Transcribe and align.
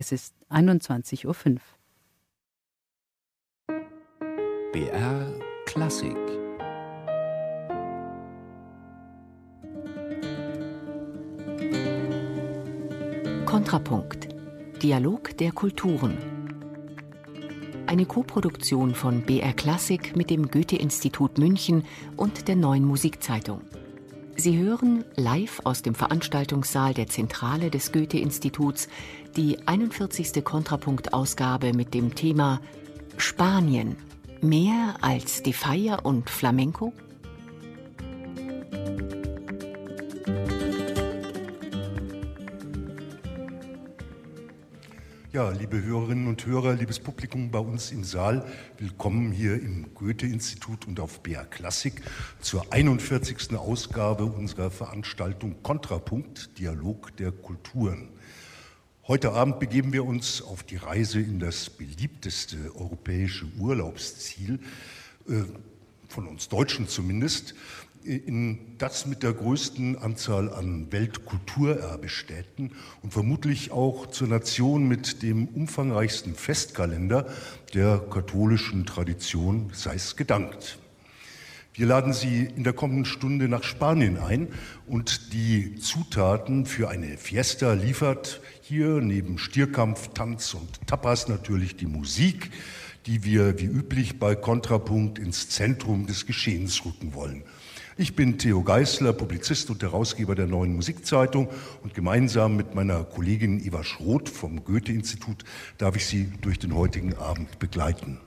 Es 0.00 0.12
ist 0.12 0.32
21.05 0.48 1.26
Uhr. 1.26 1.60
BR 4.72 5.40
Klassik 5.66 6.16
Kontrapunkt. 13.44 14.28
Dialog 14.80 15.36
der 15.38 15.50
Kulturen. 15.50 16.16
Eine 17.88 18.06
Koproduktion 18.06 18.94
von 18.94 19.22
BR 19.22 19.52
Klassik 19.52 20.14
mit 20.16 20.30
dem 20.30 20.48
Goethe-Institut 20.48 21.38
München 21.38 21.84
und 22.16 22.46
der 22.46 22.54
Neuen 22.54 22.84
Musikzeitung. 22.84 23.62
Sie 24.40 24.56
hören 24.56 25.04
live 25.16 25.62
aus 25.64 25.82
dem 25.82 25.96
Veranstaltungssaal 25.96 26.94
der 26.94 27.08
Zentrale 27.08 27.70
des 27.70 27.90
Goethe-Instituts 27.90 28.88
die 29.36 29.58
41. 29.66 30.44
Kontrapunkt-Ausgabe 30.44 31.72
mit 31.72 31.92
dem 31.92 32.14
Thema 32.14 32.60
Spanien. 33.16 33.96
Mehr 34.40 34.94
als 35.00 35.42
die 35.42 35.52
Feier 35.52 36.06
und 36.06 36.30
Flamenco? 36.30 36.92
Ja, 45.38 45.50
liebe 45.50 45.80
Hörerinnen 45.80 46.26
und 46.26 46.46
Hörer, 46.46 46.74
liebes 46.74 46.98
Publikum 46.98 47.52
bei 47.52 47.60
uns 47.60 47.92
im 47.92 48.02
Saal, 48.02 48.44
willkommen 48.76 49.30
hier 49.30 49.54
im 49.54 49.94
Goethe-Institut 49.94 50.88
und 50.88 50.98
auf 50.98 51.22
BR 51.22 51.44
Klassik 51.44 52.02
zur 52.40 52.72
41. 52.72 53.56
Ausgabe 53.56 54.24
unserer 54.24 54.72
Veranstaltung 54.72 55.62
Kontrapunkt, 55.62 56.58
Dialog 56.58 57.16
der 57.18 57.30
Kulturen. 57.30 58.08
Heute 59.06 59.30
Abend 59.30 59.60
begeben 59.60 59.92
wir 59.92 60.04
uns 60.04 60.42
auf 60.42 60.64
die 60.64 60.74
Reise 60.74 61.20
in 61.20 61.38
das 61.38 61.70
beliebteste 61.70 62.74
europäische 62.74 63.46
Urlaubsziel, 63.60 64.58
äh, 65.28 65.44
von 66.08 66.26
uns 66.26 66.48
Deutschen 66.48 66.88
zumindest, 66.88 67.54
in 68.04 68.58
das 68.78 69.06
mit 69.06 69.22
der 69.22 69.32
größten 69.32 69.98
Anzahl 69.98 70.52
an 70.52 70.90
Weltkulturerbestätten 70.90 72.72
und 73.02 73.12
vermutlich 73.12 73.70
auch 73.70 74.06
zur 74.06 74.28
Nation 74.28 74.88
mit 74.88 75.22
dem 75.22 75.48
umfangreichsten 75.48 76.34
Festkalender 76.34 77.26
der 77.74 77.98
katholischen 77.98 78.86
Tradition 78.86 79.70
sei 79.72 79.94
es 79.94 80.16
gedankt. 80.16 80.78
Wir 81.74 81.86
laden 81.86 82.12
Sie 82.12 82.48
in 82.56 82.64
der 82.64 82.72
kommenden 82.72 83.04
Stunde 83.04 83.48
nach 83.48 83.62
Spanien 83.62 84.18
ein 84.18 84.48
und 84.88 85.32
die 85.32 85.76
Zutaten 85.76 86.66
für 86.66 86.88
eine 86.88 87.16
Fiesta 87.16 87.74
liefert 87.74 88.40
hier 88.62 89.00
neben 89.00 89.38
Stierkampf, 89.38 90.08
Tanz 90.08 90.54
und 90.54 90.86
Tapas 90.88 91.28
natürlich 91.28 91.76
die 91.76 91.86
Musik, 91.86 92.50
die 93.06 93.22
wir 93.22 93.60
wie 93.60 93.66
üblich 93.66 94.18
bei 94.18 94.34
Kontrapunkt 94.34 95.20
ins 95.20 95.50
Zentrum 95.50 96.06
des 96.06 96.26
Geschehens 96.26 96.84
rücken 96.84 97.14
wollen. 97.14 97.44
Ich 98.00 98.14
bin 98.14 98.38
Theo 98.38 98.62
Geißler, 98.62 99.12
Publizist 99.12 99.70
und 99.70 99.82
Herausgeber 99.82 100.36
der 100.36 100.46
Neuen 100.46 100.76
Musikzeitung 100.76 101.48
und 101.82 101.94
gemeinsam 101.94 102.56
mit 102.56 102.72
meiner 102.76 103.02
Kollegin 103.02 103.58
Eva 103.58 103.82
Schroth 103.82 104.28
vom 104.28 104.62
Goethe-Institut 104.62 105.42
darf 105.78 105.96
ich 105.96 106.06
Sie 106.06 106.30
durch 106.40 106.60
den 106.60 106.76
heutigen 106.76 107.14
Abend 107.14 107.58
begleiten. 107.58 108.20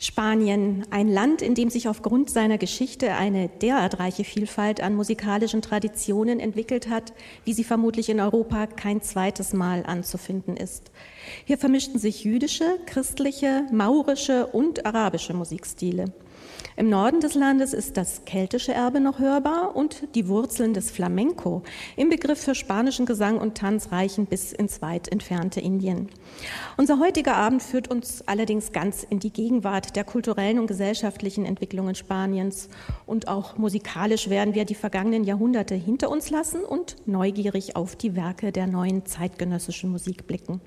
Spanien, 0.00 0.84
ein 0.90 1.06
Land, 1.06 1.42
in 1.42 1.54
dem 1.54 1.70
sich 1.70 1.86
aufgrund 1.86 2.28
seiner 2.28 2.58
Geschichte 2.58 3.12
eine 3.14 3.48
derart 3.48 4.00
reiche 4.00 4.24
Vielfalt 4.24 4.80
an 4.80 4.96
musikalischen 4.96 5.62
Traditionen 5.62 6.40
entwickelt 6.40 6.88
hat, 6.88 7.12
wie 7.44 7.52
sie 7.52 7.62
vermutlich 7.62 8.08
in 8.08 8.18
Europa 8.18 8.66
kein 8.66 9.00
zweites 9.00 9.52
Mal 9.52 9.86
anzufinden 9.86 10.56
ist. 10.56 10.90
Hier 11.44 11.56
vermischten 11.56 12.00
sich 12.00 12.24
jüdische, 12.24 12.64
christliche, 12.86 13.66
maurische 13.70 14.48
und 14.48 14.86
arabische 14.86 15.34
Musikstile. 15.34 16.12
Im 16.76 16.88
Norden 16.88 17.20
des 17.20 17.34
Landes 17.34 17.72
ist 17.72 17.96
das 17.96 18.24
keltische 18.24 18.72
Erbe 18.72 19.00
noch 19.00 19.18
hörbar 19.18 19.74
und 19.74 20.14
die 20.14 20.28
Wurzeln 20.28 20.72
des 20.72 20.90
Flamenco 20.90 21.62
im 21.96 22.08
Begriff 22.08 22.40
für 22.40 22.54
spanischen 22.54 23.06
Gesang 23.06 23.38
und 23.38 23.56
Tanz 23.56 23.90
reichen 23.90 24.26
bis 24.26 24.52
ins 24.52 24.80
weit 24.80 25.08
entfernte 25.08 25.60
Indien. 25.60 26.08
Unser 26.76 27.00
heutiger 27.00 27.36
Abend 27.36 27.62
führt 27.62 27.88
uns 27.88 28.22
allerdings 28.26 28.72
ganz 28.72 29.02
in 29.02 29.18
die 29.18 29.32
Gegenwart 29.32 29.96
der 29.96 30.04
kulturellen 30.04 30.58
und 30.60 30.68
gesellschaftlichen 30.68 31.44
Entwicklungen 31.44 31.96
Spaniens 31.96 32.68
und 33.04 33.26
auch 33.28 33.58
musikalisch 33.58 34.30
werden 34.30 34.54
wir 34.54 34.64
die 34.64 34.74
vergangenen 34.74 35.24
Jahrhunderte 35.24 35.74
hinter 35.74 36.08
uns 36.08 36.30
lassen 36.30 36.62
und 36.62 36.96
neugierig 37.06 37.74
auf 37.74 37.96
die 37.96 38.14
Werke 38.14 38.52
der 38.52 38.68
neuen 38.68 39.04
zeitgenössischen 39.06 39.90
Musik 39.90 40.26
blicken. 40.26 40.60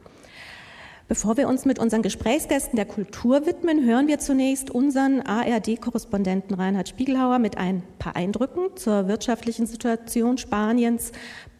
Bevor 1.10 1.36
wir 1.36 1.50
uns 1.50 1.66
mit 1.66 1.80
unseren 1.80 2.02
Gesprächsgästen 2.02 2.78
der 2.78 2.86
Kultur 2.86 3.46
widmen, 3.46 3.86
hören 3.86 4.08
wir 4.08 4.20
zunächst 4.20 4.72
unseren 4.72 5.22
ARD-Korrespondenten 5.22 6.56
Reinhard 6.56 6.88
Spiegelhauer 6.88 7.40
mit 7.40 7.58
ein 7.58 7.84
paar 8.00 8.16
Eindrücken 8.16 8.76
zur 8.76 9.10
wirtschaftlichen 9.10 9.68
Situation 9.68 10.38
Spaniens, 10.38 11.12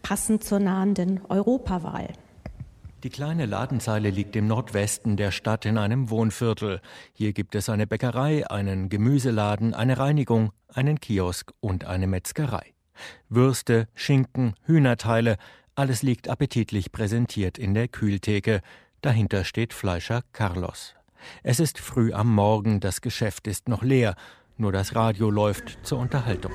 passend 0.02 0.46
zur 0.46 0.60
nahenden 0.60 1.20
Europawahl. 1.28 2.08
Die 3.04 3.10
kleine 3.10 3.46
Ladenzeile 3.46 4.12
liegt 4.12 4.38
im 4.38 4.48
Nordwesten 4.48 5.18
der 5.18 5.32
Stadt 5.32 5.66
in 5.66 5.78
einem 5.78 6.10
Wohnviertel. 6.10 6.80
Hier 7.12 7.34
gibt 7.34 7.54
es 7.54 7.68
eine 7.68 7.86
Bäckerei, 7.86 8.50
einen 8.50 8.88
Gemüseladen, 8.88 9.74
eine 9.74 9.98
Reinigung, 9.98 10.54
einen 10.70 11.02
Kiosk 11.02 11.52
und 11.60 11.84
eine 11.84 12.08
Metzgerei. 12.08 12.74
Würste, 13.28 13.90
Schinken, 13.94 14.54
Hühnerteile, 14.64 15.36
alles 15.76 16.04
liegt 16.04 16.30
appetitlich 16.30 16.92
präsentiert 16.92 17.58
in 17.58 17.74
der 17.74 17.88
Kühltheke. 17.88 18.62
Dahinter 19.04 19.44
steht 19.44 19.74
Fleischer 19.74 20.22
Carlos. 20.32 20.96
Es 21.44 21.60
ist 21.60 21.78
früh 21.78 22.14
am 22.14 22.34
Morgen, 22.34 22.80
das 22.80 23.02
Geschäft 23.02 23.48
ist 23.48 23.68
noch 23.68 23.84
leer, 23.84 24.16
nur 24.56 24.72
das 24.72 24.96
Radio 24.96 25.30
läuft 25.30 25.86
zur 25.86 26.00
Unterhaltung. 26.00 26.54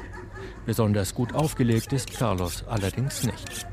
Besonders 0.64 1.14
gut 1.14 1.34
aufgelegt 1.34 1.92
ist 1.92 2.18
Carlos 2.18 2.64
allerdings 2.66 3.24
nicht. 3.24 3.66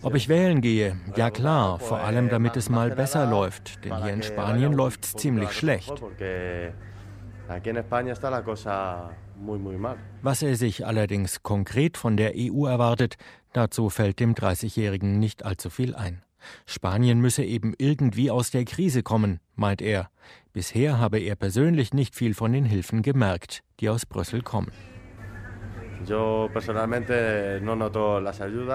Ob 0.00 0.14
ich 0.14 0.30
wählen 0.30 0.62
gehe? 0.62 0.98
Ja 1.14 1.30
klar, 1.30 1.78
vor 1.78 1.98
allem 1.98 2.30
damit 2.30 2.56
es 2.56 2.70
mal 2.70 2.90
besser 2.92 3.26
läuft, 3.26 3.84
denn 3.84 4.02
hier 4.02 4.14
in 4.14 4.22
Spanien 4.22 4.72
läuft 4.72 5.04
es 5.04 5.12
ziemlich 5.12 5.52
schlecht. 5.52 5.92
Was 10.22 10.42
er 10.42 10.56
sich 10.56 10.86
allerdings 10.86 11.42
konkret 11.42 11.96
von 11.96 12.16
der 12.16 12.32
EU 12.36 12.66
erwartet, 12.66 13.16
dazu 13.52 13.90
fällt 13.90 14.20
dem 14.20 14.34
30-Jährigen 14.34 15.18
nicht 15.18 15.44
allzu 15.44 15.70
viel 15.70 15.94
ein. 15.94 16.22
Spanien 16.66 17.20
müsse 17.20 17.44
eben 17.44 17.74
irgendwie 17.78 18.30
aus 18.30 18.50
der 18.50 18.64
Krise 18.64 19.02
kommen, 19.02 19.40
meint 19.54 19.82
er. 19.82 20.10
Bisher 20.52 20.98
habe 20.98 21.18
er 21.18 21.36
persönlich 21.36 21.92
nicht 21.92 22.14
viel 22.14 22.34
von 22.34 22.52
den 22.52 22.64
Hilfen 22.64 23.02
gemerkt, 23.02 23.62
die 23.80 23.88
aus 23.88 24.06
Brüssel 24.06 24.42
kommen. 24.42 24.72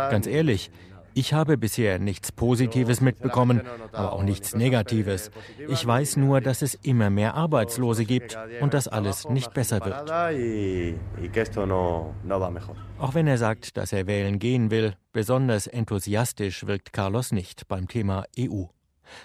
Ganz 0.09 0.28
ehrlich, 0.28 0.72
ich 1.13 1.34
habe 1.34 1.57
bisher 1.57 2.00
nichts 2.00 2.31
Positives 2.31 3.01
mitbekommen, 3.01 3.62
aber 3.91 4.13
auch 4.13 4.24
nichts 4.24 4.56
Negatives. 4.56 5.31
Ich 5.69 5.85
weiß 5.85 6.18
nur, 6.18 6.41
dass 6.41 6.62
es 6.62 6.75
immer 6.75 7.09
mehr 7.09 7.35
Arbeitslose 7.35 8.06
gibt 8.06 8.38
und 8.62 8.74
dass 8.74 8.88
alles 8.88 9.28
nicht 9.29 9.53
besser 9.53 9.84
wird. 9.84 10.09
Auch 13.00 13.13
wenn 13.13 13.28
er 13.28 13.38
sagt, 13.38 13.78
dass 13.78 13.94
er 13.94 14.07
wählen 14.07 14.40
gehen 14.40 14.72
will, 14.72 14.96
besonders 15.12 15.68
enthusiastisch 15.68 16.66
wirkt 16.66 16.94
Carlos 16.94 17.31
nicht 17.31 17.68
beim 17.68 17.88
Thema 17.88 18.25
EU. 18.40 18.66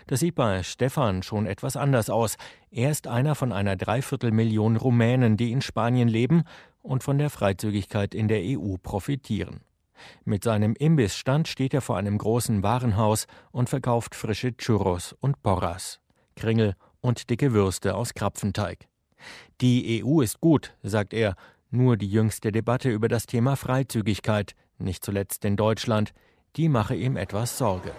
Das 0.07 0.21
sieht 0.21 0.35
bei 0.35 0.63
Stefan 0.63 1.23
schon 1.23 1.47
etwas 1.47 1.77
anders 1.77 2.11
aus. 2.11 2.37
Er 2.71 2.91
ist 2.91 3.07
einer 3.07 3.35
von 3.35 3.53
einer 3.53 3.77
Dreiviertelmillion 3.77 4.77
Rumänen, 4.77 5.37
die 5.37 5.53
in 5.53 5.63
Spanien 5.63 6.09
leben 6.09 6.45
und 6.83 7.03
von 7.03 7.19
der 7.19 7.31
Freizügigkeit 7.31 8.15
in 8.15 8.29
der 8.29 8.41
EU 8.43 8.77
profitieren. 8.83 9.61
Mit 10.25 10.45
seinem 10.45 10.75
Imbissstand 10.75 11.49
steht 11.49 11.75
er 11.75 11.81
vor 11.81 11.97
einem 11.97 12.19
großen 12.19 12.63
Warenhaus 12.63 13.27
und 13.51 13.69
verkauft 13.69 14.15
frische 14.15 14.57
Churros 14.57 15.15
und 15.21 15.43
Porras, 15.43 16.01
Kringel 16.37 16.75
und 17.01 17.31
dicke 17.31 17.53
Würste 17.53 17.95
aus 17.95 18.15
Krapfenteig. 18.15 18.87
Die 19.61 20.03
EU 20.05 20.21
ist 20.21 20.41
gut, 20.41 20.75
sagt 20.83 21.13
er, 21.13 21.35
nur 21.71 21.97
die 21.97 22.11
jüngste 22.11 22.53
Debatte 22.53 22.91
über 22.91 23.09
das 23.09 23.27
Thema 23.27 23.57
Freizügigkeit, 23.57 24.55
nicht 24.79 25.05
zuletzt 25.05 25.45
in 25.45 25.57
Deutschland, 25.57 26.13
die 26.57 26.69
mache 26.69 26.95
ihm 26.95 27.17
etwas 27.17 27.59
Sorge. 27.59 27.93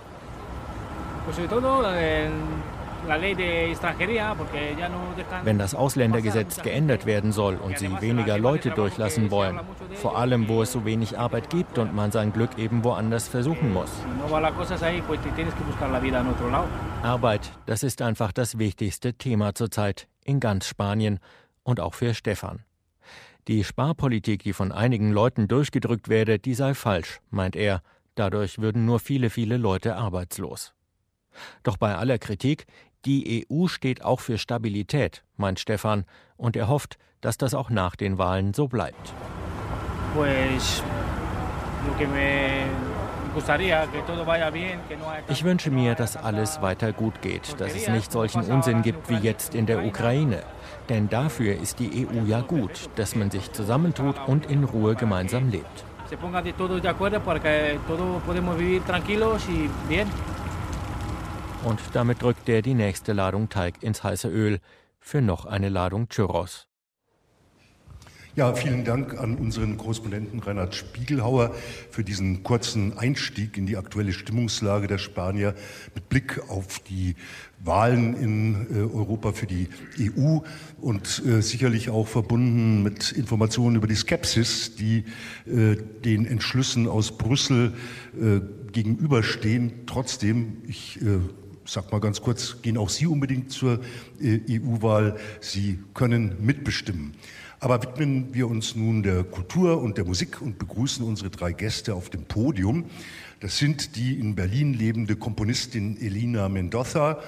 Wenn 5.44 5.58
das 5.58 5.76
Ausländergesetz 5.76 6.62
geändert 6.62 7.06
werden 7.06 7.32
soll 7.32 7.56
und 7.56 7.78
sie 7.78 7.90
weniger 8.02 8.38
Leute 8.38 8.72
durchlassen 8.72 9.32
wollen, 9.32 9.60
vor 9.96 10.18
allem 10.18 10.48
wo 10.48 10.62
es 10.62 10.72
so 10.72 10.86
wenig 10.86 11.18
Arbeit 11.18 11.50
gibt 11.50 11.78
und 11.78 11.94
man 11.96 12.12
sein 12.12 12.34
Glück 12.34 12.58
eben 12.58 12.84
woanders 12.84 13.28
versuchen 13.28 13.74
muss. 13.74 13.92
Arbeit, 17.04 17.52
das 17.66 17.84
ist 17.84 18.02
einfach 18.02 18.32
das 18.32 18.58
wichtigste 18.58 19.14
Thema 19.14 19.56
zurzeit 19.56 20.08
in 20.24 20.40
ganz 20.40 20.68
Spanien 20.68 21.20
und 21.64 21.80
auch 21.80 21.94
für 21.94 22.14
Stefan. 22.14 22.64
Die 23.48 23.64
Sparpolitik, 23.64 24.44
die 24.44 24.54
von 24.54 24.72
einigen 24.72 25.12
Leuten 25.12 25.48
durchgedrückt 25.48 26.08
werde, 26.08 26.38
die 26.38 26.54
sei 26.54 26.74
falsch, 26.76 27.20
meint 27.32 27.56
er. 27.56 27.82
Dadurch 28.14 28.60
würden 28.60 28.86
nur 28.86 29.00
viele, 29.00 29.30
viele 29.30 29.58
Leute 29.58 29.96
arbeitslos. 29.96 30.74
Doch 31.64 31.78
bei 31.78 31.96
aller 31.96 32.18
Kritik, 32.18 32.66
die 33.06 33.46
EU 33.50 33.68
steht 33.68 34.04
auch 34.04 34.20
für 34.20 34.38
Stabilität, 34.38 35.24
meint 35.38 35.60
Stefan, 35.60 36.06
und 36.38 36.56
er 36.56 36.68
hofft, 36.68 36.98
dass 37.22 37.38
das 37.38 37.54
auch 37.54 37.70
nach 37.70 37.96
den 37.96 38.18
Wahlen 38.18 38.54
so 38.54 38.68
bleibt. 38.68 39.14
Ich 45.28 45.44
wünsche 45.44 45.72
mir, 45.72 45.96
dass 45.96 46.18
alles 46.18 46.62
weiter 46.62 46.92
gut 46.92 47.22
geht, 47.22 47.60
dass 47.60 47.76
es 47.76 47.88
nicht 47.88 48.12
solchen 48.12 48.44
Unsinn 48.44 48.82
gibt 48.82 49.10
wie 49.10 49.18
jetzt 49.18 49.56
in 49.56 49.66
der 49.66 49.86
Ukraine. 49.86 50.44
Denn 50.90 51.10
dafür 51.10 51.56
ist 51.56 51.80
die 51.80 52.08
EU 52.08 52.26
ja 52.26 52.42
gut, 52.42 52.90
dass 52.96 53.16
man 53.16 53.30
sich 53.30 53.52
zusammentut 53.52 54.16
und 54.28 54.48
in 54.48 54.64
Ruhe 54.64 54.96
gemeinsam 54.96 55.50
lebt. 55.50 55.86
Und 61.64 61.80
damit 61.94 62.22
drückt 62.22 62.48
er 62.48 62.62
die 62.62 62.74
nächste 62.74 63.14
Ladung 63.14 63.50
Teig 63.50 63.84
ins 63.84 64.04
heiße 64.04 64.30
Öl 64.30 64.60
für 65.00 65.22
noch 65.22 65.46
eine 65.46 65.70
Ladung 65.70 66.08
Churros. 66.08 66.70
Ja, 68.36 68.54
vielen 68.54 68.86
Dank 68.86 69.20
an 69.20 69.36
unseren 69.36 69.76
Korrespondenten 69.76 70.40
Reinhard 70.40 70.74
Spiegelhauer 70.74 71.54
für 71.90 72.06
diesen 72.06 72.44
kurzen 72.44 72.98
Einstieg 72.98 73.58
in 73.58 73.66
die 73.66 73.76
aktuelle 73.76 74.14
Stimmungslage 74.14 74.88
der 74.88 75.00
Spanier 75.00 75.56
mit 75.94 76.08
Blick 76.08 76.40
auf 76.48 76.80
die 76.80 77.16
Wahlen 77.62 78.16
in 78.16 78.68
äh, 78.74 78.96
Europa 78.96 79.34
für 79.34 79.48
die 79.48 79.68
EU 80.00 80.40
und 80.80 81.22
äh, 81.26 81.42
sicherlich 81.42 81.90
auch 81.90 82.08
verbunden 82.08 82.82
mit 82.82 83.12
Informationen 83.12 83.76
über 83.76 83.88
die 83.88 83.96
Skepsis, 83.96 84.76
die 84.76 85.04
äh, 85.46 85.76
den 86.06 86.26
Entschlüssen 86.26 86.88
aus 86.88 87.18
Brüssel 87.18 87.74
gegenüberstehen. 88.72 89.86
Trotzdem, 89.86 90.62
ich 90.68 91.00
sag 91.72 91.92
mal 91.92 92.00
ganz 92.00 92.22
kurz, 92.22 92.62
gehen 92.62 92.78
auch 92.78 92.90
Sie 92.90 93.06
unbedingt 93.06 93.52
zur 93.52 93.80
äh, 94.22 94.40
EU-Wahl. 94.50 95.18
Sie 95.40 95.80
können 95.94 96.36
mitbestimmen. 96.40 97.14
Aber 97.60 97.82
widmen 97.84 98.34
wir 98.34 98.48
uns 98.48 98.76
nun 98.76 99.04
der 99.04 99.24
Kultur 99.24 99.82
und 99.82 99.98
der 99.98 100.06
Musik 100.06 100.42
und 100.42 100.58
begrüßen 100.58 101.06
unsere 101.06 101.30
drei 101.30 101.52
Gäste 101.52 101.94
auf 101.94 102.10
dem 102.10 102.24
Podium. 102.24 102.86
Das 103.42 103.58
sind 103.58 103.96
die 103.96 104.18
in 104.18 104.36
Berlin 104.36 104.74
lebende 104.74 105.16
Komponistin 105.16 106.00
Elina 106.00 106.50
Mendoza, 106.50 107.20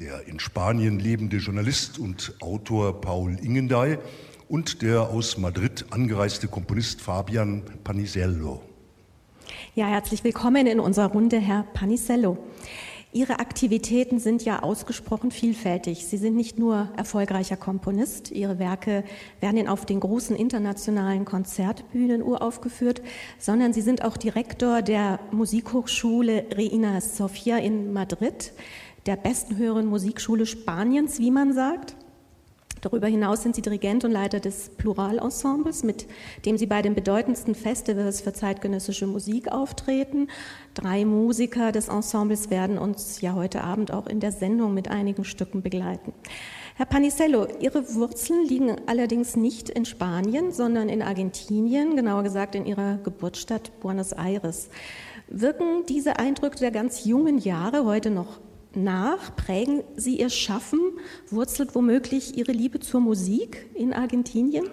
der 0.00 0.26
in 0.26 0.40
Spanien 0.40 0.98
lebende 0.98 1.36
Journalist 1.36 1.98
und 1.98 2.34
Autor 2.40 3.00
Paul 3.00 3.38
Ingendey 3.42 3.98
und 4.48 4.82
der 4.82 5.02
aus 5.02 5.36
Madrid 5.38 5.84
angereiste 5.90 6.48
Komponist 6.48 7.00
Fabian 7.00 7.62
Panisello. 7.84 8.62
Ja, 9.74 9.86
herzlich 9.86 10.24
willkommen 10.24 10.66
in 10.66 10.80
unserer 10.80 11.08
Runde, 11.08 11.38
Herr 11.38 11.64
Panisello. 11.74 12.38
Ihre 13.12 13.38
Aktivitäten 13.38 14.18
sind 14.18 14.44
ja 14.44 14.62
ausgesprochen 14.62 15.30
vielfältig. 15.30 16.06
Sie 16.06 16.18
sind 16.18 16.36
nicht 16.36 16.58
nur 16.58 16.90
erfolgreicher 16.96 17.56
Komponist, 17.56 18.30
Ihre 18.30 18.58
Werke 18.58 19.04
werden 19.40 19.68
auf 19.68 19.86
den 19.86 20.00
großen 20.00 20.36
internationalen 20.36 21.24
Konzertbühnen 21.24 22.22
uraufgeführt, 22.22 23.00
sondern 23.38 23.72
Sie 23.72 23.80
sind 23.80 24.04
auch 24.04 24.16
Direktor 24.16 24.82
der 24.82 25.20
Musikhochschule 25.30 26.46
Reina 26.52 27.00
Sofia 27.00 27.58
in 27.58 27.92
Madrid, 27.92 28.52
der 29.06 29.16
besten 29.16 29.56
höheren 29.56 29.86
Musikschule 29.86 30.44
Spaniens, 30.44 31.18
wie 31.18 31.30
man 31.30 31.54
sagt. 31.54 31.96
Darüber 32.86 33.08
hinaus 33.08 33.42
sind 33.42 33.56
Sie 33.56 33.62
Dirigent 33.62 34.04
und 34.04 34.12
Leiter 34.12 34.38
des 34.38 34.68
Pluralensembles, 34.76 35.82
mit 35.82 36.06
dem 36.44 36.56
Sie 36.56 36.66
bei 36.66 36.82
den 36.82 36.94
bedeutendsten 36.94 37.56
Festivals 37.56 38.20
für 38.20 38.32
zeitgenössische 38.32 39.08
Musik 39.08 39.50
auftreten. 39.50 40.28
Drei 40.74 41.04
Musiker 41.04 41.72
des 41.72 41.88
Ensembles 41.88 42.48
werden 42.48 42.78
uns 42.78 43.20
ja 43.20 43.34
heute 43.34 43.64
Abend 43.64 43.92
auch 43.92 44.06
in 44.06 44.20
der 44.20 44.30
Sendung 44.30 44.72
mit 44.72 44.88
einigen 44.88 45.24
Stücken 45.24 45.62
begleiten. 45.62 46.12
Herr 46.76 46.86
Panicello, 46.86 47.48
Ihre 47.58 47.92
Wurzeln 47.96 48.46
liegen 48.46 48.76
allerdings 48.86 49.34
nicht 49.34 49.68
in 49.68 49.84
Spanien, 49.84 50.52
sondern 50.52 50.88
in 50.88 51.02
Argentinien, 51.02 51.96
genauer 51.96 52.22
gesagt 52.22 52.54
in 52.54 52.66
Ihrer 52.66 52.98
Geburtsstadt 52.98 53.72
Buenos 53.80 54.12
Aires. 54.12 54.68
Wirken 55.26 55.84
diese 55.88 56.20
Eindrücke 56.20 56.60
der 56.60 56.70
ganz 56.70 57.04
jungen 57.04 57.38
Jahre 57.38 57.84
heute 57.84 58.12
noch 58.12 58.38
nach? 58.76 59.34
Prägen 59.36 59.82
Sie 59.96 60.20
Ihr 60.20 60.30
Schaffen? 60.30 60.80
Wurzelt 61.30 61.74
womöglich 61.74 62.36
Ihre 62.36 62.52
Liebe 62.52 62.80
zur 62.80 63.00
Musik 63.00 63.66
in 63.74 63.92
Argentinien? 63.92 64.66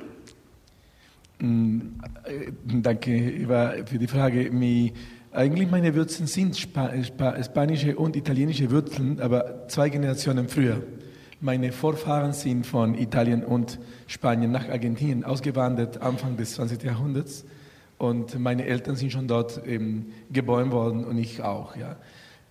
Mm, 1.39 1.79
äh, 2.25 2.51
danke, 2.81 3.11
Eva, 3.11 3.73
für 3.85 3.97
die 3.97 4.07
Frage. 4.07 4.51
Eigentlich 5.31 5.71
meine 5.71 5.95
Wurzeln 5.95 6.27
sind 6.27 6.55
spanische 6.55 7.95
und 7.95 8.15
italienische 8.15 8.69
Wurzeln, 8.69 9.19
aber 9.19 9.67
zwei 9.67 9.89
Generationen 9.89 10.47
früher. 10.47 10.83
Meine 11.41 11.71
Vorfahren 11.71 12.31
sind 12.31 12.65
von 12.65 12.95
Italien 12.95 13.43
und 13.43 13.79
Spanien 14.07 14.51
nach 14.51 14.69
Argentinien 14.69 15.25
ausgewandert, 15.25 16.01
Anfang 16.01 16.37
des 16.37 16.53
20. 16.53 16.83
Jahrhunderts. 16.83 17.45
Und 17.97 18.39
meine 18.39 18.65
Eltern 18.65 18.95
sind 18.95 19.11
schon 19.11 19.27
dort 19.27 19.61
ähm, 19.65 20.07
geboren 20.31 20.71
worden 20.71 21.03
und 21.03 21.17
ich 21.17 21.41
auch. 21.41 21.75
Ja. 21.75 21.97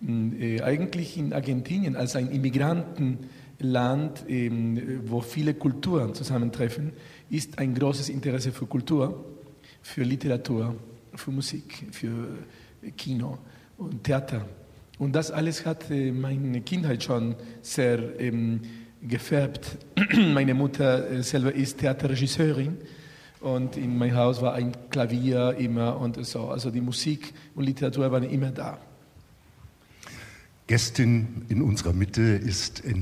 Äh, 0.05 0.61
eigentlich 0.61 1.17
in 1.17 1.31
Argentinien 1.31 1.95
als 1.95 2.15
ein 2.15 2.29
Immigrantenland, 2.29 4.25
ähm, 4.27 5.01
wo 5.05 5.21
viele 5.21 5.53
Kulturen 5.53 6.13
zusammentreffen, 6.13 6.91
ist 7.29 7.57
ein 7.57 7.73
großes 7.73 8.09
Interesse 8.09 8.51
für 8.51 8.65
Kultur, 8.65 9.23
für 9.81 10.03
Literatur, 10.03 10.75
für 11.15 11.31
Musik, 11.31 11.87
für 11.91 12.27
Kino 12.97 13.37
und 13.77 14.03
Theater. 14.03 14.45
Und 14.99 15.15
das 15.15 15.31
alles 15.31 15.65
hat 15.65 15.89
äh, 15.89 16.11
meine 16.11 16.61
Kindheit 16.61 17.03
schon 17.03 17.35
sehr 17.61 18.19
ähm, 18.19 18.59
gefärbt. 19.01 19.77
meine 20.33 20.53
Mutter 20.53 21.09
äh, 21.09 21.23
selber 21.23 21.53
ist 21.53 21.79
Theaterregisseurin 21.79 22.77
und 23.39 23.77
in 23.77 23.97
meinem 23.97 24.15
Haus 24.15 24.41
war 24.41 24.53
ein 24.53 24.73
Klavier 24.89 25.55
immer 25.57 25.97
und 25.97 26.25
so. 26.25 26.49
Also 26.49 26.71
die 26.71 26.81
Musik 26.81 27.33
und 27.55 27.63
Literatur 27.63 28.11
waren 28.11 28.23
immer 28.23 28.51
da. 28.51 28.79
Gästin 30.65 31.45
in 31.49 31.61
unserer 31.61 31.91
Mitte 31.91 32.21
ist 32.21 32.83
äh, 32.85 32.93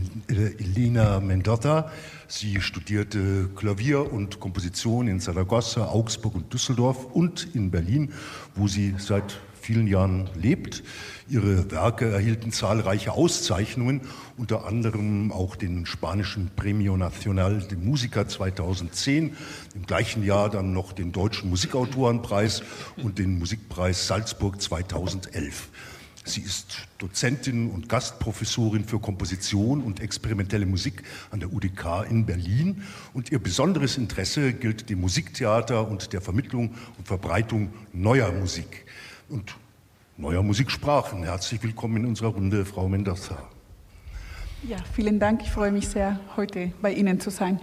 Elena 0.57 1.19
Mendoza. 1.19 1.91
Sie 2.27 2.59
studierte 2.59 3.49
Klavier 3.55 4.11
und 4.11 4.39
Komposition 4.39 5.07
in 5.07 5.19
Saragossa, 5.19 5.85
Augsburg 5.85 6.33
und 6.33 6.51
Düsseldorf 6.51 7.05
und 7.05 7.53
in 7.53 7.69
Berlin, 7.69 8.13
wo 8.55 8.67
sie 8.67 8.95
seit 8.97 9.39
vielen 9.61 9.85
Jahren 9.85 10.27
lebt. 10.33 10.83
Ihre 11.29 11.69
Werke 11.69 12.09
erhielten 12.09 12.51
zahlreiche 12.51 13.11
Auszeichnungen, 13.11 14.01
unter 14.37 14.65
anderem 14.65 15.31
auch 15.31 15.55
den 15.55 15.85
spanischen 15.85 16.49
Premio 16.55 16.97
Nacional 16.97 17.59
de 17.59 17.77
Música 17.77 18.27
2010, 18.27 19.37
im 19.75 19.85
gleichen 19.85 20.25
Jahr 20.25 20.49
dann 20.49 20.73
noch 20.73 20.93
den 20.93 21.11
Deutschen 21.11 21.51
Musikautorenpreis 21.51 22.63
und 22.97 23.19
den 23.19 23.37
Musikpreis 23.37 24.07
Salzburg 24.07 24.59
2011. 24.59 25.69
Sie 26.23 26.41
ist 26.41 26.87
Dozentin 26.99 27.71
und 27.71 27.89
Gastprofessorin 27.89 28.85
für 28.85 28.99
Komposition 28.99 29.81
und 29.81 29.99
experimentelle 29.99 30.65
Musik 30.65 31.03
an 31.31 31.39
der 31.39 31.51
UDK 31.51 32.05
in 32.09 32.25
Berlin. 32.25 32.83
Und 33.13 33.31
ihr 33.31 33.39
besonderes 33.39 33.97
Interesse 33.97 34.53
gilt 34.53 34.89
dem 34.89 35.01
Musiktheater 35.01 35.87
und 35.87 36.13
der 36.13 36.21
Vermittlung 36.21 36.75
und 36.97 37.07
Verbreitung 37.07 37.73
neuer 37.91 38.31
Musik 38.31 38.85
und 39.29 39.55
neuer 40.17 40.43
Musiksprachen. 40.43 41.23
Herzlich 41.23 41.63
willkommen 41.63 41.97
in 41.97 42.05
unserer 42.05 42.29
Runde, 42.29 42.65
Frau 42.65 42.87
Mendoza. 42.87 43.37
Ja, 44.63 44.77
vielen 44.93 45.19
Dank. 45.19 45.41
Ich 45.41 45.49
freue 45.49 45.71
mich 45.71 45.87
sehr, 45.87 46.19
heute 46.37 46.71
bei 46.83 46.93
Ihnen 46.93 47.19
zu 47.19 47.31
sein. 47.31 47.59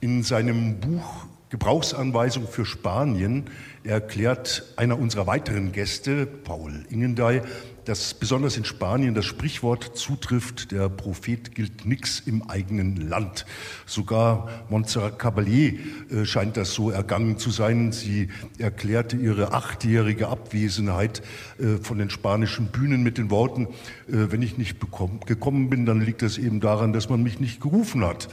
In 0.00 0.24
seinem 0.24 0.80
Buch 0.80 1.26
Gebrauchsanweisung 1.50 2.48
für 2.48 2.64
Spanien 2.64 3.44
erklärt 3.84 4.64
einer 4.76 4.98
unserer 4.98 5.28
weiteren 5.28 5.70
Gäste, 5.70 6.26
Paul 6.26 6.84
Ingendey, 6.90 7.42
dass 7.86 8.14
besonders 8.14 8.56
in 8.56 8.64
Spanien 8.64 9.14
das 9.14 9.24
Sprichwort 9.24 9.96
zutrifft, 9.96 10.72
der 10.72 10.88
Prophet 10.88 11.54
gilt 11.54 11.86
nix 11.86 12.20
im 12.20 12.42
eigenen 12.50 12.96
Land. 12.96 13.46
Sogar 13.86 14.48
Montserrat 14.68 15.20
Caballé 15.20 15.78
äh, 16.10 16.24
scheint 16.24 16.56
das 16.56 16.74
so 16.74 16.90
ergangen 16.90 17.38
zu 17.38 17.50
sein. 17.50 17.92
Sie 17.92 18.28
erklärte 18.58 19.16
ihre 19.16 19.52
achtjährige 19.52 20.28
Abwesenheit 20.28 21.22
äh, 21.58 21.76
von 21.80 21.98
den 21.98 22.10
spanischen 22.10 22.66
Bühnen 22.66 23.04
mit 23.04 23.18
den 23.18 23.30
Worten, 23.30 23.68
äh, 24.08 24.30
wenn 24.30 24.42
ich 24.42 24.58
nicht 24.58 24.78
gekommen 24.80 25.70
bin, 25.70 25.86
dann 25.86 26.00
liegt 26.00 26.22
das 26.22 26.38
eben 26.38 26.58
daran, 26.58 26.92
dass 26.92 27.08
man 27.08 27.22
mich 27.22 27.38
nicht 27.38 27.60
gerufen 27.60 28.04
hat. 28.04 28.28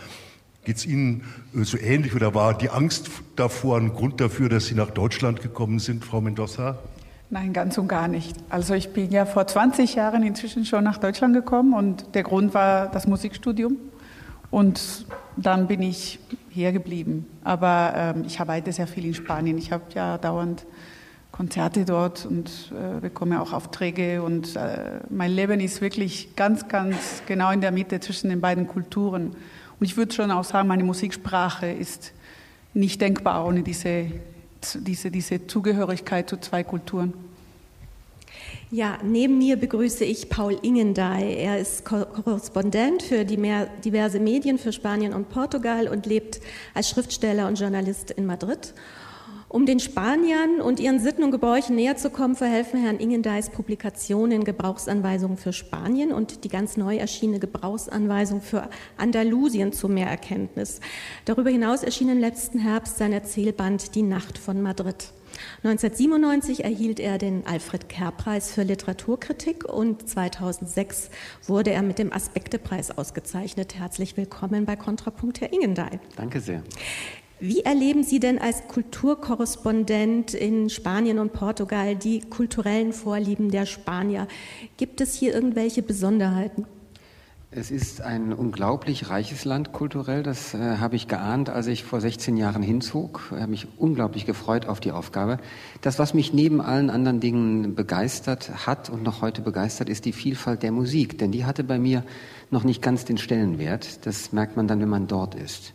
Geht 0.65 0.77
es 0.77 0.85
Ihnen 0.85 1.25
so 1.53 1.77
ähnlich 1.77 2.15
oder 2.15 2.33
war 2.33 2.57
die 2.57 2.69
Angst 2.69 3.11
davor 3.35 3.77
ein 3.77 3.89
Grund 3.89 4.21
dafür, 4.21 4.47
dass 4.47 4.65
Sie 4.65 4.75
nach 4.75 4.91
Deutschland 4.91 5.41
gekommen 5.41 5.79
sind, 5.79 6.05
Frau 6.05 6.21
Mendoza? 6.21 6.79
Nein, 7.33 7.51
ganz 7.51 7.79
und 7.79 7.87
gar 7.87 8.07
nicht. 8.07 8.37
Also 8.49 8.75
ich 8.75 8.93
bin 8.93 9.09
ja 9.09 9.25
vor 9.25 9.47
20 9.47 9.95
Jahren 9.95 10.21
inzwischen 10.21 10.65
schon 10.65 10.83
nach 10.83 10.99
Deutschland 10.99 11.33
gekommen 11.33 11.73
und 11.73 12.13
der 12.13 12.21
Grund 12.21 12.53
war 12.53 12.91
das 12.91 13.07
Musikstudium. 13.07 13.75
Und 14.51 15.07
dann 15.35 15.65
bin 15.65 15.81
ich 15.81 16.19
hier 16.51 16.71
geblieben. 16.71 17.25
Aber 17.43 17.93
ähm, 17.95 18.23
ich 18.27 18.39
arbeite 18.39 18.71
sehr 18.71 18.85
viel 18.85 19.03
in 19.05 19.15
Spanien. 19.15 19.57
Ich 19.57 19.71
habe 19.71 19.85
ja 19.95 20.19
dauernd 20.19 20.67
Konzerte 21.31 21.85
dort 21.85 22.27
und 22.27 22.71
äh, 22.71 22.99
bekomme 22.99 23.41
auch 23.41 23.51
Aufträge. 23.51 24.21
Und 24.21 24.55
äh, 24.55 24.99
mein 25.09 25.31
Leben 25.31 25.59
ist 25.59 25.81
wirklich 25.81 26.35
ganz, 26.35 26.67
ganz 26.67 27.23
genau 27.25 27.49
in 27.49 27.61
der 27.61 27.71
Mitte 27.71 27.99
zwischen 27.99 28.29
den 28.29 28.41
beiden 28.41 28.67
Kulturen. 28.67 29.29
Und 29.79 29.85
ich 29.87 29.97
würde 29.97 30.13
schon 30.13 30.29
auch 30.29 30.43
sagen, 30.43 30.67
meine 30.67 30.83
Musiksprache 30.83 31.71
ist 31.71 32.13
nicht 32.75 33.01
denkbar 33.01 33.47
ohne 33.47 33.63
diese, 33.63 34.11
diese, 34.81 35.11
diese 35.11 35.47
Zugehörigkeit 35.47 36.29
zu 36.29 36.37
zwei 36.37 36.63
Kulturen. 36.63 37.13
Ja, 38.71 38.97
neben 39.03 39.37
mir 39.37 39.57
begrüße 39.57 40.03
ich 40.03 40.29
Paul 40.29 40.57
Ingendey. 40.63 41.35
Er 41.35 41.59
ist 41.59 41.85
Korrespondent 41.85 43.03
für 43.03 43.23
diverse 43.23 44.19
Medien 44.19 44.57
für 44.57 44.71
Spanien 44.71 45.13
und 45.13 45.29
Portugal 45.29 45.87
und 45.87 46.07
lebt 46.07 46.39
als 46.73 46.89
Schriftsteller 46.89 47.47
und 47.47 47.59
Journalist 47.59 48.11
in 48.11 48.25
Madrid. 48.25 48.73
Um 49.53 49.67
den 49.67 49.79
Spaniern 49.79 50.61
und 50.61 50.79
ihren 50.79 50.97
Sitten 50.97 51.21
und 51.21 51.29
Gebräuchen 51.29 51.75
näher 51.75 51.95
zu 51.95 52.09
kommen, 52.09 52.33
verhelfen 52.33 52.81
Herrn 52.81 52.97
Ingendeis 52.97 53.51
Publikationen 53.51 54.45
Gebrauchsanweisungen 54.45 55.37
für 55.37 55.53
Spanien 55.53 56.11
und 56.11 56.43
die 56.43 56.49
ganz 56.49 56.75
neu 56.75 56.97
erschienene 56.97 57.37
Gebrauchsanweisung 57.37 58.41
für 58.41 58.67
Andalusien 58.97 59.71
zu 59.71 59.89
mehr 59.89 60.07
Erkenntnis. 60.07 60.79
Darüber 61.25 61.51
hinaus 61.51 61.83
erschien 61.83 62.09
im 62.09 62.17
letzten 62.17 62.57
Herbst 62.57 62.97
sein 62.97 63.13
Erzählband 63.13 63.93
Die 63.93 64.01
Nacht 64.01 64.39
von 64.39 64.59
Madrid. 64.59 65.13
1997 65.57 66.63
erhielt 66.63 66.99
er 66.99 67.19
den 67.19 67.45
Alfred 67.45 67.89
Kerr-Preis 67.89 68.51
für 68.51 68.63
Literaturkritik 68.63 69.65
und 69.65 70.09
2006 70.09 71.11
wurde 71.45 71.69
er 71.69 71.83
mit 71.83 71.99
dem 71.99 72.11
Aspektepreis 72.11 72.89
ausgezeichnet. 72.97 73.75
Herzlich 73.75 74.17
willkommen 74.17 74.65
bei 74.65 74.75
Kontrapunkt, 74.75 75.41
Herr 75.41 75.53
Ingendey. 75.53 75.99
Danke 76.15 76.39
sehr. 76.39 76.63
Wie 77.45 77.59
erleben 77.59 78.03
Sie 78.03 78.21
denn 78.21 78.39
als 78.39 78.69
Kulturkorrespondent 78.69 80.33
in 80.33 80.69
Spanien 80.69 81.19
und 81.19 81.33
Portugal 81.33 81.93
die 81.93 82.21
kulturellen 82.21 82.93
Vorlieben 82.93 83.51
der 83.51 83.65
Spanier? 83.65 84.29
Gibt 84.77 85.01
es 85.01 85.13
hier 85.13 85.33
irgendwelche 85.33 85.81
Besonderheiten? 85.81 86.65
Es 87.51 87.69
ist 87.69 87.99
ein 87.99 88.31
unglaublich 88.31 89.09
reiches 89.09 89.43
Land 89.43 89.73
kulturell. 89.73 90.23
Das 90.23 90.53
äh, 90.53 90.77
habe 90.77 90.95
ich 90.95 91.09
geahnt, 91.09 91.49
als 91.49 91.67
ich 91.67 91.83
vor 91.83 91.99
16 91.99 92.37
Jahren 92.37 92.63
hinzog. 92.63 93.19
Ich 93.35 93.41
habe 93.41 93.51
mich 93.51 93.67
unglaublich 93.77 94.25
gefreut 94.25 94.65
auf 94.67 94.79
die 94.79 94.93
Aufgabe. 94.93 95.37
Das, 95.81 95.99
was 95.99 96.13
mich 96.13 96.31
neben 96.31 96.61
allen 96.61 96.89
anderen 96.89 97.19
Dingen 97.19 97.75
begeistert 97.75 98.65
hat 98.65 98.89
und 98.89 99.03
noch 99.03 99.21
heute 99.21 99.41
begeistert, 99.41 99.89
ist 99.89 100.05
die 100.05 100.13
Vielfalt 100.13 100.63
der 100.63 100.71
Musik. 100.71 101.17
Denn 101.17 101.33
die 101.33 101.43
hatte 101.43 101.65
bei 101.65 101.77
mir 101.77 102.05
noch 102.51 102.63
nicht 102.63 102.81
ganz 102.81 103.03
den 103.03 103.17
Stellenwert. 103.17 104.05
Das 104.05 104.31
merkt 104.31 104.55
man 104.55 104.69
dann, 104.69 104.79
wenn 104.79 104.87
man 104.87 105.07
dort 105.07 105.35
ist. 105.35 105.73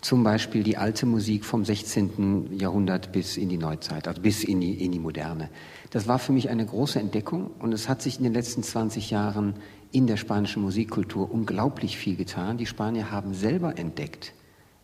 Zum 0.00 0.24
Beispiel 0.24 0.62
die 0.62 0.78
alte 0.78 1.04
Musik 1.04 1.44
vom 1.44 1.62
16. 1.62 2.58
Jahrhundert 2.58 3.12
bis 3.12 3.36
in 3.36 3.50
die 3.50 3.58
Neuzeit, 3.58 4.08
also 4.08 4.22
bis 4.22 4.42
in 4.42 4.60
die, 4.60 4.82
in 4.82 4.92
die 4.92 4.98
Moderne. 4.98 5.50
Das 5.90 6.08
war 6.08 6.18
für 6.18 6.32
mich 6.32 6.48
eine 6.48 6.64
große 6.64 6.98
Entdeckung 6.98 7.50
und 7.58 7.74
es 7.74 7.86
hat 7.86 8.00
sich 8.00 8.16
in 8.16 8.24
den 8.24 8.32
letzten 8.32 8.62
20 8.62 9.10
Jahren 9.10 9.56
in 9.92 10.06
der 10.06 10.16
spanischen 10.16 10.62
Musikkultur 10.62 11.30
unglaublich 11.30 11.98
viel 11.98 12.16
getan. 12.16 12.56
Die 12.56 12.64
Spanier 12.64 13.10
haben 13.10 13.34
selber 13.34 13.78
entdeckt, 13.78 14.32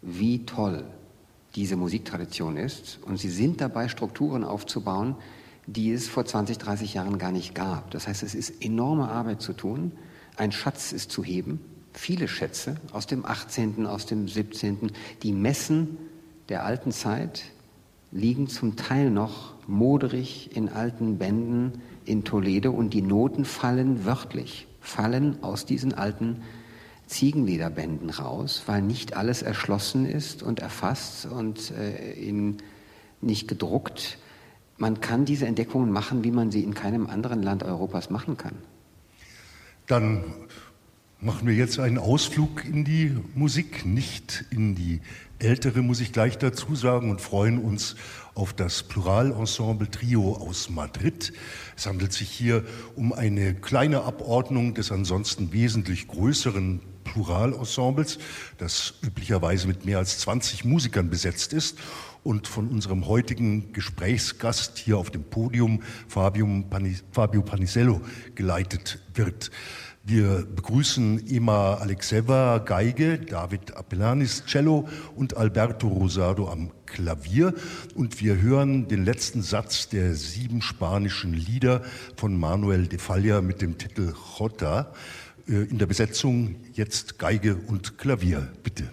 wie 0.02 0.44
toll 0.44 0.85
diese 1.54 1.76
Musiktradition 1.76 2.58
ist 2.58 2.99
und 3.02 3.16
sie 3.16 3.30
sind 3.30 3.62
dabei, 3.62 3.88
Strukturen 3.88 4.44
aufzubauen, 4.44 5.16
die 5.66 5.92
es 5.92 6.08
vor 6.08 6.26
20, 6.26 6.58
30 6.58 6.92
Jahren 6.92 7.16
gar 7.16 7.32
nicht 7.32 7.54
gab. 7.54 7.90
Das 7.90 8.06
heißt, 8.06 8.23
es 8.23 8.35
ist 8.35 8.62
enorme 8.62 9.08
Arbeit 9.08 9.40
zu 9.40 9.54
tun, 9.54 9.92
ein 10.37 10.52
Schatz 10.52 10.92
ist 10.92 11.11
zu 11.11 11.25
heben 11.25 11.61
viele 11.96 12.28
Schätze 12.28 12.76
aus 12.92 13.06
dem 13.06 13.24
18., 13.24 13.86
aus 13.86 14.06
dem 14.06 14.28
17., 14.28 14.92
die 15.22 15.32
Messen 15.32 15.98
der 16.48 16.64
alten 16.64 16.92
Zeit 16.92 17.44
liegen 18.12 18.48
zum 18.48 18.76
Teil 18.76 19.10
noch 19.10 19.54
moderig 19.66 20.54
in 20.54 20.68
alten 20.68 21.18
Bänden 21.18 21.82
in 22.04 22.24
Toledo 22.24 22.70
und 22.70 22.94
die 22.94 23.02
Noten 23.02 23.44
fallen 23.44 24.04
wörtlich, 24.04 24.68
fallen 24.80 25.42
aus 25.42 25.66
diesen 25.66 25.92
alten 25.92 26.42
Ziegenlederbänden 27.06 28.10
raus, 28.10 28.62
weil 28.66 28.82
nicht 28.82 29.16
alles 29.16 29.42
erschlossen 29.42 30.06
ist 30.06 30.42
und 30.42 30.60
erfasst 30.60 31.26
und 31.26 31.70
äh, 31.70 32.12
in, 32.12 32.58
nicht 33.20 33.48
gedruckt. 33.48 34.18
Man 34.76 35.00
kann 35.00 35.24
diese 35.24 35.46
Entdeckungen 35.46 35.90
machen, 35.90 36.24
wie 36.24 36.30
man 36.30 36.50
sie 36.50 36.62
in 36.62 36.74
keinem 36.74 37.06
anderen 37.06 37.42
Land 37.42 37.62
Europas 37.62 38.10
machen 38.10 38.36
kann. 38.36 38.54
Dann 39.86 40.24
machen 41.20 41.46
wir 41.46 41.54
jetzt 41.54 41.78
einen 41.78 41.99
Ausflug 41.99 42.64
in 42.64 42.85
die 42.85 43.16
Musik, 43.35 43.87
nicht 43.87 44.44
in 44.50 44.75
die 44.75 45.00
ältere, 45.38 45.82
muss 45.82 46.00
ich 46.00 46.12
gleich 46.12 46.37
dazu 46.38 46.75
sagen, 46.75 47.11
und 47.11 47.20
freuen 47.20 47.58
uns 47.58 47.96
auf 48.35 48.52
das 48.52 48.82
Pluralensemble 48.82 49.90
Trio 49.90 50.35
aus 50.35 50.68
Madrid. 50.68 51.32
Es 51.75 51.87
handelt 51.87 52.12
sich 52.12 52.28
hier 52.28 52.64
um 52.96 53.12
eine 53.12 53.54
kleine 53.54 54.02
Abordnung 54.02 54.75
des 54.75 54.92
ansonsten 54.92 55.52
wesentlich 55.52 56.06
größeren 56.06 56.80
Pluralensembles, 57.04 58.18
das 58.58 58.94
üblicherweise 59.02 59.68
mit 59.68 59.87
mehr 59.87 59.99
als 59.99 60.18
20 60.18 60.64
Musikern 60.64 61.08
besetzt 61.08 61.52
ist 61.54 61.78
und 62.25 62.46
von 62.49 62.68
unserem 62.68 63.06
heutigen 63.06 63.73
Gesprächsgast 63.73 64.76
hier 64.78 64.99
auf 64.99 65.11
dem 65.11 65.23
Podium, 65.23 65.82
Fabio 66.08 67.42
Panisello, 67.42 68.00
geleitet 68.35 68.99
wird. 69.14 69.50
Wir 70.08 70.46
begrüßen 70.46 71.26
Ima 71.26 71.75
Alexeva 71.75 72.58
Geige, 72.58 73.18
David 73.18 73.76
Appellanis 73.76 74.44
Cello 74.46 74.88
und 75.16 75.36
Alberto 75.36 75.88
Rosado 75.88 76.48
am 76.48 76.70
Klavier. 76.86 77.52
Und 77.96 78.20
wir 78.20 78.40
hören 78.40 78.86
den 78.86 79.04
letzten 79.04 79.42
Satz 79.42 79.88
der 79.88 80.14
sieben 80.14 80.62
spanischen 80.62 81.32
Lieder 81.34 81.82
von 82.16 82.38
Manuel 82.38 82.86
de 82.86 83.00
Falla 83.00 83.40
mit 83.40 83.60
dem 83.60 83.78
Titel 83.78 84.14
Jota. 84.38 84.92
Äh, 85.48 85.64
in 85.64 85.78
der 85.78 85.86
Besetzung 85.86 86.54
jetzt 86.72 87.18
Geige 87.18 87.56
und 87.56 87.98
Klavier. 87.98 88.46
Bitte. 88.62 88.84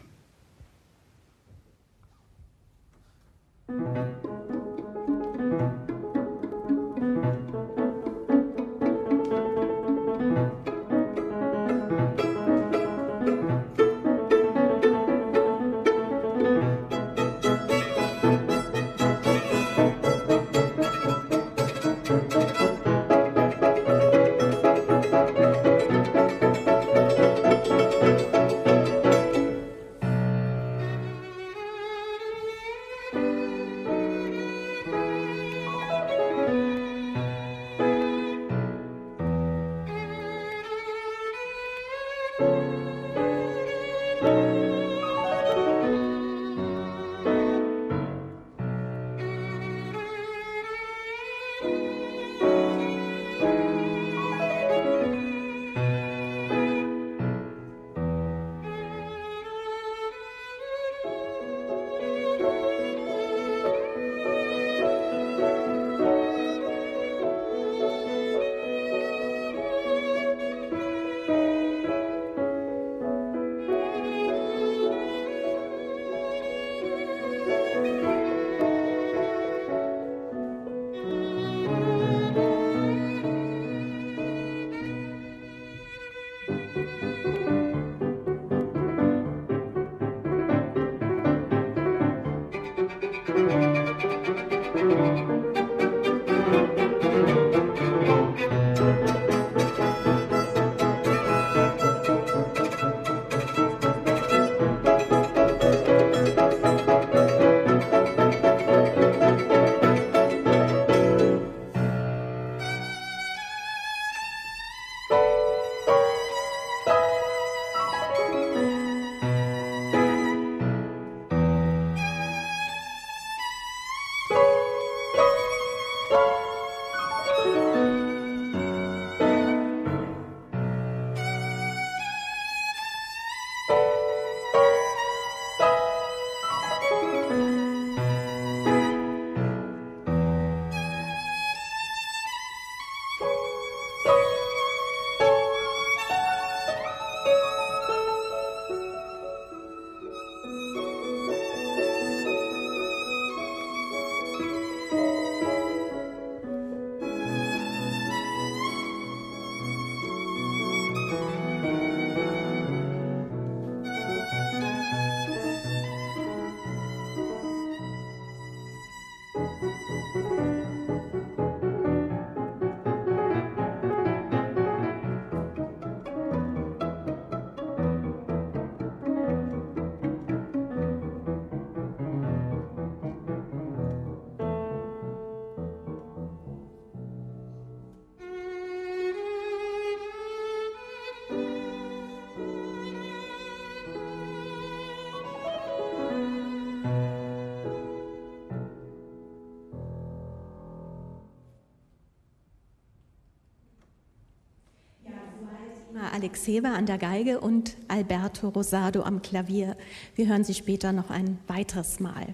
Alexeva 206.23 206.69
an 206.69 206.85
der 206.85 206.97
Geige 206.97 207.41
und 207.41 207.75
Alberto 207.89 208.47
Rosado 208.47 209.01
am 209.01 209.21
Klavier. 209.21 209.75
Wir 210.15 210.29
hören 210.29 210.45
sie 210.45 210.53
später 210.53 210.93
noch 210.93 211.09
ein 211.09 211.37
weiteres 211.47 211.99
Mal. 211.99 212.33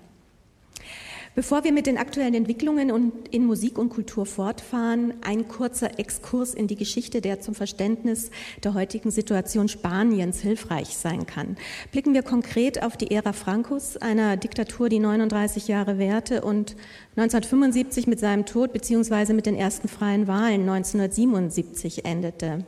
Bevor 1.34 1.64
wir 1.64 1.72
mit 1.72 1.88
den 1.88 1.98
aktuellen 1.98 2.36
Entwicklungen 2.36 3.12
in 3.32 3.46
Musik 3.48 3.80
und 3.80 3.90
Kultur 3.90 4.28
fortfahren, 4.28 5.16
ein 5.22 5.48
kurzer 5.48 5.98
Exkurs 5.98 6.54
in 6.54 6.68
die 6.68 6.76
Geschichte, 6.76 7.20
der 7.20 7.42
zum 7.42 7.56
Verständnis 7.56 8.30
der 8.64 8.76
heutigen 8.76 9.10
Situation 9.10 9.68
Spaniens 9.70 10.40
hilfreich 10.40 10.96
sein 10.96 11.26
kann. 11.26 11.58
Blicken 11.92 12.14
wir 12.14 12.22
konkret 12.22 12.84
auf 12.84 12.96
die 12.96 13.10
Ära 13.10 13.34
Francos, 13.34 13.98
einer 13.98 14.38
Diktatur, 14.38 14.90
die 14.90 15.00
39 15.00 15.68
Jahre 15.68 15.98
währte 15.98 16.44
und 16.44 16.76
1975 17.16 18.06
mit 18.06 18.20
seinem 18.20 18.46
Tod 18.46 18.72
bzw. 18.72 19.34
mit 19.34 19.48
den 19.48 19.56
ersten 19.56 19.88
freien 19.88 20.28
Wahlen 20.28 20.70
1977 20.70 22.06
endete. 22.06 22.66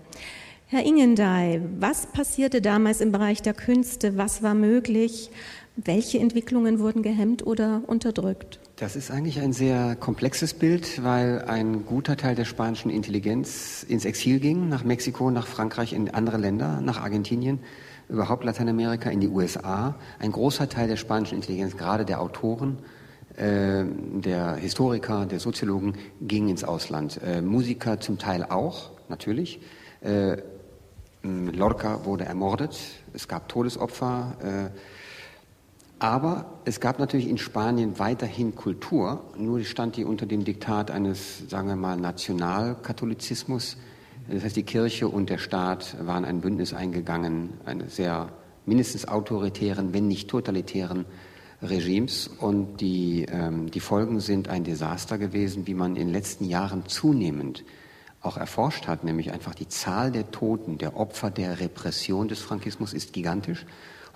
Herr 0.74 0.86
Ingendey, 0.86 1.60
was 1.82 2.06
passierte 2.06 2.62
damals 2.62 3.02
im 3.02 3.12
Bereich 3.12 3.42
der 3.42 3.54
Künste? 3.54 4.18
Was 4.18 4.42
war 4.42 4.54
möglich? 4.54 5.30
Welche 5.76 6.18
Entwicklungen 6.18 6.80
wurden 6.80 7.04
gehemmt 7.04 7.46
oder 7.46 7.82
unterdrückt? 7.88 8.62
Das 8.78 8.96
ist 8.96 9.12
eigentlich 9.12 9.42
ein 9.42 9.52
sehr 9.52 9.98
komplexes 9.98 10.54
Bild, 10.54 11.04
weil 11.04 11.42
ein 11.42 11.86
guter 11.86 12.16
Teil 12.16 12.36
der 12.36 12.46
spanischen 12.46 12.90
Intelligenz 12.90 13.84
ins 13.84 14.06
Exil 14.06 14.40
ging, 14.40 14.70
nach 14.70 14.86
Mexiko, 14.86 15.30
nach 15.30 15.46
Frankreich, 15.46 15.92
in 15.92 16.10
andere 16.12 16.38
Länder, 16.38 16.80
nach 16.80 17.02
Argentinien, 17.02 17.60
überhaupt 18.08 18.46
Lateinamerika, 18.46 19.10
in 19.10 19.20
die 19.20 19.28
USA. 19.28 19.96
Ein 20.20 20.32
großer 20.32 20.70
Teil 20.70 20.88
der 20.88 20.96
spanischen 20.96 21.36
Intelligenz, 21.36 21.76
gerade 21.76 22.06
der 22.06 22.22
Autoren, 22.22 22.78
äh, 23.36 23.84
der 23.84 24.56
Historiker, 24.56 25.26
der 25.26 25.42
Soziologen, 25.42 25.96
ging 26.22 26.48
ins 26.48 26.64
Ausland. 26.64 27.20
Äh, 27.22 27.42
Musiker 27.42 28.00
zum 28.00 28.20
Teil 28.20 28.46
auch, 28.46 28.92
natürlich. 29.10 29.60
Äh, 30.00 30.38
Lorca 31.24 32.06
wurde 32.06 32.26
ermordet, 32.26 32.80
es 33.14 33.28
gab 33.28 33.48
Todesopfer. 33.48 34.72
Äh, 34.74 34.78
aber 36.00 36.46
es 36.66 36.80
gab 36.80 36.98
natürlich 36.98 37.30
in 37.30 37.38
Spanien 37.38 38.00
weiterhin 38.00 38.56
Kultur, 38.56 39.22
nur 39.38 39.64
stand 39.64 39.98
die 39.98 40.04
unter 40.04 40.26
dem 40.26 40.44
Diktat 40.44 40.90
eines, 40.90 41.48
sagen 41.48 41.68
wir 41.68 41.76
mal, 41.76 41.96
Nationalkatholizismus. 41.96 43.78
Das 44.28 44.44
heißt, 44.44 44.56
die 44.56 44.64
Kirche 44.64 45.08
und 45.08 45.30
der 45.30 45.38
Staat 45.38 45.96
waren 46.04 46.26
ein 46.26 46.42
Bündnis 46.42 46.74
eingegangen, 46.74 47.52
eines 47.66 47.98
sehr 47.98 48.30
mindestens 48.66 49.08
autoritären, 49.08 49.94
wenn 49.94 50.08
nicht 50.08 50.28
totalitären 50.28 51.06
Regimes. 51.62 52.28
Und 52.28 52.82
die, 52.82 53.28
ähm, 53.30 53.70
die 53.70 53.80
Folgen 53.80 54.22
sind 54.22 54.48
ein 54.48 54.64
Desaster 54.64 55.20
gewesen, 55.20 55.68
wie 55.68 55.76
man 55.76 55.96
in 55.96 56.08
den 56.08 56.14
letzten 56.14 56.46
Jahren 56.46 56.88
zunehmend 56.88 57.64
auch 58.22 58.38
erforscht 58.38 58.88
hat, 58.88 59.04
nämlich 59.04 59.32
einfach 59.32 59.56
die 59.56 59.68
Zahl 59.68 60.12
der 60.12 60.32
Toten, 60.32 60.78
der 60.78 60.96
Opfer 60.98 61.32
der 61.32 61.60
Repression 61.60 62.28
des 62.28 62.40
Frankismus 62.40 62.94
ist 62.94 63.14
gigantisch, 63.14 63.66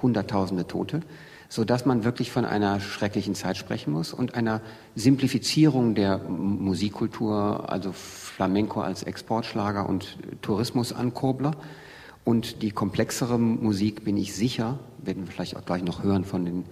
Hunderttausende 0.01 0.67
Tote 0.67 1.01
so 1.49 1.63
dass 1.63 1.85
man 1.85 2.03
wirklich 2.03 2.31
von 2.31 2.45
einer 2.45 2.79
schrecklichen 2.79 3.35
Zeit 3.35 3.57
sprechen 3.57 3.93
muss 3.93 4.13
und 4.13 4.35
einer 4.35 4.61
Simplifizierung 4.95 5.95
der 5.95 6.17
Musikkultur, 6.17 7.69
also 7.69 7.91
Flamenco 7.91 8.81
als 8.81 9.03
Exportschlager 9.03 9.87
und 9.87 10.17
Tourismusankurbler. 10.41 11.51
Und 12.23 12.63
die 12.63 12.71
komplexere 12.71 13.37
Musik, 13.37 14.03
bin 14.03 14.17
ich 14.17 14.33
sicher, 14.33 14.79
werden 14.97 15.25
wir 15.25 15.31
vielleicht 15.31 15.55
auch 15.55 15.65
gleich 15.65 15.83
noch 15.83 16.01
hören 16.03 16.25
von 16.25 16.43
den 16.43 16.65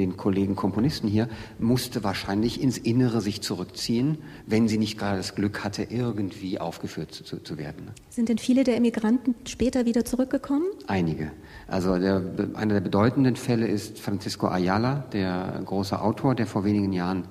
den 0.00 0.16
Kollegen 0.16 0.56
Komponisten 0.56 1.08
hier, 1.08 1.28
musste 1.58 2.02
wahrscheinlich 2.02 2.60
ins 2.60 2.78
Innere 2.78 3.20
sich 3.20 3.42
zurückziehen, 3.42 4.18
wenn 4.46 4.66
sie 4.66 4.78
nicht 4.78 4.98
gerade 4.98 5.18
das 5.18 5.34
Glück 5.34 5.62
hatte, 5.62 5.84
irgendwie 5.84 6.58
aufgeführt 6.58 7.12
zu, 7.12 7.42
zu 7.42 7.58
werden. 7.58 7.90
Sind 8.08 8.28
denn 8.28 8.38
viele 8.38 8.64
der 8.64 8.76
Emigranten 8.76 9.34
später 9.46 9.84
wieder 9.84 10.04
zurückgekommen? 10.04 10.66
Einige. 10.86 11.30
Also 11.68 11.98
der, 11.98 12.22
einer 12.54 12.74
der 12.74 12.80
bedeutenden 12.80 13.36
Fälle 13.36 13.66
ist 13.68 14.00
Francisco 14.00 14.48
Ayala, 14.48 15.04
der 15.12 15.62
große 15.64 16.00
Autor, 16.00 16.34
der 16.34 16.46
vor 16.46 16.64
wenigen 16.64 16.92
Jahren 16.92 17.24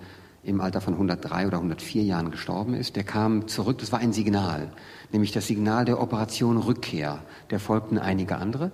im 0.44 0.62
Alter 0.62 0.82
von 0.82 0.94
103 0.94 1.48
oder 1.48 1.58
104 1.58 2.04
Jahren 2.04 2.32
gestorben 2.32 2.74
ist. 2.74 2.96
Der 2.96 3.04
kam 3.04 3.48
zurück, 3.48 3.80
das 3.80 3.92
war 3.92 4.00
ein 4.00 4.14
Signal, 4.14 4.72
nämlich 5.12 5.32
das 5.32 5.48
Signal 5.48 5.86
der 5.86 6.02
Operation 6.02 6.58
Rückkehr. 6.58 7.22
Der 7.50 7.60
folgten 7.60 7.98
einige 7.98 8.38
andere. 8.38 8.72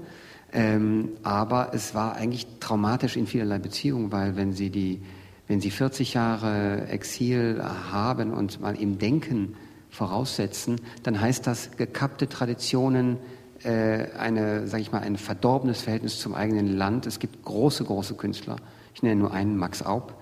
Ähm, 0.55 1.09
aber 1.21 1.71
es 1.73 1.93
war 1.93 2.15
eigentlich 2.15 2.47
traumatisch 2.61 3.17
in 3.17 3.27
vielerlei 3.27 3.59
Beziehungen, 3.59 4.13
weil 4.13 4.37
wenn 4.37 4.53
Sie, 4.53 4.69
die, 4.69 5.01
wenn 5.49 5.59
Sie 5.59 5.69
40 5.69 6.13
Jahre 6.13 6.87
Exil 6.87 7.61
haben 7.61 8.31
und 8.31 8.61
mal 8.61 8.79
im 8.79 8.97
Denken 8.97 9.55
voraussetzen, 9.89 10.79
dann 11.03 11.19
heißt 11.19 11.45
das 11.45 11.71
gekappte 11.75 12.29
Traditionen, 12.29 13.17
äh, 13.63 14.07
eine, 14.17 14.65
sag 14.67 14.79
ich 14.79 14.93
mal, 14.93 15.01
ein 15.01 15.17
verdorbenes 15.17 15.81
Verhältnis 15.81 16.19
zum 16.19 16.33
eigenen 16.33 16.77
Land. 16.77 17.05
Es 17.05 17.19
gibt 17.19 17.43
große, 17.43 17.83
große 17.83 18.15
Künstler. 18.15 18.55
Ich 18.93 19.03
nenne 19.03 19.19
nur 19.19 19.33
einen, 19.33 19.57
Max 19.57 19.85
Aub. 19.85 20.13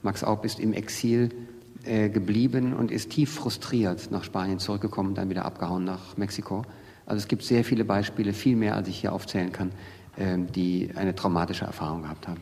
Max 0.00 0.24
Aub 0.24 0.46
ist 0.46 0.60
im 0.60 0.72
Exil 0.72 1.28
äh, 1.84 2.08
geblieben 2.08 2.72
und 2.72 2.90
ist 2.90 3.10
tief 3.10 3.34
frustriert 3.34 4.10
nach 4.10 4.24
Spanien 4.24 4.60
zurückgekommen 4.60 5.14
dann 5.14 5.28
wieder 5.28 5.44
abgehauen 5.44 5.84
nach 5.84 6.16
Mexiko. 6.16 6.64
Also 7.06 7.18
es 7.18 7.28
gibt 7.28 7.42
sehr 7.42 7.64
viele 7.64 7.84
Beispiele, 7.84 8.32
viel 8.32 8.56
mehr, 8.56 8.74
als 8.74 8.88
ich 8.88 9.00
hier 9.00 9.12
aufzählen 9.12 9.52
kann, 9.52 9.72
ähm, 10.18 10.50
die 10.52 10.90
eine 10.94 11.14
traumatische 11.14 11.64
Erfahrung 11.64 12.02
gehabt 12.02 12.28
haben. 12.28 12.40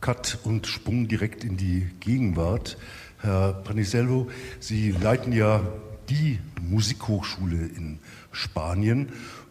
Cut 0.00 0.38
und 0.44 0.66
Sprung 0.66 1.08
direkt 1.08 1.44
in 1.44 1.56
die 1.56 1.88
Gegenwart. 2.00 2.76
Herr 3.18 3.54
Panisello, 3.54 4.28
Sie 4.60 4.90
leiten 4.90 5.32
ja 5.32 5.62
die 6.10 6.38
Musikhochschule 6.62 7.56
in 7.56 7.98
Spanien 8.30 9.08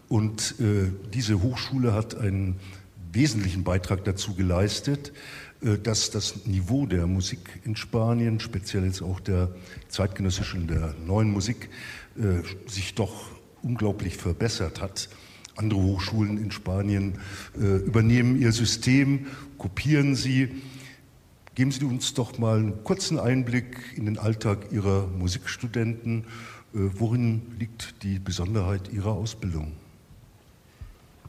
und 0.08 0.56
äh, 0.60 0.92
diese 1.14 1.42
Hochschule 1.42 1.94
hat 1.94 2.16
einen 2.16 2.60
wesentlichen 3.12 3.64
Beitrag 3.64 4.04
dazu 4.06 4.36
geleistet, 4.36 5.14
äh, 5.62 5.78
dass 5.78 6.12
das 6.12 6.46
Niveau 6.46 6.86
der 6.86 7.08
Musik 7.08 7.62
in 7.64 7.76
Spanien, 7.76 8.40
speziell 8.40 8.86
jetzt 8.86 9.02
auch 9.02 9.20
der 9.20 9.50
zeitgenössischen, 9.90 10.68
der 10.68 10.94
neuen 11.06 11.32
Musik, 11.32 11.70
äh, 12.18 12.70
sich 12.70 12.94
doch 12.94 13.35
unglaublich 13.66 14.16
verbessert 14.16 14.82
hat. 14.82 15.10
Andere 15.58 15.82
Hochschulen 15.82 16.38
in 16.38 16.52
Spanien 16.52 17.16
äh, 17.58 17.78
übernehmen 17.78 18.40
ihr 18.40 18.52
System, 18.52 19.28
kopieren 19.58 20.16
sie. 20.16 20.50
Geben 21.56 21.72
Sie 21.72 21.86
uns 21.86 22.14
doch 22.14 22.38
mal 22.38 22.60
einen 22.60 22.84
kurzen 22.84 23.18
Einblick 23.18 23.94
in 23.96 24.06
den 24.06 24.18
Alltag 24.20 24.74
Ihrer 24.74 25.08
Musikstudenten. 25.08 26.20
Äh, 26.20 26.24
worin 26.74 27.42
liegt 27.58 28.04
die 28.04 28.20
Besonderheit 28.20 28.92
Ihrer 28.92 29.14
Ausbildung? 29.14 29.72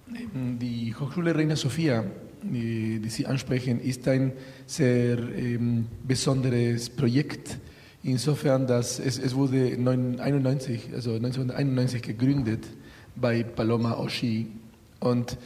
Die 0.09 0.95
Hochschule 0.95 1.35
Reina 1.35 1.57
Sofia, 1.57 2.05
die, 2.43 3.01
die 3.01 3.09
Sie 3.09 3.27
ansprechen, 3.27 3.81
ist 3.81 4.07
ein 4.09 4.33
sehr 4.67 5.19
ähm, 5.19 5.87
besonderes 6.07 6.91
Projekt 6.91 7.59
Insofern, 8.07 8.69
dass 8.69 9.01
es, 9.01 9.19
es 9.19 9.35
wurde 9.35 9.65
1991, 9.65 10.91
also 10.95 11.15
1991 11.15 12.03
gegründet 12.03 12.65
bei 13.17 13.43
Paloma 13.43 13.99
Oshi. 13.99 14.47
Und 15.01 15.37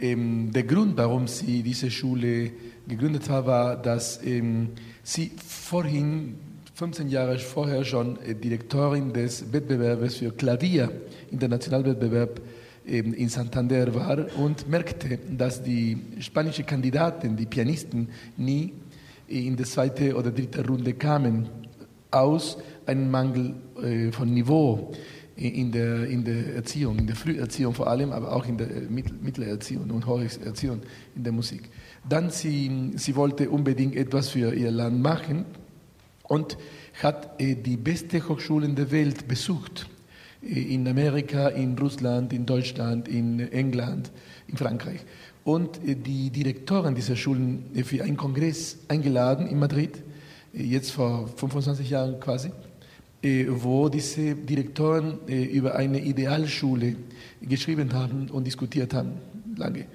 ähm, 0.00 0.50
der 0.52 0.64
Grund, 0.64 0.96
warum 0.96 1.28
sie 1.28 1.62
diese 1.62 1.92
Schule 1.92 2.50
gegründet 2.88 3.30
hat, 3.30 3.46
war, 3.46 3.76
dass 3.80 4.20
ähm, 4.24 4.70
sie 5.04 5.30
vorhin, 5.46 6.34
15 6.74 7.08
Jahre 7.08 7.38
vorher 7.38 7.84
schon 7.84 8.20
äh, 8.22 8.34
Direktorin 8.34 9.12
des 9.12 9.52
Wettbewerbs 9.52 10.16
für 10.16 10.32
Klavier, 10.32 10.90
Internationalwettbewerb 11.30 12.40
ähm, 12.84 13.14
in 13.14 13.28
Santander 13.28 13.94
war 13.94 14.26
und 14.36 14.68
merkte, 14.68 15.20
dass 15.30 15.62
die 15.62 15.96
spanischen 16.18 16.66
Kandidaten, 16.66 17.36
die 17.36 17.46
Pianisten, 17.46 18.08
nie 18.36 18.72
in 19.28 19.54
die 19.54 19.62
zweite 19.62 20.16
oder 20.16 20.32
dritte 20.32 20.66
Runde 20.66 20.94
kamen 20.94 21.67
aus 22.10 22.58
einem 22.86 23.10
Mangel 23.10 23.54
äh, 23.82 24.10
von 24.12 24.32
Niveau 24.32 24.92
in 25.38 25.70
der, 25.70 26.06
in 26.06 26.24
der 26.24 26.56
Erziehung, 26.56 26.98
in 26.98 27.06
der 27.06 27.14
Früherziehung 27.14 27.72
vor 27.72 27.86
allem, 27.86 28.10
aber 28.10 28.34
auch 28.34 28.46
in 28.46 28.58
der 28.58 28.68
äh, 28.68 28.80
Mittelerziehung 28.88 29.88
und 29.90 30.06
Hocherziehung 30.06 30.80
in 31.14 31.22
der 31.22 31.32
Musik. 31.32 31.68
Dann 32.08 32.30
sie, 32.30 32.92
sie 32.96 33.14
wollte 33.14 33.48
unbedingt 33.48 33.94
etwas 33.94 34.30
für 34.30 34.52
ihr 34.52 34.72
Land 34.72 35.00
machen 35.00 35.44
und 36.24 36.58
hat 37.00 37.40
äh, 37.40 37.54
die 37.54 37.76
beste 37.76 38.26
Hochschulen 38.28 38.74
der 38.74 38.90
Welt 38.90 39.28
besucht. 39.28 39.88
In 40.40 40.86
Amerika, 40.86 41.48
in 41.48 41.76
Russland, 41.78 42.32
in 42.32 42.46
Deutschland, 42.46 43.08
in 43.08 43.40
England, 43.52 44.10
in 44.46 44.56
Frankreich. 44.56 45.00
Und 45.42 45.80
die 45.84 46.30
Direktoren 46.30 46.94
dieser 46.94 47.16
Schulen 47.16 47.64
für 47.84 48.04
einen 48.04 48.16
Kongress 48.16 48.78
eingeladen 48.86 49.48
in 49.48 49.58
Madrid 49.58 50.02
jetzt 50.52 50.92
vor 50.92 51.28
25 51.36 51.90
Jahren 51.90 52.20
quasi, 52.20 52.50
äh, 53.22 53.46
wo 53.48 53.88
diese 53.88 54.34
Direktoren 54.34 55.18
äh, 55.28 55.44
über 55.44 55.74
eine 55.74 56.00
Idealschule 56.00 56.96
geschrieben 57.42 57.92
haben 57.92 58.30
und 58.30 58.46
diskutiert 58.46 58.94
haben, 58.94 59.12
lange. 59.56 59.86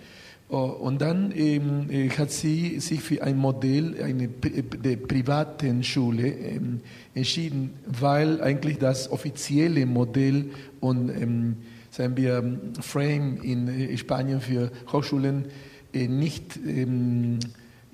Oh, 0.50 0.66
und 0.66 1.02
dann 1.02 1.32
ähm, 1.36 1.90
äh, 1.90 2.10
hat 2.10 2.32
sie 2.32 2.80
sich 2.80 3.02
für 3.02 3.24
ein 3.24 3.38
Modell 3.38 4.02
eine, 4.04 4.28
der 4.28 4.98
privaten 4.98 5.84
Schule 5.84 6.28
ähm, 6.28 6.82
entschieden, 7.16 7.72
weil 7.88 8.42
eigentlich 8.42 8.78
das 8.78 9.10
offizielle 9.10 9.86
Modell 9.86 10.52
und 10.80 11.10
ähm, 11.10 11.56
sagen 11.90 12.18
wir, 12.18 12.60
Frame 12.82 13.38
in 13.42 13.98
Spanien 13.98 14.42
für 14.42 14.72
Hochschulen 14.92 15.46
nicht 15.94 16.60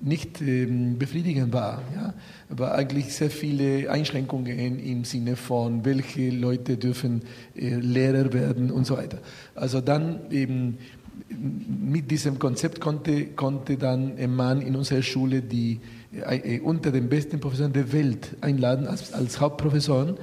nicht 0.02 0.40
ähm, 0.40 0.98
befriedigend 0.98 1.52
war. 1.52 1.82
Ja? 1.94 2.14
Aber 2.48 2.74
eigentlich 2.74 3.14
sehr 3.14 3.30
viele 3.30 3.90
Einschränkungen 3.90 4.78
im 4.78 5.04
Sinne 5.04 5.36
von, 5.36 5.84
welche 5.84 6.30
Leute 6.30 6.76
dürfen 6.76 7.22
äh, 7.54 7.74
Lehrer 7.76 8.32
werden 8.32 8.70
und 8.70 8.86
so 8.86 8.96
weiter. 8.96 9.18
Also 9.54 9.80
dann 9.80 10.30
eben 10.30 10.78
mit 11.28 12.10
diesem 12.10 12.38
Konzept 12.38 12.80
konnte, 12.80 13.26
konnte 13.26 13.76
dann 13.76 14.16
ein 14.16 14.34
Mann 14.34 14.62
in 14.62 14.74
unserer 14.74 15.02
Schule 15.02 15.42
die 15.42 15.80
äh, 16.12 16.56
äh 16.56 16.60
unter 16.60 16.90
den 16.90 17.08
besten 17.08 17.40
Professoren 17.40 17.72
der 17.72 17.92
Welt 17.92 18.36
einladen 18.40 18.86
als, 18.86 19.12
als 19.12 19.40
Hauptprofessoren 19.40 20.16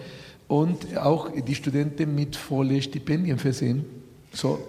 und 0.48 0.98
auch 0.98 1.32
die 1.32 1.56
Studenten 1.56 2.16
mit 2.16 2.36
vollen 2.36 2.82
Stipendien 2.82 3.38
versehen. 3.38 3.86
So 4.32 4.60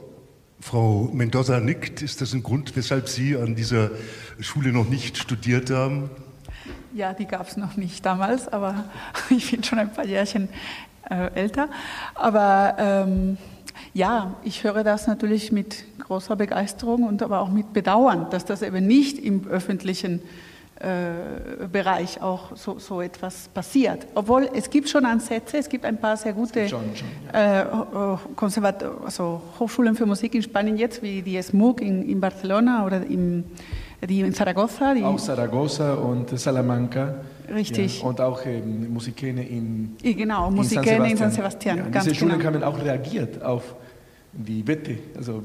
Frau 0.60 1.08
Mendoza 1.12 1.60
nickt. 1.60 2.02
Ist 2.02 2.20
das 2.20 2.32
ein 2.32 2.42
Grund, 2.42 2.76
weshalb 2.76 3.08
Sie 3.08 3.36
an 3.36 3.54
dieser 3.54 3.90
Schule 4.40 4.72
noch 4.72 4.88
nicht 4.88 5.16
studiert 5.16 5.70
haben? 5.70 6.10
Ja, 6.92 7.12
die 7.12 7.26
gab 7.26 7.48
es 7.48 7.56
noch 7.56 7.76
nicht 7.76 8.04
damals, 8.04 8.48
aber 8.48 8.84
ich 9.30 9.50
bin 9.50 9.62
schon 9.62 9.78
ein 9.78 9.92
paar 9.92 10.04
Jährchen 10.04 10.48
äh, 11.08 11.32
älter. 11.34 11.68
Aber 12.14 12.74
ähm, 12.78 13.38
ja, 13.94 14.34
ich 14.42 14.64
höre 14.64 14.84
das 14.84 15.06
natürlich 15.06 15.52
mit 15.52 15.84
großer 16.00 16.36
Begeisterung 16.36 17.04
und 17.04 17.22
aber 17.22 17.40
auch 17.40 17.50
mit 17.50 17.72
Bedauern, 17.72 18.28
dass 18.30 18.44
das 18.44 18.62
eben 18.62 18.86
nicht 18.86 19.18
im 19.18 19.46
öffentlichen 19.46 20.20
Bereich 21.72 22.22
auch 22.22 22.56
so, 22.56 22.78
so, 22.78 23.00
etwas 23.00 23.48
passiert. 23.48 24.06
Obwohl 24.14 24.48
es 24.54 24.70
gibt 24.70 24.88
schon 24.88 25.04
Ansätze, 25.04 25.58
es 25.58 25.68
gibt 25.68 25.84
ein 25.84 25.98
paar 25.98 26.16
sehr 26.16 26.32
gute 26.32 26.68
schon, 26.68 26.94
schon, 26.94 27.08
ja. 27.32 27.62
äh, 27.62 28.86
also 29.04 29.42
Hochschulen 29.58 29.96
für 29.96 30.06
Musik 30.06 30.36
in 30.36 30.42
Spanien 30.42 30.76
jetzt, 30.76 31.02
wie 31.02 31.22
die 31.22 31.42
SMUG 31.42 31.80
in, 31.80 32.08
in 32.08 32.20
Barcelona 32.20 32.86
oder 32.86 33.04
im, 33.04 33.44
die 34.08 34.20
in 34.20 34.32
Zaragoza. 34.32 34.94
Die 34.94 35.02
auch 35.02 35.18
Zaragoza 35.18 35.94
und 35.94 36.38
Salamanca. 36.38 37.14
Richtig. 37.52 38.00
Ja, 38.00 38.06
und 38.06 38.20
auch 38.20 38.44
ähm, 38.46 38.92
Musikene 38.92 39.48
in, 39.48 39.96
genau, 40.00 40.50
Musikene 40.50 41.10
in 41.10 41.16
San 41.16 41.30
Sebastian. 41.32 41.78
Ja, 41.78 42.00
diese 42.00 42.14
Schulen 42.14 42.38
genau. 42.38 42.54
haben 42.54 42.62
auch 42.62 42.80
reagiert 42.80 43.42
auf 43.42 43.74
die 44.32 44.66
Wette. 44.66 44.98
Also, 45.16 45.42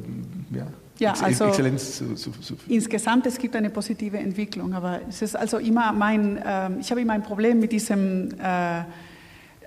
ja. 0.54 0.68
Ja, 1.04 1.14
also 1.22 1.46
Exzellenz 1.46 1.98
zu, 1.98 2.16
zu, 2.16 2.32
zu 2.32 2.56
insgesamt 2.68 3.26
es 3.26 3.38
gibt 3.38 3.56
eine 3.56 3.70
positive 3.70 4.18
Entwicklung, 4.18 4.74
aber 4.74 5.02
es 5.10 5.22
ist 5.22 5.36
also 5.36 5.58
immer 5.58 5.92
mein, 5.92 6.38
äh, 6.38 6.70
ich 6.80 6.90
habe 6.92 7.02
immer 7.02 7.14
ein 7.14 7.24
Problem 7.24 7.60
mit 7.60 7.72
diesem 7.72 8.30
äh, 8.40 8.84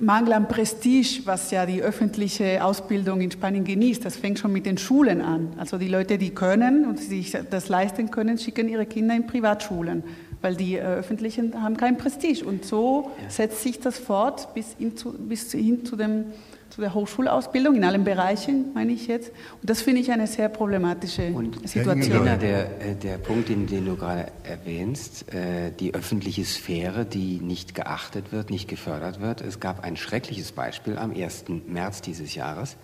Mangel 0.01 0.35
an 0.35 0.49
Prestige, 0.49 1.22
was 1.25 1.51
ja 1.51 1.64
die 1.64 1.83
öffentliche 1.83 2.62
Ausbildung 2.62 3.20
in 3.20 3.31
Spanien 3.31 3.64
genießt. 3.64 4.05
Das 4.05 4.16
fängt 4.16 4.38
schon 4.38 4.53
mit 4.53 4.66
den 4.66 4.77
Schulen 4.77 5.22
an. 5.22 5.55
Also 5.57 5.79
die 5.79 5.88
Leute, 5.88 6.18
die 6.18 6.31
können 6.31 6.85
und 6.85 7.01
sich 7.01 7.37
das 7.51 7.68
leisten 7.68 8.11
können, 8.11 8.38
schicken 8.38 8.68
ihre 8.68 8.87
Kinder 8.87 9.14
in 9.14 9.27
Privatschulen, 9.27 10.05
weil 10.42 10.55
die 10.55 10.77
äh, 10.77 10.83
öffentlichen 10.83 11.62
haben 11.62 11.77
kein 11.77 11.96
Prestige. 11.96 12.44
Und 12.44 12.64
so 12.64 13.11
ja. 13.22 13.31
setzt 13.31 13.62
sich 13.62 13.81
das 13.81 13.99
fort 13.99 14.53
bis, 14.55 14.75
hin 14.79 14.96
zu, 14.96 15.12
bis 15.12 15.53
hin 15.53 15.85
zu 15.85 15.96
dem 15.96 16.27
zu 16.76 16.82
der 16.82 16.92
Hochschulausbildung 16.92 17.74
in 17.74 17.84
allen 17.84 18.04
Bereichen, 18.04 18.66
meine 18.74 18.92
ich 18.92 19.06
jetzt. 19.06 19.30
Und 19.62 19.70
das 19.70 19.80
finde 19.80 20.02
ich 20.02 20.12
eine 20.12 20.26
sehr 20.26 20.50
problematische 20.50 21.32
und 21.32 21.66
Situation. 21.66 22.18
Nina, 22.18 22.36
der, 22.36 22.66
äh, 22.82 22.94
der 22.94 23.16
Punkt, 23.16 23.48
den, 23.48 23.66
den, 23.66 23.86
du 23.86 23.96
gerade 23.96 24.26
erwähnst, 24.44 25.32
äh, 25.32 25.72
die 25.72 25.94
öffentliche 25.94 26.44
Sphäre, 26.44 27.06
die 27.06 27.40
nicht 27.40 27.74
geachtet 27.74 28.30
wird, 28.30 28.50
nicht 28.50 28.68
gefördert 28.68 29.22
wird. 29.22 29.40
Es 29.40 29.58
gab 29.58 29.84
ein 29.84 29.96
schreckliches 29.96 30.52
Beispiel 30.52 30.98
am 30.98 31.12
1. 31.12 31.46
März 31.66 32.02
dieses 32.02 32.34
Jahres, 32.34 32.76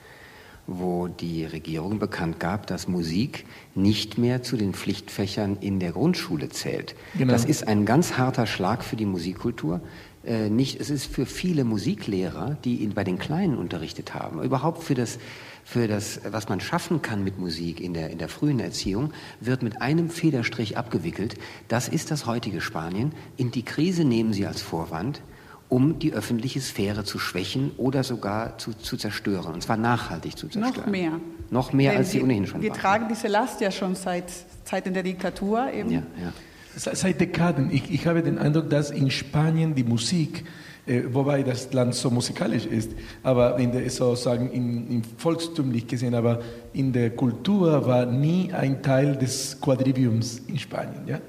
wo 0.66 1.08
die 1.08 1.44
Regierung 1.44 1.98
bekannt 1.98 2.40
gab, 2.40 2.66
dass 2.68 2.88
Musik 2.88 3.44
nicht 3.74 4.16
mehr 4.16 4.42
zu 4.42 4.56
den 4.56 4.72
Pflichtfächern 4.72 5.58
in 5.60 5.80
der 5.80 5.92
Grundschule 5.92 6.48
zählt. 6.48 6.94
Genau. 7.18 7.30
Das 7.30 7.44
ist 7.44 7.68
ein 7.68 7.84
ganz 7.84 8.16
harter 8.16 8.46
Schlag 8.46 8.84
für 8.84 8.96
die 8.96 9.04
Musikkultur. 9.04 9.82
Äh, 10.24 10.50
nicht, 10.50 10.80
es 10.80 10.88
ist 10.88 11.06
für 11.06 11.26
viele 11.26 11.64
Musiklehrer, 11.64 12.56
die 12.64 12.76
ihn 12.76 12.94
bei 12.94 13.02
den 13.02 13.18
Kleinen 13.18 13.56
unterrichtet 13.56 14.14
haben, 14.14 14.42
überhaupt 14.42 14.84
für 14.84 14.94
das, 14.94 15.18
für 15.64 15.88
das, 15.88 16.20
was 16.30 16.48
man 16.48 16.60
schaffen 16.60 17.02
kann 17.02 17.24
mit 17.24 17.38
Musik 17.38 17.80
in 17.80 17.92
der, 17.92 18.10
in 18.10 18.18
der 18.18 18.28
frühen 18.28 18.60
Erziehung, 18.60 19.12
wird 19.40 19.62
mit 19.62 19.82
einem 19.82 20.10
Federstrich 20.10 20.76
abgewickelt. 20.76 21.34
Das 21.66 21.88
ist 21.88 22.10
das 22.12 22.26
heutige 22.26 22.60
Spanien. 22.60 23.12
In 23.36 23.50
die 23.50 23.64
Krise 23.64 24.04
nehmen 24.04 24.32
sie 24.32 24.46
als 24.46 24.62
Vorwand, 24.62 25.22
um 25.68 25.98
die 25.98 26.12
öffentliche 26.12 26.60
Sphäre 26.60 27.02
zu 27.02 27.18
schwächen 27.18 27.72
oder 27.76 28.04
sogar 28.04 28.58
zu, 28.58 28.74
zu 28.74 28.96
zerstören, 28.96 29.54
und 29.54 29.62
zwar 29.62 29.76
nachhaltig 29.76 30.36
zu 30.36 30.46
zerstören. 30.48 30.76
Noch 30.76 30.86
mehr. 30.86 31.12
Noch 31.50 31.72
mehr, 31.72 31.92
Denn 31.92 31.98
als 31.98 32.10
sie 32.12 32.22
ohnehin 32.22 32.46
schon 32.46 32.62
Wir 32.62 32.70
waren. 32.70 32.78
tragen 32.78 33.06
diese 33.08 33.26
Last 33.26 33.60
ja 33.60 33.70
schon 33.70 33.94
seit 33.94 34.30
Zeiten 34.64 34.94
der 34.94 35.02
Diktatur 35.02 35.72
eben. 35.72 35.90
Ja, 35.90 36.02
ja. 36.22 36.32
Seit 36.76 37.20
Dekaden. 37.20 37.70
Ich, 37.70 37.90
ich 37.90 38.06
habe 38.06 38.22
den 38.22 38.38
Eindruck, 38.38 38.70
dass 38.70 38.90
in 38.90 39.10
Spanien 39.10 39.74
die 39.74 39.84
Musik, 39.84 40.44
äh, 40.86 41.02
wobei 41.10 41.42
das 41.42 41.72
Land 41.72 41.94
so 41.94 42.10
musikalisch 42.10 42.66
ist, 42.66 42.90
aber 43.22 43.58
in 43.58 43.72
der, 43.72 43.88
sozusagen 43.90 44.50
in, 44.50 44.88
in 44.90 45.02
volkstümlich 45.18 45.86
gesehen, 45.86 46.14
aber 46.14 46.40
in 46.72 46.92
der 46.92 47.10
Kultur 47.10 47.86
war 47.86 48.06
nie 48.06 48.52
ein 48.52 48.82
Teil 48.82 49.16
des 49.16 49.58
Quadriviums 49.60 50.42
in 50.48 50.58
Spanien. 50.58 51.06
Ja? 51.06 51.20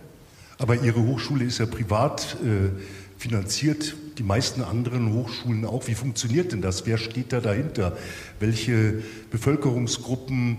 Aber 0.59 0.75
Ihre 0.75 1.05
Hochschule 1.05 1.43
ist 1.43 1.59
ja 1.59 1.65
privat 1.65 2.37
äh, 2.41 2.69
finanziert, 3.17 3.95
die 4.17 4.23
meisten 4.23 4.61
anderen 4.61 5.13
Hochschulen 5.13 5.65
auch. 5.65 5.87
Wie 5.87 5.95
funktioniert 5.95 6.51
denn 6.51 6.61
das? 6.61 6.85
Wer 6.85 6.97
steht 6.97 7.33
da 7.33 7.39
dahinter? 7.39 7.97
Welche 8.39 9.01
Bevölkerungsgruppen 9.31 10.57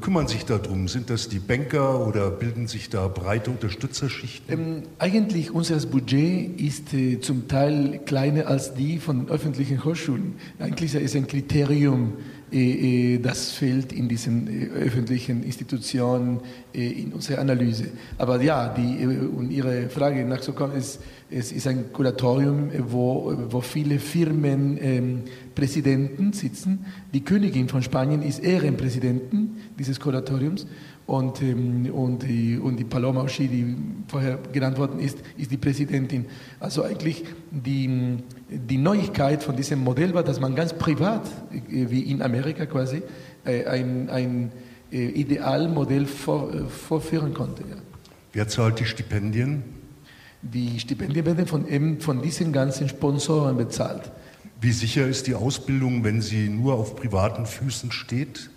kümmern 0.00 0.28
sich 0.28 0.44
darum? 0.44 0.88
Sind 0.88 1.10
das 1.10 1.28
die 1.28 1.38
Banker 1.38 2.06
oder 2.06 2.30
bilden 2.30 2.68
sich 2.68 2.88
da 2.88 3.08
breite 3.08 3.50
Unterstützerschichten? 3.50 4.52
Ähm, 4.52 4.82
eigentlich 4.98 5.50
unser 5.50 5.76
Budget 5.86 6.60
ist 6.60 6.94
äh, 6.94 7.20
zum 7.20 7.48
Teil 7.48 8.00
kleiner 8.04 8.46
als 8.46 8.74
die 8.74 8.98
von 8.98 9.28
öffentlichen 9.28 9.84
Hochschulen. 9.84 10.34
Eigentlich 10.58 10.94
ist 10.94 11.16
ein 11.16 11.26
Kriterium, 11.26 12.12
äh, 12.12 12.12
äh 12.12 12.41
das 12.52 13.52
fehlt 13.52 13.94
in 13.94 14.08
diesen 14.08 14.46
äh, 14.46 14.66
öffentlichen 14.66 15.42
Institutionen 15.42 16.40
äh, 16.74 16.86
in 16.86 17.14
unserer 17.14 17.40
Analyse. 17.40 17.86
Aber 18.18 18.42
ja, 18.42 18.68
die, 18.68 19.06
um 19.06 19.50
Ihre 19.50 19.88
Frage 19.88 20.22
nachzukommen, 20.26 20.76
ist, 20.76 21.00
es 21.30 21.50
ist 21.50 21.66
ein 21.66 21.94
Kuratorium, 21.94 22.70
wo, 22.88 23.32
wo 23.48 23.62
viele 23.62 23.98
Firmenpräsidenten 23.98 26.26
ähm, 26.26 26.34
sitzen. 26.34 26.84
Die 27.14 27.24
Königin 27.24 27.70
von 27.70 27.82
Spanien 27.82 28.20
ist 28.22 28.40
Ehrenpräsidentin 28.40 29.52
dieses 29.78 29.98
Kuratoriums 29.98 30.66
und, 31.12 31.42
ähm, 31.42 31.90
und, 31.92 32.22
die, 32.22 32.56
und 32.56 32.78
die 32.78 32.84
Paloma 32.84 33.22
Oshi, 33.22 33.46
die 33.46 33.76
vorher 34.08 34.38
genannt 34.50 34.78
worden 34.78 34.98
ist, 34.98 35.18
ist 35.36 35.50
die 35.50 35.58
Präsidentin. 35.58 36.24
Also 36.58 36.84
eigentlich 36.84 37.24
die, 37.50 38.16
die 38.48 38.78
Neuigkeit 38.78 39.42
von 39.42 39.54
diesem 39.54 39.84
Modell 39.84 40.14
war, 40.14 40.22
dass 40.22 40.40
man 40.40 40.54
ganz 40.54 40.72
privat, 40.72 41.26
äh, 41.52 41.90
wie 41.90 42.00
in 42.00 42.22
Amerika 42.22 42.64
quasi, 42.64 43.02
äh, 43.44 43.66
ein, 43.66 44.08
ein 44.08 44.52
äh, 44.90 45.08
Idealmodell 45.08 46.06
vor, 46.06 46.50
vorführen 46.68 47.34
konnte. 47.34 47.62
Wer 48.32 48.48
zahlt 48.48 48.80
die 48.80 48.86
Stipendien? 48.86 49.64
Die 50.40 50.80
Stipendien 50.80 51.26
werden 51.26 51.46
von, 51.46 51.68
eben 51.68 52.00
von 52.00 52.22
diesen 52.22 52.52
ganzen 52.52 52.88
Sponsoren 52.88 53.58
bezahlt. 53.58 54.10
Wie 54.62 54.72
sicher 54.72 55.06
ist 55.06 55.26
die 55.26 55.34
Ausbildung, 55.34 56.04
wenn 56.04 56.22
sie 56.22 56.48
nur 56.48 56.74
auf 56.74 56.96
privaten 56.96 57.44
Füßen 57.44 57.92
steht? 57.92 58.48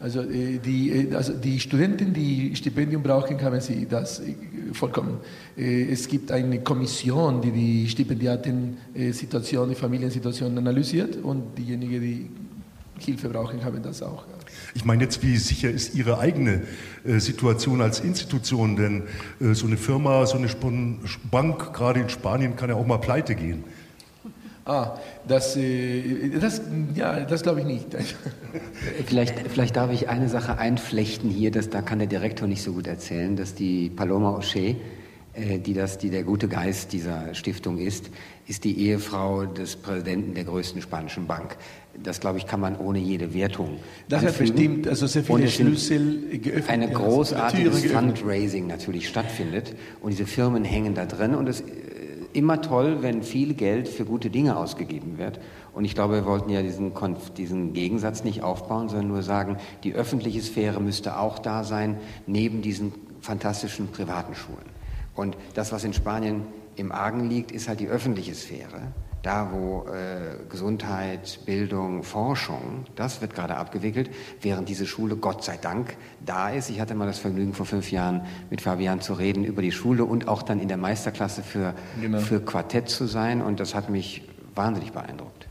Also 0.00 0.22
äh, 0.22 0.58
die, 0.58 0.90
äh, 0.90 1.14
also 1.14 1.32
die 1.32 1.58
Studenten, 1.58 2.12
die 2.12 2.54
Stipendium 2.54 3.02
brauchen, 3.02 3.40
haben 3.42 3.60
sie 3.60 3.86
das 3.86 4.20
äh, 4.20 4.34
vollkommen. 4.72 5.18
Es 5.56 6.06
gibt 6.06 6.30
eine 6.30 6.60
Kommission, 6.60 7.40
die 7.40 7.50
die 7.50 7.88
Stipendiatensituation, 7.88 9.68
die 9.70 9.74
Familiensituation 9.74 10.56
analysiert 10.56 11.16
und 11.16 11.56
diejenigen, 11.58 12.00
die 12.00 12.30
Hilfe 12.98 13.28
brauchen, 13.28 13.64
haben 13.64 13.82
das 13.82 14.02
auch. 14.02 14.24
Ich 14.74 14.84
meine 14.84 15.04
jetzt, 15.04 15.22
wie 15.22 15.36
sicher 15.36 15.70
ist 15.70 15.94
Ihre 15.94 16.18
eigene 16.18 16.62
Situation 17.04 17.80
als 17.80 18.00
Institution? 18.00 18.76
Denn 18.76 19.02
so 19.40 19.66
eine 19.66 19.76
Firma, 19.76 20.26
so 20.26 20.36
eine 20.36 20.48
Bank, 21.30 21.72
gerade 21.72 22.00
in 22.00 22.08
Spanien, 22.08 22.56
kann 22.56 22.68
ja 22.68 22.76
auch 22.76 22.86
mal 22.86 22.98
pleite 22.98 23.34
gehen. 23.34 23.64
Ah, 24.68 24.98
das, 25.26 25.56
äh, 25.56 26.28
das, 26.38 26.60
ja, 26.94 27.20
das 27.20 27.42
glaube 27.42 27.60
ich 27.60 27.66
nicht. 27.66 27.86
vielleicht, 29.06 29.48
vielleicht 29.48 29.76
darf 29.76 29.90
ich 29.90 30.10
eine 30.10 30.28
Sache 30.28 30.58
einflechten 30.58 31.30
hier, 31.30 31.50
das, 31.50 31.70
da 31.70 31.80
kann 31.80 32.00
der 32.00 32.06
Direktor 32.06 32.46
nicht 32.46 32.62
so 32.62 32.74
gut 32.74 32.86
erzählen, 32.86 33.34
dass 33.34 33.54
die 33.54 33.88
Paloma 33.88 34.36
O'Shea, 34.36 34.76
äh, 35.32 35.58
die, 35.58 35.72
das, 35.72 35.96
die 35.96 36.10
der 36.10 36.22
gute 36.22 36.48
Geist 36.48 36.92
dieser 36.92 37.34
Stiftung 37.34 37.78
ist, 37.78 38.10
ist 38.46 38.64
die 38.64 38.78
Ehefrau 38.78 39.46
des 39.46 39.76
Präsidenten 39.76 40.34
der 40.34 40.44
größten 40.44 40.82
spanischen 40.82 41.26
Bank. 41.26 41.56
Das, 42.02 42.20
glaube 42.20 42.36
ich, 42.36 42.46
kann 42.46 42.60
man 42.60 42.76
ohne 42.76 42.98
jede 42.98 43.32
Wertung. 43.32 43.78
Das 44.10 44.22
hat 44.22 44.36
bestimmt 44.36 44.86
also 44.86 45.06
sehr 45.06 45.24
viele 45.24 45.48
Schlüssel 45.48 46.38
geöffnet. 46.40 46.68
Ein 46.68 46.92
großartiges 46.92 47.86
Fundraising 47.86 48.66
natürlich 48.66 49.08
stattfindet 49.08 49.74
und 50.02 50.10
diese 50.10 50.26
Firmen 50.26 50.64
hängen 50.64 50.94
da 50.94 51.06
drin 51.06 51.34
und 51.34 51.48
es 51.48 51.64
immer 52.32 52.60
toll, 52.60 52.98
wenn 53.00 53.22
viel 53.22 53.54
Geld 53.54 53.88
für 53.88 54.04
gute 54.04 54.30
Dinge 54.30 54.56
ausgegeben 54.56 55.18
wird. 55.18 55.40
Und 55.72 55.84
ich 55.84 55.94
glaube, 55.94 56.14
wir 56.14 56.26
wollten 56.26 56.50
ja 56.50 56.62
diesen, 56.62 56.92
diesen 57.36 57.72
Gegensatz 57.72 58.24
nicht 58.24 58.42
aufbauen, 58.42 58.88
sondern 58.88 59.08
nur 59.08 59.22
sagen, 59.22 59.56
die 59.84 59.94
öffentliche 59.94 60.40
Sphäre 60.42 60.80
müsste 60.80 61.18
auch 61.18 61.38
da 61.38 61.64
sein, 61.64 61.98
neben 62.26 62.62
diesen 62.62 62.92
fantastischen 63.20 63.88
privaten 63.88 64.34
Schulen. 64.34 64.58
Und 65.14 65.36
das, 65.54 65.72
was 65.72 65.84
in 65.84 65.92
Spanien 65.92 66.42
im 66.76 66.92
Argen 66.92 67.28
liegt, 67.28 67.50
ist 67.50 67.68
halt 67.68 67.80
die 67.80 67.88
öffentliche 67.88 68.34
Sphäre. 68.34 68.92
Da, 69.22 69.50
wo 69.52 69.86
äh, 69.88 70.48
Gesundheit, 70.48 71.40
Bildung, 71.44 72.04
Forschung, 72.04 72.86
das 72.94 73.20
wird 73.20 73.34
gerade 73.34 73.56
abgewickelt, 73.56 74.10
während 74.40 74.68
diese 74.68 74.86
Schule 74.86 75.16
Gott 75.16 75.42
sei 75.42 75.56
Dank 75.56 75.96
da 76.24 76.50
ist. 76.50 76.70
Ich 76.70 76.80
hatte 76.80 76.94
mal 76.94 77.06
das 77.06 77.18
Vergnügen, 77.18 77.52
vor 77.52 77.66
fünf 77.66 77.90
Jahren 77.90 78.22
mit 78.48 78.60
Fabian 78.60 79.00
zu 79.00 79.14
reden 79.14 79.44
über 79.44 79.60
die 79.60 79.72
Schule 79.72 80.04
und 80.04 80.28
auch 80.28 80.42
dann 80.42 80.60
in 80.60 80.68
der 80.68 80.76
Meisterklasse 80.76 81.42
für, 81.42 81.74
genau. 82.00 82.20
für 82.20 82.40
Quartett 82.40 82.88
zu 82.88 83.06
sein. 83.06 83.42
Und 83.42 83.58
das 83.58 83.74
hat 83.74 83.90
mich 83.90 84.22
wahnsinnig 84.54 84.92
beeindruckt. 84.92 85.48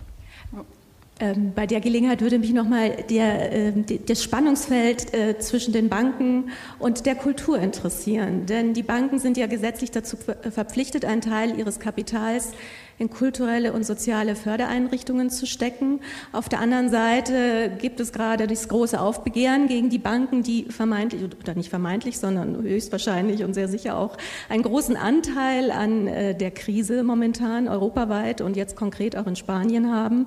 Ähm, 1.19 1.53
bei 1.55 1.65
der 1.65 1.81
Gelegenheit 1.81 2.21
würde 2.21 2.37
mich 2.37 2.53
nochmal 2.53 2.95
äh, 3.09 3.71
das 4.05 4.23
Spannungsfeld 4.23 5.13
äh, 5.15 5.39
zwischen 5.39 5.73
den 5.73 5.89
Banken 5.89 6.51
und 6.77 7.07
der 7.07 7.15
Kultur 7.15 7.57
interessieren. 7.57 8.45
Denn 8.45 8.73
die 8.73 8.83
Banken 8.83 9.17
sind 9.17 9.35
ja 9.35 9.47
gesetzlich 9.47 9.89
dazu 9.89 10.15
verpflichtet, 10.51 11.05
einen 11.05 11.21
Teil 11.21 11.57
ihres 11.57 11.79
Kapitals 11.79 12.51
in 12.99 13.09
kulturelle 13.09 13.73
und 13.73 13.85
soziale 13.85 14.35
Fördereinrichtungen 14.35 15.29
zu 15.29 15.45
stecken. 15.45 15.99
Auf 16.31 16.49
der 16.49 16.59
anderen 16.59 16.89
Seite 16.89 17.71
gibt 17.79 17.99
es 17.99 18.11
gerade 18.11 18.47
das 18.47 18.67
große 18.67 18.99
Aufbegehren 18.99 19.67
gegen 19.67 19.89
die 19.89 19.99
Banken, 19.99 20.41
die 20.41 20.65
vermeintlich, 20.65 21.23
oder 21.23 21.53
nicht 21.53 21.69
vermeintlich, 21.69 22.17
sondern 22.17 22.61
höchstwahrscheinlich 22.63 23.43
und 23.43 23.53
sehr 23.53 23.67
sicher 23.67 23.97
auch 23.97 24.17
einen 24.49 24.63
großen 24.63 24.97
Anteil 24.97 25.69
an 25.69 26.07
äh, 26.07 26.35
der 26.35 26.51
Krise 26.51 27.03
momentan 27.03 27.67
europaweit 27.67 28.41
und 28.41 28.57
jetzt 28.57 28.75
konkret 28.75 29.15
auch 29.15 29.27
in 29.27 29.35
Spanien 29.35 29.91
haben. 29.93 30.25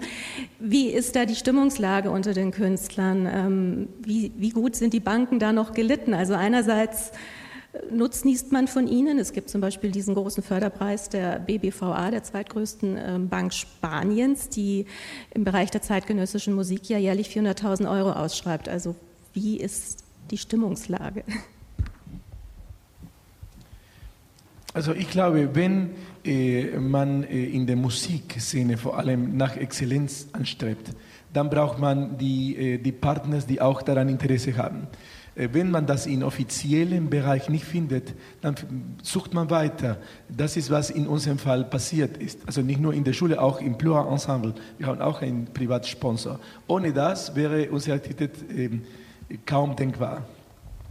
Wie 0.61 0.89
ist 0.91 1.17
da 1.17 1.25
die 1.25 1.35
Stimmungslage 1.35 2.11
unter 2.11 2.35
den 2.35 2.53
Künstlern? 2.53 3.27
Ähm, 3.27 3.89
wie, 4.01 4.33
wie 4.37 4.51
gut 4.51 4.77
sind 4.77 4.93
die 4.93 5.01
Banken 5.01 5.41
da 5.41 5.53
noch 5.53 5.73
gelitten? 5.73 6.15
Also 6.15 6.35
einerseits 6.35 7.11
nutznießt 7.91 8.53
man 8.53 8.69
von 8.69 8.89
ihnen. 8.89 9.19
Es 9.19 9.33
gibt 9.33 9.49
zum 9.49 9.61
Beispiel 9.61 9.91
diesen 9.91 10.15
großen 10.15 10.43
Förderpreis 10.43 11.09
der 11.09 11.39
BBVA, 11.39 12.11
der 12.11 12.23
zweitgrößten 12.23 12.99
ähm, 12.99 13.29
Bank 13.29 13.53
Spaniens, 13.55 14.49
die 14.49 14.87
im 15.33 15.45
Bereich 15.45 15.71
der 15.71 15.83
zeitgenössischen 15.83 16.55
Musik 16.55 16.89
ja 16.89 16.99
jährlich 16.99 17.29
400.000 17.29 17.91
Euro 17.91 18.13
ausschreibt. 18.13 18.69
Also 18.69 18.97
wie 19.33 19.57
ist 19.59 20.05
die 20.31 20.39
Stimmungslage? 20.39 21.25
Also 24.73 24.93
ich 24.93 25.11
glaube, 25.11 25.55
wenn 25.55 25.91
äh, 26.25 26.79
man 26.79 27.25
äh, 27.25 27.45
in 27.45 27.67
der 27.67 27.77
Musikszene 27.77 28.77
vor 28.77 28.99
allem 28.99 29.37
nach 29.37 29.57
Exzellenz 29.57 30.29
anstrebt, 30.33 30.91
dann 31.33 31.51
braucht 31.51 31.79
man 31.79 32.19
die, 32.19 32.57
äh, 32.57 32.79
die 32.79 32.93
Partners, 32.93 33.47
die 33.47 33.61
auch 33.61 33.83
daran 33.83 34.09
Interesse 34.09 34.57
haben. 34.57 34.87
Äh, 35.41 35.49
wenn 35.53 35.71
man 35.71 35.87
das 35.87 36.07
im 36.07 36.23
offiziellen 36.23 37.09
Bereich 37.09 37.49
nicht 37.49 37.65
findet, 37.65 38.15
dann 38.43 38.55
sucht 39.03 39.33
man 39.33 39.49
weiter. 39.51 39.97
Das 40.29 40.57
ist, 40.57 40.71
was 40.71 40.91
in 40.91 41.07
unserem 41.07 41.39
Fall 41.39 41.65
passiert 41.65 42.19
ist. 42.19 42.41
Also 42.47 42.61
nicht 42.61 42.81
nur 42.81 42.93
in 42.93 43.05
der 43.05 43.15
Schule, 43.15 43.41
auch 43.41 43.61
im 43.61 43.79
Plura 43.79 44.11
Ensemble. 44.11 44.55
Wir 44.79 44.87
haben 44.87 45.01
auch 45.01 45.23
einen 45.23 45.47
Privatsponsor. 45.47 46.39
Ohne 46.67 46.93
das 46.93 47.35
wäre 47.35 47.71
unsere 47.71 47.97
Aktivität 47.97 48.33
ähm, 48.55 48.83
kaum 49.47 49.75
denkbar. 49.77 50.25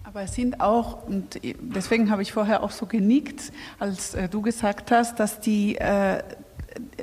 Aber 0.04 0.24
es 0.24 0.34
sind 0.34 0.60
auch, 0.60 1.08
und 1.08 1.40
deswegen 1.44 2.10
habe 2.10 2.24
ich 2.24 2.32
vorher 2.32 2.64
auch 2.64 2.72
so 2.72 2.88
genickt, 2.88 3.52
als 3.78 4.16
äh, 4.16 4.28
du 4.28 4.42
gesagt 4.42 4.90
hast, 4.90 5.20
dass 5.20 5.40
die, 5.40 5.76
äh, 5.76 6.24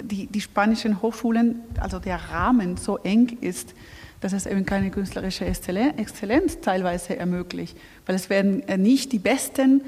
die, 0.02 0.26
die 0.26 0.40
spanischen 0.40 1.00
Hochschulen, 1.00 1.60
also 1.78 2.00
der 2.00 2.16
Rahmen 2.16 2.76
so 2.76 2.98
eng 2.98 3.38
ist, 3.40 3.74
dass 4.20 4.32
es 4.32 4.46
eben 4.46 4.64
keine 4.64 4.90
künstlerische 4.90 5.44
Exzellenz 5.44 6.60
teilweise 6.60 7.16
ermöglicht, 7.16 7.76
weil 8.06 8.16
es 8.16 8.30
werden 8.30 8.66
äh, 8.68 8.78
nicht 8.78 9.12
die 9.12 9.18
besten 9.18 9.82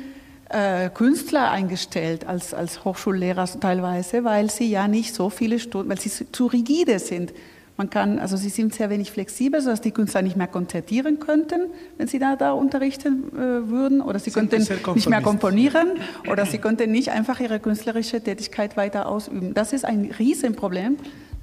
äh, 0.50 0.88
Künstler 0.90 1.50
eingestellt 1.50 2.26
als, 2.26 2.54
als 2.54 2.84
Hochschullehrer 2.84 3.46
teilweise, 3.60 4.24
weil 4.24 4.50
sie 4.50 4.70
ja 4.70 4.88
nicht 4.88 5.14
so 5.14 5.30
viele 5.30 5.58
Stunden, 5.58 5.90
weil 5.90 6.00
sie 6.00 6.10
zu 6.10 6.46
rigide 6.46 6.98
sind. 6.98 7.32
Man 7.76 7.90
kann, 7.90 8.18
also 8.18 8.36
sie 8.36 8.48
sind 8.48 8.74
sehr 8.74 8.90
wenig 8.90 9.12
flexibel, 9.12 9.60
sodass 9.60 9.80
die 9.80 9.92
Künstler 9.92 10.22
nicht 10.22 10.36
mehr 10.36 10.48
konzertieren 10.48 11.20
könnten, 11.20 11.70
wenn 11.96 12.08
sie 12.08 12.18
da, 12.18 12.34
da 12.34 12.50
unterrichten 12.50 13.28
äh, 13.32 13.68
würden, 13.68 14.00
oder 14.00 14.18
sie 14.18 14.30
sind 14.30 14.50
könnten 14.50 14.94
nicht 14.94 15.08
mehr 15.08 15.22
komponieren, 15.22 15.90
oder 16.28 16.44
sie 16.44 16.58
könnten 16.58 16.90
nicht 16.90 17.10
einfach 17.10 17.38
ihre 17.38 17.60
künstlerische 17.60 18.20
Tätigkeit 18.20 18.76
weiter 18.76 19.06
ausüben. 19.06 19.54
Das 19.54 19.72
ist 19.72 19.84
ein 19.84 20.10
Riesenproblem 20.18 20.96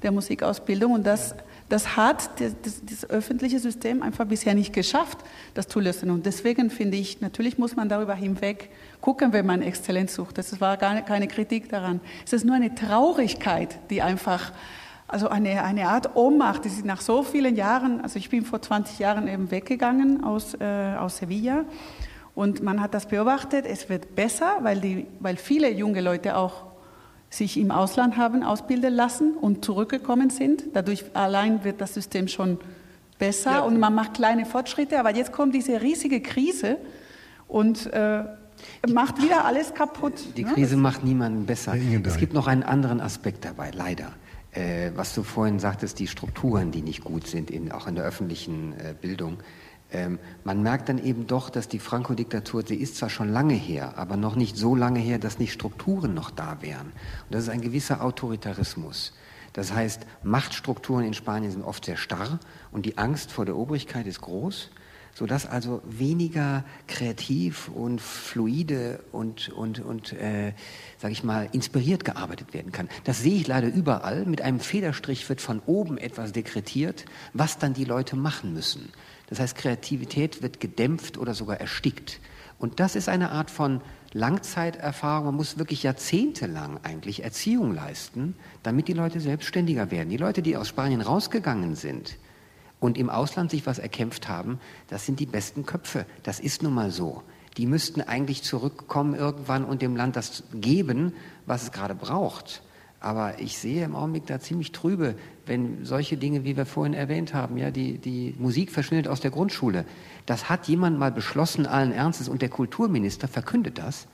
der 0.03 0.11
Musikausbildung 0.11 0.91
und 0.91 1.07
das 1.07 1.35
das 1.69 1.95
hat 1.95 2.29
das, 2.39 2.55
das, 2.83 3.09
öffentliche 3.09 3.59
System 3.59 4.03
einfach 4.03 4.25
bisher 4.25 4.53
nicht 4.53 4.71
geschafft, 4.71 5.19
das 5.55 5.67
zu 5.67 5.79
lösen. 5.79 6.11
Und 6.11 6.25
deswegen 6.25 6.69
finde 6.69 6.97
ich, 6.97 7.21
natürlich 7.21 7.57
muss 7.57 7.75
man 7.75 7.89
darüber 7.89 8.13
hinweg 8.13 8.69
gucken, 9.01 9.33
wenn 9.33 9.45
man 9.45 9.61
Exzellenz 9.61 10.13
sucht. 10.13 10.37
Das 10.37 10.61
war 10.61 10.77
gar 10.77 11.01
keine 11.01 11.27
Kritik 11.27 11.69
daran. 11.69 12.01
Es 12.25 12.33
ist 12.33 12.45
nur 12.45 12.55
eine 12.55 12.75
Traurigkeit, 12.75 13.79
die 13.89 14.03
einfach, 14.03 14.51
also 15.07 15.27
eine, 15.27 15.63
eine 15.63 15.87
Art 15.87 16.15
Ohnmacht, 16.15 16.65
die 16.65 16.69
sie 16.69 16.83
nach 16.83 17.01
so 17.01 17.23
vielen 17.23 17.55
Jahren, 17.55 18.01
also 18.01 18.19
ich 18.19 18.29
bin 18.29 18.45
vor 18.45 18.61
20 18.61 18.99
Jahren 18.99 19.27
eben 19.27 19.49
weggegangen 19.49 20.23
aus, 20.23 20.53
äh, 20.59 20.95
aus 20.97 21.17
Sevilla 21.17 21.65
und 22.35 22.61
man 22.61 22.81
hat 22.81 22.93
das 22.93 23.07
beobachtet, 23.07 23.65
es 23.65 23.89
wird 23.89 24.13
besser, 24.13 24.57
weil, 24.61 24.81
die, 24.81 25.07
weil 25.19 25.37
viele 25.37 25.71
junge 25.71 26.01
Leute 26.01 26.35
auch 26.35 26.74
sich 27.29 27.57
im 27.57 27.71
Ausland 27.71 28.17
haben 28.17 28.43
ausbilden 28.43 28.93
lassen 28.93 29.35
und 29.35 29.65
zurückgekommen 29.65 30.29
sind. 30.29 30.63
Dadurch 30.73 31.03
allein 31.13 31.63
wird 31.63 31.81
das 31.81 31.93
System 31.93 32.27
schon 32.27 32.59
besser 33.19 33.51
ja. 33.51 33.59
und 33.61 33.79
man 33.79 33.93
macht 33.93 34.15
kleine 34.15 34.45
Fortschritte. 34.45 34.99
Aber 34.99 35.15
jetzt 35.15 35.31
kommt 35.31 35.53
diese 35.53 35.81
riesige 35.81 36.21
Krise 36.21 36.77
und 37.47 37.91
äh, 37.93 38.23
macht 38.91 39.21
wieder 39.21 39.45
alles 39.45 39.73
kaputt. 39.73 40.13
Die 40.37 40.43
ne? 40.43 40.53
Krise 40.53 40.77
macht 40.77 41.03
niemanden 41.03 41.45
besser. 41.45 41.75
Es 42.03 42.17
gibt 42.17 42.33
noch 42.33 42.47
einen 42.47 42.63
anderen 42.63 43.01
Aspekt 43.01 43.45
dabei, 43.45 43.71
leider. 43.71 44.13
Äh, 44.51 44.91
was 44.95 45.13
du 45.13 45.23
vorhin 45.23 45.59
sagtest, 45.59 45.99
die 45.99 46.07
Strukturen, 46.07 46.71
die 46.71 46.81
nicht 46.81 47.03
gut 47.03 47.27
sind, 47.27 47.51
in, 47.51 47.71
auch 47.71 47.87
in 47.87 47.95
der 47.95 48.05
öffentlichen 48.05 48.73
äh, 48.73 48.93
Bildung. 48.99 49.37
Ähm, 49.91 50.19
man 50.43 50.63
merkt 50.63 50.89
dann 50.89 51.03
eben 51.03 51.27
doch, 51.27 51.49
dass 51.49 51.67
die 51.67 51.79
Franco-Diktatur, 51.79 52.63
sie 52.65 52.75
ist 52.75 52.97
zwar 52.97 53.09
schon 53.09 53.31
lange 53.31 53.53
her, 53.53 53.97
aber 53.97 54.17
noch 54.17 54.35
nicht 54.35 54.57
so 54.57 54.75
lange 54.75 54.99
her, 54.99 55.19
dass 55.19 55.39
nicht 55.39 55.53
Strukturen 55.53 56.13
noch 56.13 56.31
da 56.31 56.57
wären. 56.61 56.87
Und 56.87 57.31
das 57.31 57.43
ist 57.43 57.49
ein 57.49 57.61
gewisser 57.61 58.03
Autoritarismus. 58.03 59.13
Das 59.53 59.71
heißt, 59.71 60.05
Machtstrukturen 60.23 61.05
in 61.05 61.13
Spanien 61.13 61.51
sind 61.51 61.63
oft 61.63 61.85
sehr 61.85 61.95
starr 61.95 62.39
und 62.71 62.85
die 62.85 62.97
Angst 62.97 63.31
vor 63.31 63.45
der 63.45 63.55
Obrigkeit 63.55 64.05
ist 64.05 64.19
groß, 64.19 64.69
sodass 65.13 65.45
also 65.45 65.81
weniger 65.85 66.65
kreativ 66.87 67.69
und 67.69 68.01
fluide 68.01 68.99
und, 69.13 69.47
und, 69.47 69.79
und 69.79 70.11
äh, 70.11 70.51
sage 70.97 71.13
ich 71.13 71.23
mal, 71.23 71.47
inspiriert 71.53 72.03
gearbeitet 72.03 72.53
werden 72.53 72.73
kann. 72.73 72.89
Das 73.05 73.21
sehe 73.21 73.35
ich 73.35 73.47
leider 73.47 73.69
überall. 73.69 74.25
Mit 74.25 74.41
einem 74.41 74.59
Federstrich 74.59 75.29
wird 75.29 75.39
von 75.39 75.61
oben 75.65 75.97
etwas 75.97 76.33
dekretiert, 76.33 77.05
was 77.31 77.57
dann 77.57 77.73
die 77.73 77.85
Leute 77.85 78.17
machen 78.17 78.53
müssen. 78.53 78.91
Das 79.27 79.39
heißt, 79.39 79.55
Kreativität 79.55 80.41
wird 80.41 80.59
gedämpft 80.59 81.17
oder 81.17 81.33
sogar 81.33 81.59
erstickt. 81.59 82.19
Und 82.59 82.79
das 82.79 82.95
ist 82.95 83.09
eine 83.09 83.31
Art 83.31 83.51
von 83.51 83.81
Langzeiterfahrung. 84.13 85.25
Man 85.25 85.35
muss 85.35 85.57
wirklich 85.57 85.83
jahrzehntelang 85.83 86.79
eigentlich 86.83 87.23
Erziehung 87.23 87.73
leisten, 87.73 88.35
damit 88.63 88.87
die 88.87 88.93
Leute 88.93 89.19
selbstständiger 89.19 89.91
werden. 89.91 90.09
Die 90.09 90.17
Leute, 90.17 90.41
die 90.41 90.55
aus 90.55 90.69
Spanien 90.69 91.01
rausgegangen 91.01 91.75
sind 91.75 92.17
und 92.79 92.97
im 92.97 93.09
Ausland 93.09 93.51
sich 93.51 93.65
was 93.65 93.79
erkämpft 93.79 94.29
haben, 94.29 94.59
das 94.87 95.05
sind 95.05 95.19
die 95.19 95.25
besten 95.25 95.65
Köpfe. 95.65 96.05
Das 96.23 96.39
ist 96.39 96.63
nun 96.63 96.73
mal 96.73 96.91
so. 96.91 97.23
Die 97.57 97.65
müssten 97.65 98.01
eigentlich 98.01 98.43
zurückkommen 98.43 99.15
irgendwann 99.15 99.65
und 99.65 99.81
dem 99.81 99.95
Land 99.95 100.15
das 100.15 100.43
geben, 100.53 101.13
was 101.45 101.63
es 101.63 101.71
gerade 101.71 101.95
braucht. 101.95 102.61
Aber 103.05 103.39
ich 103.39 103.59
sehe 103.59 103.85
im 103.85 103.95
Augenblick 103.95 104.25
da 104.25 104.39
ziemlich 104.39 104.71
trübe, 104.71 105.13
wenn 105.45 105.85
solche 105.85 106.17
Dinge, 106.17 106.43
wie 106.43 106.57
wir 106.57 106.65
vorhin 106.65 106.95
erwähnt 106.95 107.35
haben, 107.35 107.55
ja, 107.55 107.69
die, 107.69 107.99
die 107.99 108.33
Musik 108.39 108.71
verschwindet 108.71 109.07
aus 109.07 109.19
der 109.19 109.29
Grundschule. 109.29 109.85
Das 110.25 110.49
hat 110.49 110.67
jemand 110.67 110.97
mal 110.97 111.11
beschlossen, 111.11 111.67
allen 111.67 111.91
Ernstes, 111.91 112.27
und 112.27 112.41
der 112.41 112.49
Kulturminister 112.49 113.27
verkündet 113.27 113.77
das. 113.77 114.07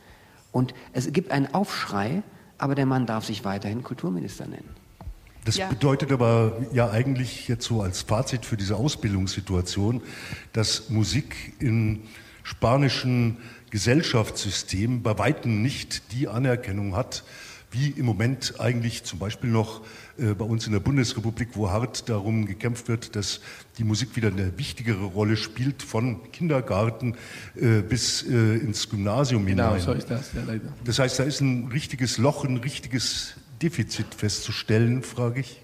Und 0.51 0.73
es 0.91 1.09
gibt 1.13 1.31
einen 1.31 1.53
Aufschrei, 1.53 2.21
aber 2.57 2.75
der 2.75 2.85
Mann 2.85 3.05
darf 3.05 3.23
sich 3.23 3.45
weiterhin 3.45 3.81
Kulturminister 3.81 4.45
nennen. 4.45 4.69
Das 5.45 5.55
ja. 5.55 5.69
bedeutet 5.69 6.11
aber 6.11 6.57
ja 6.73 6.91
eigentlich 6.91 7.47
jetzt 7.47 7.65
so 7.65 7.81
als 7.81 8.01
Fazit 8.01 8.45
für 8.45 8.57
diese 8.57 8.75
Ausbildungssituation, 8.75 10.01
dass 10.51 10.89
Musik 10.89 11.53
im 11.59 12.01
spanischen 12.43 13.37
Gesellschaftssystem 13.69 15.01
bei 15.01 15.17
weitem 15.17 15.61
nicht 15.61 16.11
die 16.11 16.27
Anerkennung 16.27 16.93
hat, 16.93 17.23
wie 17.71 17.89
im 17.89 18.05
Moment 18.05 18.55
eigentlich 18.59 19.03
zum 19.03 19.17
Beispiel 19.17 19.49
noch 19.49 19.81
äh, 20.17 20.33
bei 20.33 20.45
uns 20.45 20.67
in 20.67 20.73
der 20.73 20.81
Bundesrepublik, 20.81 21.49
wo 21.53 21.69
hart 21.69 22.09
darum 22.09 22.45
gekämpft 22.45 22.89
wird, 22.89 23.15
dass 23.15 23.39
die 23.77 23.83
Musik 23.83 24.15
wieder 24.15 24.27
eine 24.27 24.57
wichtigere 24.57 25.05
Rolle 25.05 25.37
spielt, 25.37 25.81
von 25.81 26.31
Kindergarten 26.31 27.15
äh, 27.55 27.81
bis 27.81 28.23
äh, 28.23 28.57
ins 28.57 28.89
Gymnasium 28.89 29.45
genau, 29.45 29.69
hinein. 29.69 29.81
So 29.81 29.93
ist 29.93 30.11
das, 30.11 30.33
ja, 30.33 30.41
leider. 30.45 30.67
Das 30.83 30.99
heißt, 30.99 31.19
da 31.19 31.23
ist 31.23 31.39
ein 31.39 31.69
richtiges 31.71 32.17
Loch, 32.17 32.43
ein 32.43 32.57
richtiges 32.57 33.35
Defizit 33.61 34.13
festzustellen, 34.15 35.03
frage 35.03 35.39
ich. 35.41 35.61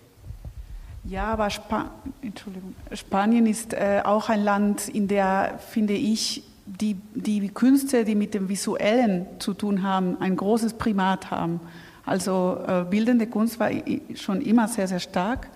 Ja, 1.04 1.26
aber 1.26 1.50
Spa 1.50 1.92
Entschuldigung. 2.22 2.74
Spanien 2.94 3.48
ist 3.48 3.74
äh, 3.74 4.02
auch 4.04 4.30
ein 4.30 4.44
Land, 4.44 4.88
in 4.90 5.08
der, 5.08 5.60
finde 5.72 5.94
ich, 5.94 6.44
die, 6.66 6.98
die 7.16 7.48
Künste, 7.48 8.04
die 8.04 8.16
mit 8.16 8.34
dem 8.34 8.50
Visuellen 8.50 9.26
zu 9.40 9.54
tun 9.54 9.84
haben, 9.84 10.20
ein 10.20 10.36
großes 10.36 10.74
Primat 10.74 11.32
haben. 11.32 11.62
Also 12.08 12.58
äh, 12.66 12.86
bildende 12.90 13.28
Kunst 13.28 13.60
war 13.60 13.70
schon 14.16 14.42
immer 14.42 14.70
sehr, 14.70 14.88
sehr 14.88 15.00
stark. 15.00 15.50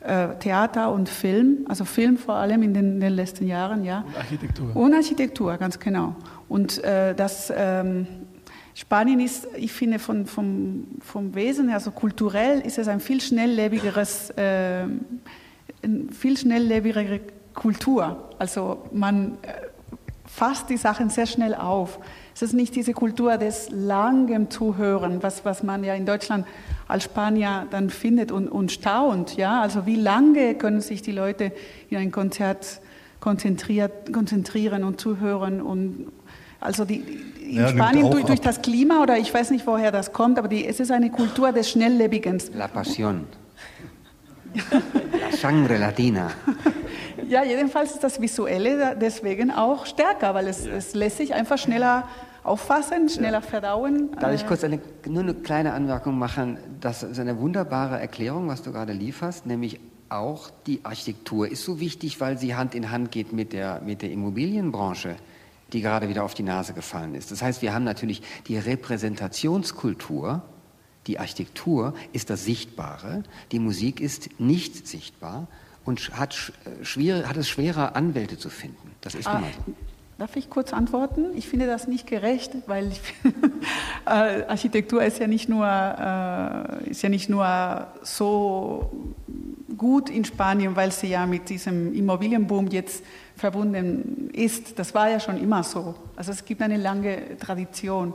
Äh, 0.00 0.36
Theater 0.38 0.92
und 0.92 1.08
Film, 1.08 1.66
also 1.68 1.84
Film 1.84 2.16
vor 2.16 2.36
allem 2.36 2.62
in 2.62 2.74
den, 2.74 2.92
in 2.92 3.00
den, 3.00 3.12
letzten 3.14 3.44
Jahren, 3.46 3.82
ja. 3.82 4.04
Und 4.06 4.16
Architektur. 4.16 4.76
Und 4.76 4.94
Architektur, 4.94 5.56
ganz 5.56 5.80
genau. 5.80 6.14
Und 6.48 6.82
äh, 6.84 7.12
das 7.14 7.52
ähm, 7.54 8.06
Spanien 8.74 9.18
ist, 9.18 9.48
ich 9.56 9.72
finde, 9.72 9.98
von, 9.98 10.26
vom, 10.26 10.86
vom 11.00 11.34
Wesen, 11.34 11.70
also 11.70 11.90
kulturell 11.90 12.60
ist 12.60 12.78
es 12.78 12.86
ein 12.86 13.00
viel 13.00 13.20
schnelllebigeres, 13.20 14.30
äh, 14.30 14.84
eine 15.82 16.12
viel 16.12 16.36
schnelllebigere 16.36 17.20
Kultur. 17.52 18.30
Also 18.38 18.84
man 18.92 19.38
äh, 19.42 19.54
fasst 20.36 20.68
die 20.68 20.76
Sachen 20.76 21.08
sehr 21.08 21.24
schnell 21.24 21.54
auf. 21.54 21.98
Es 22.34 22.42
ist 22.42 22.52
nicht 22.52 22.76
diese 22.76 22.92
Kultur 22.92 23.38
des 23.38 23.70
langem 23.70 24.50
Zuhören, 24.50 25.22
was, 25.22 25.46
was 25.46 25.62
man 25.62 25.82
ja 25.82 25.94
in 25.94 26.04
Deutschland 26.04 26.46
als 26.86 27.04
Spanier 27.04 27.66
dann 27.70 27.88
findet 27.88 28.30
und, 28.30 28.48
und 28.48 28.70
staunt. 28.70 29.38
Ja? 29.38 29.62
Also 29.62 29.86
wie 29.86 29.96
lange 29.96 30.54
können 30.54 30.82
sich 30.82 31.00
die 31.00 31.12
Leute 31.12 31.52
in 31.88 31.96
ein 31.96 32.12
Konzert 32.12 32.82
konzentriert, 33.18 34.12
konzentrieren 34.12 34.84
und 34.84 35.00
zuhören 35.00 35.62
und 35.62 36.12
also 36.60 36.84
die, 36.84 37.02
in 37.42 37.56
ja, 37.56 37.68
Spanien 37.68 38.10
durch, 38.10 38.24
durch, 38.26 38.40
das 38.40 38.60
Klima 38.60 39.02
oder 39.02 39.16
ich 39.16 39.32
weiß 39.32 39.50
nicht, 39.50 39.66
woher 39.66 39.90
das 39.90 40.12
kommt, 40.12 40.38
aber 40.38 40.48
die, 40.48 40.66
es 40.66 40.80
ist 40.80 40.90
eine 40.90 41.10
Kultur 41.10 41.52
des 41.52 41.70
Schnelllebigen. 41.70 42.42
La 42.52 42.66
Pasión. 42.66 43.22
La 44.70 45.34
Sangre 45.34 45.78
Latina. 45.78 46.30
Ja, 47.28 47.44
jedenfalls 47.44 47.92
ist 47.92 48.04
das 48.04 48.20
Visuelle 48.20 48.96
deswegen 49.00 49.50
auch 49.50 49.86
stärker, 49.86 50.34
weil 50.34 50.48
es, 50.48 50.66
ja. 50.66 50.72
es 50.72 50.94
lässt 50.94 51.18
sich 51.18 51.34
einfach 51.34 51.58
schneller 51.58 52.08
auffassen, 52.44 53.08
schneller 53.08 53.40
ja. 53.40 53.40
verdauen. 53.40 54.10
Darf 54.20 54.32
ich 54.32 54.42
äh, 54.42 54.46
kurz 54.46 54.64
eine, 54.64 54.80
nur 55.06 55.22
eine 55.22 55.34
kleine 55.34 55.72
Anmerkung 55.72 56.18
machen? 56.18 56.58
Das 56.80 57.02
ist 57.02 57.18
eine 57.18 57.38
wunderbare 57.40 57.98
Erklärung, 57.98 58.48
was 58.48 58.62
du 58.62 58.72
gerade 58.72 58.92
lieferst, 58.92 59.46
nämlich 59.46 59.80
auch 60.08 60.50
die 60.66 60.80
Architektur 60.84 61.50
ist 61.50 61.64
so 61.64 61.80
wichtig, 61.80 62.20
weil 62.20 62.38
sie 62.38 62.54
Hand 62.54 62.74
in 62.76 62.90
Hand 62.92 63.10
geht 63.10 63.32
mit 63.32 63.52
der, 63.52 63.80
mit 63.80 64.02
der 64.02 64.12
Immobilienbranche 64.12 65.16
die 65.72 65.80
gerade 65.80 66.08
wieder 66.08 66.24
auf 66.24 66.34
die 66.34 66.42
Nase 66.42 66.72
gefallen 66.72 67.14
ist. 67.14 67.30
Das 67.30 67.42
heißt, 67.42 67.62
wir 67.62 67.74
haben 67.74 67.84
natürlich 67.84 68.22
die 68.46 68.58
Repräsentationskultur, 68.58 70.42
die 71.06 71.18
Architektur 71.18 71.94
ist 72.12 72.30
das 72.30 72.44
Sichtbare, 72.44 73.22
die 73.52 73.58
Musik 73.58 74.00
ist 74.00 74.40
nicht 74.40 74.86
sichtbar 74.86 75.46
und 75.86 76.10
hat, 76.18 76.52
äh, 76.64 76.84
schwer, 76.84 77.28
hat 77.28 77.36
es 77.36 77.48
schwerer, 77.48 77.96
Anwälte 77.96 78.36
zu 78.36 78.50
finden. 78.50 78.92
Das 79.00 79.14
ist 79.14 79.26
ah, 79.26 79.42
so. 79.66 79.74
Darf 80.18 80.34
ich 80.36 80.50
kurz 80.50 80.72
antworten? 80.72 81.26
Ich 81.36 81.48
finde 81.48 81.66
das 81.66 81.88
nicht 81.88 82.06
gerecht, 82.06 82.52
weil 82.66 82.88
ich, 82.88 83.00
äh, 84.06 84.44
Architektur 84.48 85.02
ist 85.02 85.18
ja 85.18 85.26
nicht 85.26 85.48
nur, 85.48 85.66
äh, 85.66 86.90
ist 86.90 87.02
ja 87.02 87.08
nicht 87.08 87.28
nur 87.28 87.86
so 88.02 88.90
gut 89.76 90.10
in 90.10 90.24
Spanien, 90.24 90.74
weil 90.74 90.90
sie 90.90 91.08
ja 91.08 91.26
mit 91.26 91.48
diesem 91.50 91.94
Immobilienboom 91.94 92.68
jetzt 92.68 93.04
verbunden 93.36 94.30
ist. 94.32 94.78
Das 94.78 94.94
war 94.94 95.10
ja 95.10 95.20
schon 95.20 95.38
immer 95.38 95.62
so. 95.62 95.94
Also 96.16 96.32
es 96.32 96.44
gibt 96.44 96.62
eine 96.62 96.78
lange 96.78 97.36
Tradition. 97.38 98.14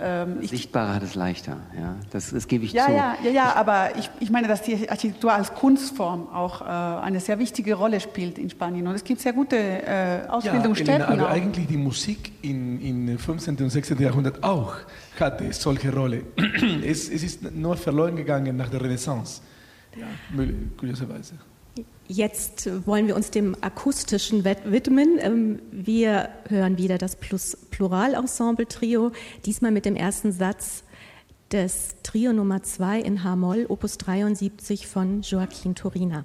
Ähm, 0.00 0.42
Sichtbarer 0.46 0.94
hat 0.94 1.02
es 1.02 1.14
leichter, 1.14 1.58
ja. 1.78 1.96
Das, 2.10 2.30
das 2.30 2.48
gebe 2.48 2.64
ich 2.64 2.72
ja, 2.72 2.86
zu. 2.86 2.92
Ja, 2.92 3.16
ja, 3.22 3.30
ja, 3.30 3.56
aber 3.56 3.96
ich, 3.96 4.08
ich 4.20 4.30
meine, 4.30 4.48
dass 4.48 4.62
die 4.62 4.88
Architektur 4.88 5.32
als 5.32 5.52
Kunstform 5.54 6.28
auch 6.28 6.62
äh, 6.62 6.64
eine 6.64 7.20
sehr 7.20 7.38
wichtige 7.38 7.74
Rolle 7.74 8.00
spielt 8.00 8.38
in 8.38 8.48
Spanien. 8.48 8.86
Und 8.86 8.94
es 8.94 9.04
gibt 9.04 9.20
sehr 9.20 9.32
gute 9.32 9.56
äh, 9.56 10.26
Ausbildungsstätten. 10.28 11.00
Ja, 11.00 11.06
Elena, 11.08 11.24
aber 11.24 11.30
auch. 11.30 11.34
eigentlich 11.34 11.66
die 11.66 11.76
Musik 11.76 12.32
im 12.42 12.62
in, 12.62 13.08
in 13.08 13.18
15. 13.18 13.56
und 13.56 13.70
16. 13.70 13.98
Jahrhundert 13.98 14.42
auch 14.42 14.74
hatte 15.18 15.52
solche 15.52 15.92
Rolle. 15.92 16.24
es, 16.84 17.08
es 17.08 17.22
ist 17.22 17.52
nur 17.52 17.76
verloren 17.76 18.16
gegangen 18.16 18.56
nach 18.56 18.68
der 18.68 18.80
Renaissance, 18.80 19.40
ja, 19.96 20.06
kurioserweise. 20.76 21.34
Jetzt 22.08 22.68
wollen 22.86 23.06
wir 23.06 23.16
uns 23.16 23.30
dem 23.30 23.56
Akustischen 23.60 24.44
widmen. 24.44 25.18
Ähm, 25.20 25.62
wir 25.70 26.28
hören 26.48 26.76
wieder 26.76 26.98
das 26.98 27.16
Plural-Ensemble-Trio, 27.16 29.12
diesmal 29.46 29.70
mit 29.70 29.84
dem 29.84 29.96
ersten 29.96 30.32
Satz 30.32 30.82
des 31.52 31.96
Trio 32.02 32.32
Nummer 32.32 32.62
2 32.62 33.00
in 33.00 33.24
H-Moll, 33.24 33.66
Opus 33.68 33.98
73 33.98 34.86
von 34.86 35.22
Joaquin 35.22 35.74
Turina. 35.74 36.24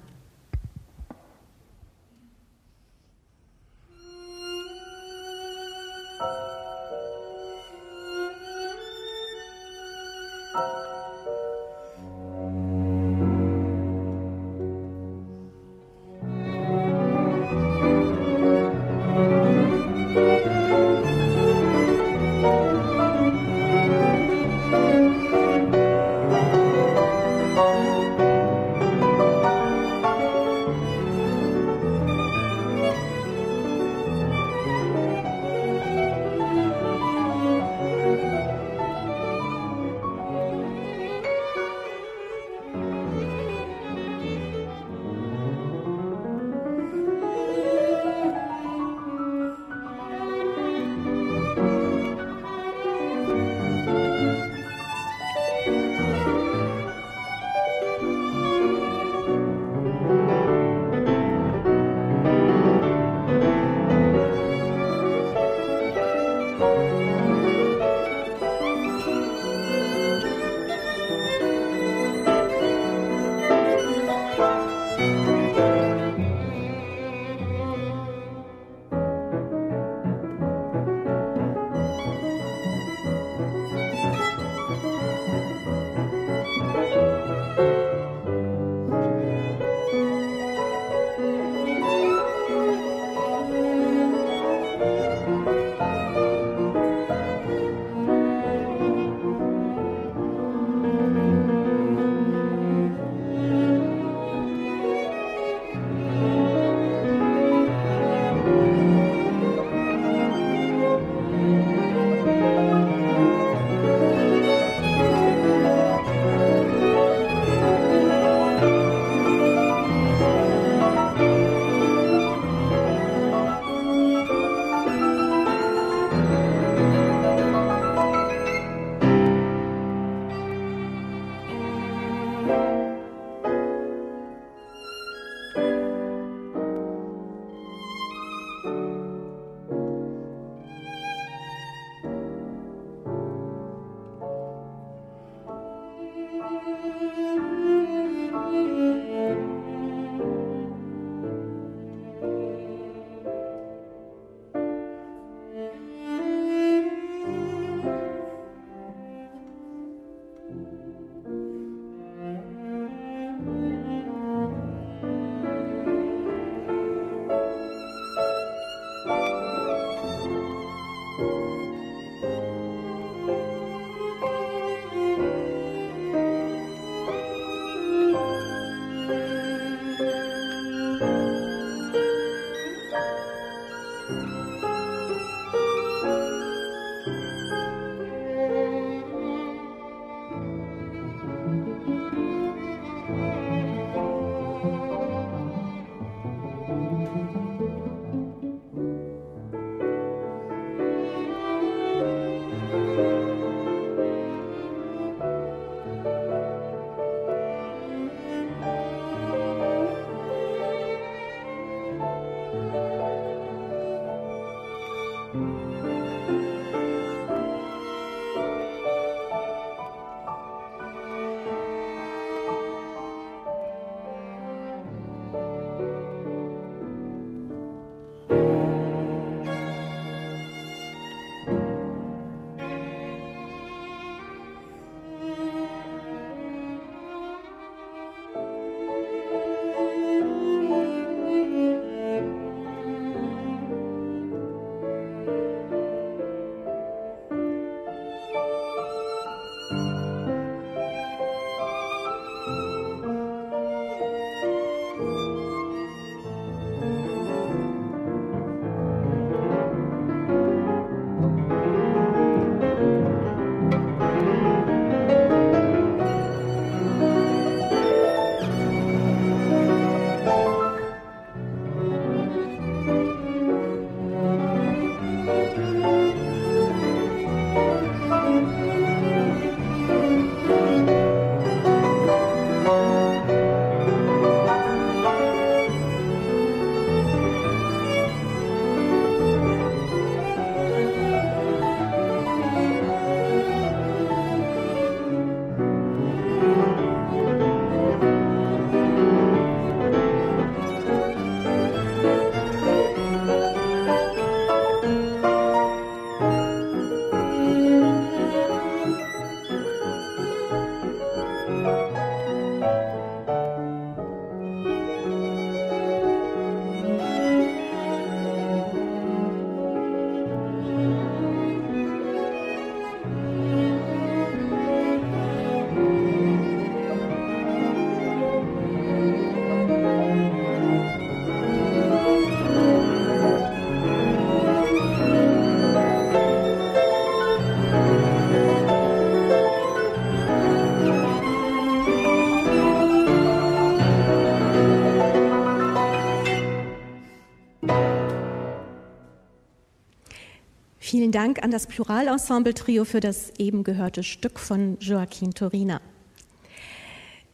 Vielen 351.08 351.24
Dank 351.24 351.42
an 351.42 351.50
das 351.50 351.66
Pluralensemble-Trio 351.66 352.84
für 352.84 353.00
das 353.00 353.32
eben 353.38 353.64
gehörte 353.64 354.02
Stück 354.02 354.38
von 354.38 354.76
Joaquin 354.78 355.32
Torina. 355.32 355.80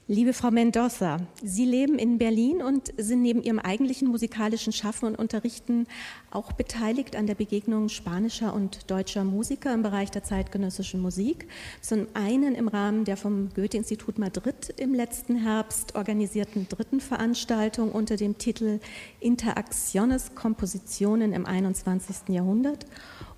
Liebe 0.07 0.33
Frau 0.33 0.53
Mendoza, 0.53 1.17
Sie 1.43 1.65
leben 1.65 1.99
in 1.99 2.19
Berlin 2.19 2.63
und 2.63 2.93
sind 2.99 3.23
neben 3.23 3.43
Ihrem 3.43 3.59
eigentlichen 3.59 4.07
musikalischen 4.07 4.73
Schaffen 4.73 5.07
und 5.07 5.19
Unterrichten 5.19 5.89
auch 6.31 6.53
beteiligt 6.53 7.17
an 7.17 7.27
der 7.27 7.35
Begegnung 7.35 7.89
spanischer 7.89 8.55
und 8.55 8.89
deutscher 8.93 9.25
Musiker 9.25 9.75
im 9.75 9.83
Bereich 9.83 10.13
der 10.13 10.23
zeitgenössischen 10.23 11.01
Musik. 11.01 11.49
Zum 11.81 12.07
einen 12.15 12.55
im 12.55 12.69
Rahmen 12.69 13.05
der 13.05 13.17
vom 13.17 13.49
Goethe-Institut 13.57 14.19
Madrid 14.19 14.73
im 14.77 14.95
letzten 14.95 15.35
Herbst 15.35 15.97
organisierten 15.97 16.69
dritten 16.69 17.01
Veranstaltung 17.01 17.91
unter 17.91 18.17
dem 18.17 18.39
Titel 18.39 18.79
Interacciones 19.19 20.37
Kompositionen 20.37 21.33
im 21.33 21.45
21. 21.45 22.29
Jahrhundert 22.29 22.87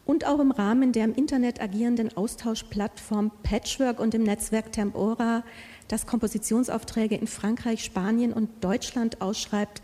und 0.07 0.25
auch 0.27 0.39
im 0.39 0.53
Rahmen 0.53 0.93
der 0.93 1.05
im 1.05 1.15
Internet 1.15 1.61
agierenden 1.61 2.17
Austauschplattform 2.17 3.33
Patchwork 3.43 4.01
und 4.01 4.15
im 4.15 4.23
Netzwerk 4.23 4.73
Tempora, 4.73 5.43
das 5.89 6.07
Kompositionsaufträge 6.07 7.17
in 7.17 7.27
Frankreich, 7.27 7.85
Spanien 7.85 8.33
und 8.33 8.65
Deutschland 8.65 9.21
ausschreibt, 9.21 9.83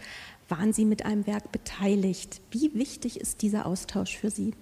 waren 0.49 0.73
Sie 0.73 0.85
mit 0.85 1.05
einem 1.05 1.27
Werk 1.27 1.51
beteiligt. 1.51 2.41
Wie 2.51 2.73
wichtig 2.75 3.21
ist 3.21 3.43
dieser 3.43 3.67
Austausch 3.67 4.17
für 4.17 4.31
Sie? 4.31 4.55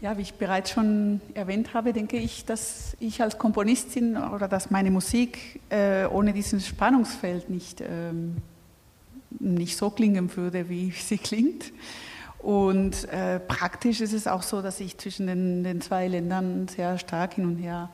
Ja, 0.00 0.16
wie 0.16 0.22
ich 0.22 0.34
bereits 0.34 0.70
schon 0.70 1.20
erwähnt 1.34 1.74
habe, 1.74 1.92
denke 1.92 2.18
ich, 2.18 2.44
dass 2.44 2.96
ich 3.00 3.20
als 3.20 3.36
Komponistin 3.36 4.16
oder 4.16 4.46
dass 4.46 4.70
meine 4.70 4.90
Musik 4.90 5.60
äh, 5.70 6.06
ohne 6.06 6.32
dieses 6.32 6.66
Spannungsfeld 6.68 7.50
nicht, 7.50 7.80
ähm, 7.80 8.36
nicht 9.40 9.76
so 9.76 9.90
klingen 9.90 10.34
würde, 10.36 10.68
wie 10.68 10.92
sie 10.92 11.18
klingt. 11.18 11.72
Und 12.48 13.06
äh, 13.10 13.40
praktisch 13.40 14.00
ist 14.00 14.14
es 14.14 14.26
auch 14.26 14.42
so, 14.42 14.62
dass 14.62 14.80
ich 14.80 14.96
zwischen 14.96 15.26
den, 15.26 15.64
den, 15.64 15.82
zwei 15.82 16.08
Ländern 16.08 16.66
sehr 16.66 16.96
stark 16.96 17.34
hin 17.34 17.44
und 17.44 17.56
her 17.56 17.90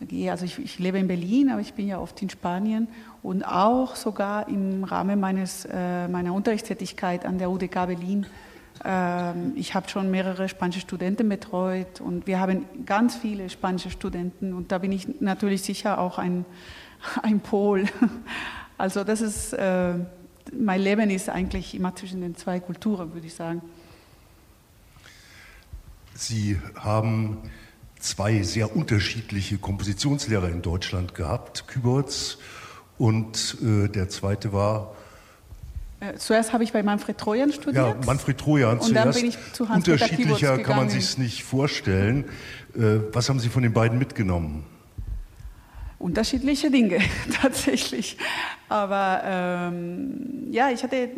gehe. 0.00 0.30
Also 0.30 0.46
ich, 0.46 0.58
ich, 0.58 0.78
lebe 0.78 0.98
in 0.98 1.06
Berlin, 1.06 1.50
aber 1.50 1.60
ich 1.60 1.74
bin 1.74 1.86
ja 1.88 1.98
oft 1.98 2.22
in 2.22 2.30
Spanien 2.30 2.88
und 3.22 3.42
auch 3.42 3.94
sogar 3.94 4.48
im 4.48 4.84
Rahmen 4.84 5.20
meines, 5.20 5.68
äh, 5.70 6.08
meiner 6.08 6.32
Unterrichtstätigkeit 6.32 7.26
an 7.26 7.36
der 7.36 7.50
UDK 7.50 7.74
Berlin. 7.84 8.24
Äh, 8.82 9.50
ich 9.54 9.74
habe 9.74 9.86
schon 9.90 10.10
mehrere 10.10 10.48
spanische 10.48 10.80
Studenten 10.80 11.28
betreut 11.28 12.00
und 12.00 12.26
wir 12.26 12.40
haben 12.40 12.64
ganz 12.86 13.16
viele 13.16 13.50
spanische 13.50 13.90
Studenten 13.90 14.54
und 14.54 14.72
da 14.72 14.78
bin 14.78 14.92
ich 14.92 15.20
natürlich 15.20 15.60
sicher 15.60 15.98
auch 15.98 16.16
ein, 16.16 16.46
ein 17.22 17.40
Pol. 17.40 17.84
Also 18.78 19.04
das 19.04 19.20
ist 19.20 19.52
äh, 19.52 19.96
mein 20.52 20.80
Leben 20.80 21.10
ist 21.10 21.28
eigentlich 21.28 21.74
immer 21.74 21.94
zwischen 21.94 22.20
den 22.20 22.36
zwei 22.36 22.60
Kulturen, 22.60 23.14
würde 23.14 23.26
ich 23.26 23.34
sagen. 23.34 23.62
Sie 26.14 26.58
haben 26.76 27.38
zwei 27.98 28.42
sehr 28.42 28.76
unterschiedliche 28.76 29.58
Kompositionslehrer 29.58 30.48
in 30.48 30.62
Deutschland 30.62 31.14
gehabt, 31.14 31.66
Küberts 31.66 32.38
und 32.98 33.56
äh, 33.62 33.88
der 33.88 34.08
zweite 34.08 34.52
war. 34.52 34.94
Äh, 36.00 36.16
zuerst 36.16 36.52
habe 36.52 36.64
ich 36.64 36.72
bei 36.72 36.82
Manfred 36.82 37.18
Trojan 37.18 37.52
studiert. 37.52 37.74
Ja, 37.74 38.06
Manfred 38.06 38.38
Trojan 38.38 38.78
und 38.78 38.82
zuerst. 38.82 39.06
Dann 39.06 39.14
bin 39.14 39.26
ich 39.26 39.38
zu 39.52 39.68
Hans 39.68 39.88
Unterschiedlicher 39.88 40.58
kann 40.58 40.76
man 40.76 40.90
sich 40.90 41.18
nicht 41.18 41.42
vorstellen. 41.42 42.24
Äh, 42.76 43.00
was 43.12 43.28
haben 43.28 43.40
Sie 43.40 43.48
von 43.48 43.62
den 43.62 43.72
beiden 43.72 43.98
mitgenommen? 43.98 44.64
Unterschiedliche 46.04 46.70
Dinge 46.70 46.98
tatsächlich. 47.42 48.18
Aber 48.68 49.22
ähm, 49.24 50.48
ja, 50.50 50.68
ich 50.70 50.82
hatte 50.82 51.08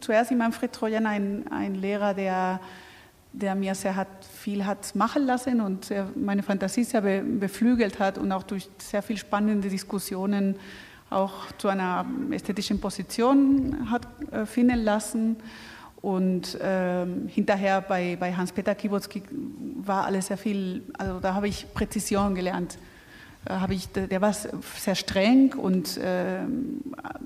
zuerst 0.00 0.30
in 0.30 0.38
Manfred 0.38 0.72
Trojan 0.72 1.04
einen, 1.04 1.48
einen 1.48 1.74
Lehrer, 1.74 2.14
der, 2.14 2.60
der 3.32 3.56
mir 3.56 3.74
sehr 3.74 3.96
hat, 3.96 4.06
viel 4.24 4.64
hat 4.64 4.94
machen 4.94 5.26
lassen 5.26 5.60
und 5.60 5.92
meine 6.14 6.44
Fantasie 6.44 6.84
sehr 6.84 7.00
be, 7.00 7.22
beflügelt 7.22 7.98
hat 7.98 8.18
und 8.18 8.30
auch 8.30 8.44
durch 8.44 8.68
sehr 8.78 9.02
viel 9.02 9.16
spannende 9.16 9.68
Diskussionen 9.68 10.54
auch 11.10 11.52
zu 11.58 11.66
einer 11.68 12.06
ästhetischen 12.30 12.80
Position 12.80 13.90
hat 13.90 14.06
äh, 14.30 14.46
finden 14.46 14.78
lassen. 14.78 15.36
Und 16.02 16.56
ähm, 16.62 17.26
hinterher 17.26 17.80
bei, 17.80 18.16
bei 18.18 18.32
Hans-Peter 18.32 18.76
Kibotzki 18.76 19.24
war 19.82 20.04
alles 20.04 20.28
sehr 20.28 20.36
viel, 20.36 20.82
also 20.96 21.18
da 21.18 21.34
habe 21.34 21.48
ich 21.48 21.66
Präzision 21.74 22.36
gelernt. 22.36 22.78
Da 23.46 23.60
habe 23.60 23.74
ich, 23.74 23.88
der 23.88 24.20
war 24.20 24.34
sehr 24.34 24.96
streng 24.96 25.54
und 25.54 25.96
äh, 25.98 26.40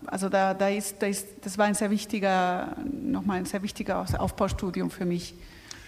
also 0.07 0.29
da, 0.29 0.53
da, 0.53 0.69
ist, 0.69 0.97
da 1.01 1.07
ist, 1.07 1.27
das 1.41 1.57
war 1.57 1.65
ein 1.65 1.75
sehr 1.75 1.91
wichtiger, 1.91 2.77
nochmal 2.85 3.39
ein 3.39 3.47
sehr 3.47 3.63
wichtiger 3.63 4.05
Aufbaustudium 4.21 4.91
für 4.91 5.07
mich. 5.07 5.35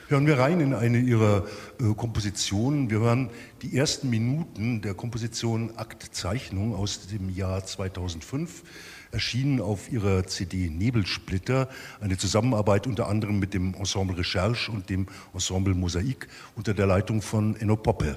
Hören 0.09 0.27
wir 0.27 0.39
rein 0.39 0.61
in 0.61 0.73
eine 0.73 1.01
Ihrer 1.01 1.47
äh, 1.81 1.95
Kompositionen. 1.95 2.89
Wir 2.89 3.01
hören 3.01 3.29
die 3.61 3.77
ersten 3.77 4.09
Minuten 4.09 4.81
der 4.81 4.95
Komposition 4.95 5.77
Aktzeichnung 5.77 6.75
aus 6.75 7.09
dem 7.09 7.29
Jahr 7.29 7.65
2005 7.65 8.63
erschienen 9.11 9.61
auf 9.61 9.93
ihrer 9.93 10.27
CD 10.27 10.71
Nebelsplitter, 10.71 11.69
eine 12.01 12.17
Zusammenarbeit 12.17 12.87
unter 12.87 13.09
anderem 13.09 13.39
mit 13.39 13.53
dem 13.53 13.75
Ensemble 13.75 14.17
Recherche 14.17 14.73
und 14.73 14.89
dem 14.89 15.07
Ensemble 15.35 15.75
Mosaik 15.75 16.27
unter 16.57 16.73
der 16.73 16.87
Leitung 16.87 17.21
von 17.21 17.55
Enno 17.57 17.77
Poppe. 17.77 18.17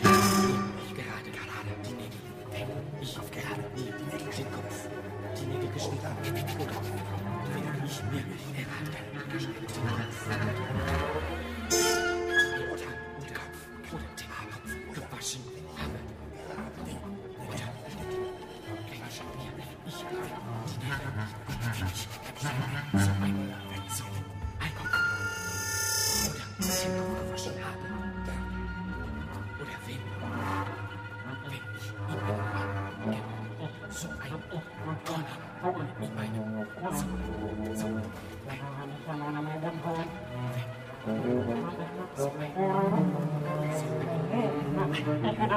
Thank 0.00 0.58
you. 0.58 0.67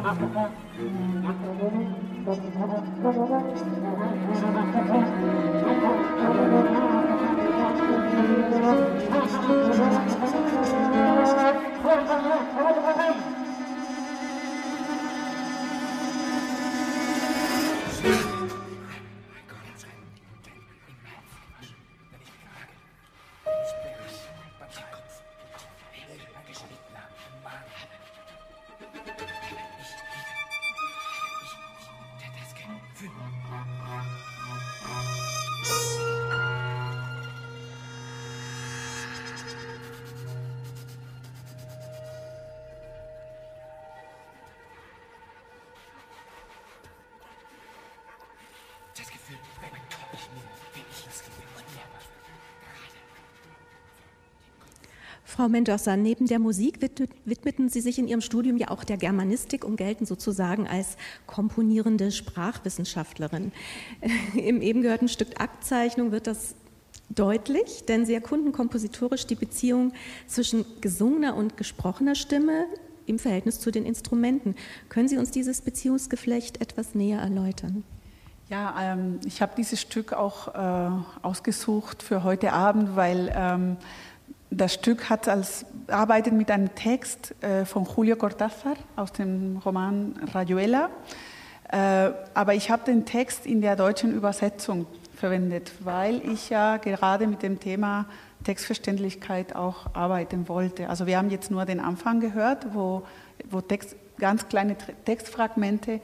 Thank 0.04 0.20
you. 3.84 3.90
Frau 55.41 55.49
Mendoza, 55.49 55.97
neben 55.97 56.27
der 56.27 56.37
Musik 56.37 56.79
widmeten 57.25 57.67
Sie 57.67 57.81
sich 57.81 57.97
in 57.97 58.07
Ihrem 58.07 58.21
Studium 58.21 58.57
ja 58.57 58.69
auch 58.69 58.83
der 58.83 58.97
Germanistik 58.97 59.65
und 59.65 59.75
gelten 59.75 60.05
sozusagen 60.05 60.67
als 60.67 60.97
komponierende 61.25 62.11
Sprachwissenschaftlerin. 62.11 63.51
Im 64.35 64.61
eben 64.61 64.83
gehörten 64.83 65.07
Stück 65.07 65.41
Aktzeichnung 65.41 66.11
wird 66.11 66.27
das 66.27 66.53
deutlich, 67.09 67.85
denn 67.87 68.05
Sie 68.05 68.13
erkunden 68.13 68.51
kompositorisch 68.51 69.25
die 69.25 69.33
Beziehung 69.33 69.93
zwischen 70.27 70.63
gesungener 70.79 71.35
und 71.35 71.57
gesprochener 71.57 72.13
Stimme 72.13 72.67
im 73.07 73.17
Verhältnis 73.17 73.59
zu 73.59 73.71
den 73.71 73.83
Instrumenten. 73.83 74.53
Können 74.89 75.07
Sie 75.07 75.17
uns 75.17 75.31
dieses 75.31 75.61
Beziehungsgeflecht 75.61 76.61
etwas 76.61 76.93
näher 76.93 77.19
erläutern? 77.19 77.83
Ja, 78.51 78.75
ähm, 78.79 79.21
ich 79.25 79.41
habe 79.41 79.53
dieses 79.55 79.79
Stück 79.79 80.11
auch 80.11 80.53
äh, 80.53 80.91
ausgesucht 81.21 82.03
für 82.03 82.25
heute 82.25 82.51
Abend, 82.51 82.97
weil 82.97 83.33
ähm, 83.33 83.77
das 84.52 84.74
Stück 84.74 85.10
hat 85.10 85.28
als, 85.28 85.66
arbeitet 85.88 86.34
mit 86.34 86.52
einem 86.52 86.76
Text 86.76 87.34
äh, 87.41 87.66
von 87.66 87.88
Julio 87.95 88.18
Cortázar 88.18 88.76
aus 88.95 89.12
dem 89.14 89.58
Roman 89.66 90.14
Rayuela. 90.34 90.89
Äh, 91.72 92.12
aber 92.34 92.54
ich 92.54 92.70
habe 92.70 92.84
den 92.84 93.06
Text 93.06 93.45
in 93.45 93.62
der 93.62 93.78
deutschen 93.78 94.14
Übersetzung 94.14 94.86
verwendet, 95.16 95.72
weil 95.80 96.22
ich 96.30 96.49
ja 96.49 96.78
gerade 96.78 97.28
mit 97.28 97.43
dem 97.43 97.60
Thema 97.60 98.06
Textverständlichkeit 98.43 99.56
auch 99.56 99.93
arbeiten 99.93 100.49
wollte. 100.49 100.89
Also 100.89 101.06
wir 101.06 101.18
haben 101.18 101.30
jetzt 101.30 101.49
nur 101.49 101.66
den 101.66 101.80
Anfang 101.80 102.20
gehört, 102.20 102.68
wo, 102.74 103.04
wo 103.49 103.62
Text, 103.62 103.95
ganz 104.20 104.47
kleine 104.49 104.76
Textfragmente 105.06 106.02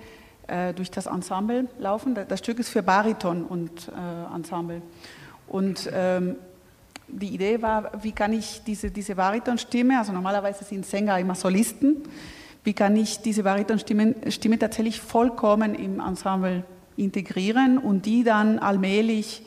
äh, 0.47 0.73
durch 0.73 0.89
das 0.89 1.07
Ensemble 1.07 1.67
laufen. 1.79 2.17
Das 2.27 2.39
Stück 2.39 2.59
ist 2.59 2.69
für 2.69 2.83
Bariton 2.83 3.43
und 3.43 3.89
äh, 3.89 4.35
Ensemble. 4.35 4.81
Und 5.47 5.89
ähm, 5.93 6.35
die 7.07 7.29
Idee 7.29 7.61
war, 7.61 7.91
wie 8.03 8.11
kann 8.11 8.33
ich 8.33 8.61
diese, 8.65 8.91
diese 8.91 9.15
Baritonstimme, 9.15 9.97
also 9.97 10.11
normalerweise 10.11 10.63
sind 10.63 10.85
Sänger 10.85 11.17
immer 11.19 11.35
Solisten, 11.35 12.03
wie 12.63 12.73
kann 12.73 12.95
ich 12.97 13.21
diese 13.21 13.43
Baritonstimme 13.43 14.15
Stimme 14.29 14.59
tatsächlich 14.59 14.99
vollkommen 14.99 15.73
im 15.73 15.99
Ensemble 15.99 16.63
integrieren 16.97 17.77
und 17.77 18.05
die 18.05 18.23
dann 18.23 18.59
allmählich 18.59 19.43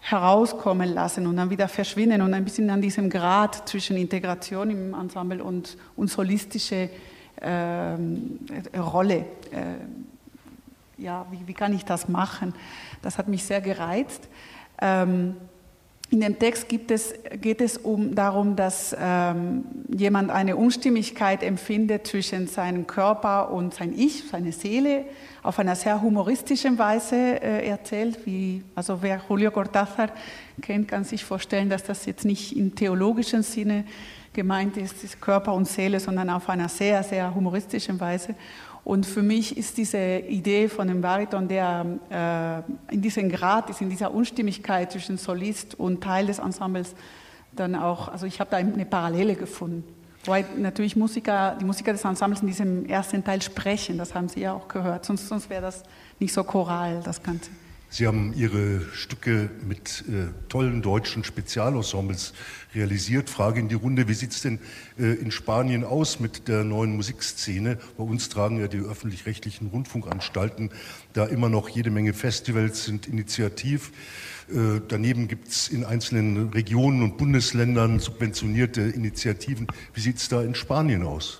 herauskommen 0.00 0.92
lassen 0.92 1.26
und 1.26 1.36
dann 1.36 1.50
wieder 1.50 1.68
verschwinden 1.68 2.22
und 2.22 2.32
ein 2.34 2.44
bisschen 2.44 2.70
an 2.70 2.80
diesem 2.80 3.10
Grad 3.10 3.68
zwischen 3.68 3.96
Integration 3.96 4.70
im 4.70 4.94
Ensemble 4.94 5.44
und, 5.44 5.76
und 5.94 6.10
solistische 6.10 6.88
äh, 7.36 8.78
Rolle. 8.78 9.26
Äh, 9.52 9.76
ja, 10.96 11.26
wie, 11.30 11.46
wie, 11.46 11.54
kann 11.54 11.74
ich 11.74 11.84
das 11.84 12.08
machen? 12.08 12.54
Das 13.02 13.18
hat 13.18 13.28
mich 13.28 13.44
sehr 13.44 13.60
gereizt. 13.60 14.28
Ähm, 14.80 15.36
in 16.10 16.20
dem 16.20 16.38
Text 16.38 16.66
es, 16.88 17.14
geht 17.40 17.60
es 17.60 17.78
um, 17.78 18.14
darum, 18.14 18.56
dass 18.56 18.94
ähm, 18.98 19.64
jemand 19.88 20.30
eine 20.30 20.56
Unstimmigkeit 20.56 21.42
empfindet 21.44 22.06
zwischen 22.08 22.48
seinem 22.48 22.86
Körper 22.86 23.52
und 23.52 23.74
sein 23.74 23.94
Ich, 23.96 24.24
seine 24.28 24.50
Seele, 24.50 25.04
auf 25.44 25.60
einer 25.60 25.76
sehr 25.76 26.02
humoristischen 26.02 26.78
Weise 26.78 27.14
äh, 27.14 27.68
erzählt. 27.68 28.26
Wie, 28.26 28.64
also 28.74 29.00
wer 29.00 29.22
Julio 29.28 29.50
Cortázar 29.50 30.10
kennt, 30.60 30.88
kann 30.88 31.04
sich 31.04 31.24
vorstellen, 31.24 31.70
dass 31.70 31.84
das 31.84 32.04
jetzt 32.06 32.24
nicht 32.24 32.56
im 32.56 32.74
theologischen 32.74 33.44
Sinne 33.44 33.84
gemeint 34.32 34.76
ist, 34.76 35.04
ist 35.04 35.20
Körper 35.20 35.54
und 35.54 35.68
Seele, 35.68 36.00
sondern 36.00 36.30
auf 36.30 36.48
einer 36.48 36.68
sehr, 36.68 37.02
sehr 37.04 37.32
humoristischen 37.32 37.98
Weise. 38.00 38.34
Und 38.84 39.06
für 39.06 39.22
mich 39.22 39.56
ist 39.56 39.76
diese 39.76 40.18
Idee 40.18 40.68
von 40.68 40.88
dem 40.88 41.00
Bariton, 41.00 41.48
der 41.48 42.64
äh, 42.88 42.94
in 42.94 43.02
diesem 43.02 43.28
Grad 43.28 43.70
ist, 43.70 43.80
in 43.80 43.90
dieser 43.90 44.12
Unstimmigkeit 44.12 44.90
zwischen 44.90 45.18
Solist 45.18 45.78
und 45.78 46.02
Teil 46.02 46.26
des 46.26 46.38
Ensembles, 46.38 46.94
dann 47.52 47.74
auch, 47.74 48.08
also 48.08 48.26
ich 48.26 48.40
habe 48.40 48.50
da 48.50 48.56
eine 48.56 48.86
Parallele 48.86 49.34
gefunden. 49.34 49.84
Wobei 50.24 50.44
natürlich 50.56 50.96
Musiker, 50.96 51.56
die 51.60 51.64
Musiker 51.64 51.92
des 51.92 52.04
Ensembles 52.04 52.42
in 52.42 52.48
diesem 52.48 52.86
ersten 52.86 53.24
Teil 53.24 53.40
sprechen, 53.40 53.96
das 53.96 54.14
haben 54.14 54.28
Sie 54.28 54.40
ja 54.40 54.52
auch 54.52 54.68
gehört, 54.68 55.04
sonst, 55.04 55.28
sonst 55.28 55.48
wäre 55.48 55.62
das 55.62 55.82
nicht 56.18 56.32
so 56.32 56.44
choral, 56.44 57.00
das 57.02 57.22
Ganze. 57.22 57.50
Sie 57.92 58.06
haben 58.06 58.32
Ihre 58.34 58.82
Stücke 58.92 59.50
mit 59.66 60.04
äh, 60.08 60.28
tollen 60.48 60.80
deutschen 60.80 61.24
Spezialensembles 61.24 62.34
realisiert. 62.72 63.28
Frage 63.28 63.58
in 63.58 63.68
die 63.68 63.74
Runde, 63.74 64.06
wie 64.06 64.14
sieht 64.14 64.30
es 64.30 64.42
denn 64.42 64.60
äh, 64.96 65.14
in 65.14 65.32
Spanien 65.32 65.82
aus 65.82 66.20
mit 66.20 66.46
der 66.46 66.62
neuen 66.62 66.94
Musikszene? 66.94 67.78
Bei 67.98 68.04
uns 68.04 68.28
tragen 68.28 68.60
ja 68.60 68.68
die 68.68 68.78
öffentlich-rechtlichen 68.78 69.66
Rundfunkanstalten 69.66 70.70
da 71.14 71.26
immer 71.26 71.48
noch 71.48 71.68
jede 71.68 71.90
Menge 71.90 72.14
Festivals, 72.14 72.84
sind 72.84 73.08
initiativ. 73.08 73.90
Äh, 74.48 74.80
daneben 74.86 75.26
gibt 75.26 75.48
es 75.48 75.66
in 75.66 75.84
einzelnen 75.84 76.50
Regionen 76.50 77.02
und 77.02 77.16
Bundesländern 77.16 77.98
subventionierte 77.98 78.82
Initiativen. 78.82 79.66
Wie 79.94 80.00
sieht 80.00 80.18
es 80.18 80.28
da 80.28 80.42
in 80.42 80.54
Spanien 80.54 81.02
aus? 81.02 81.39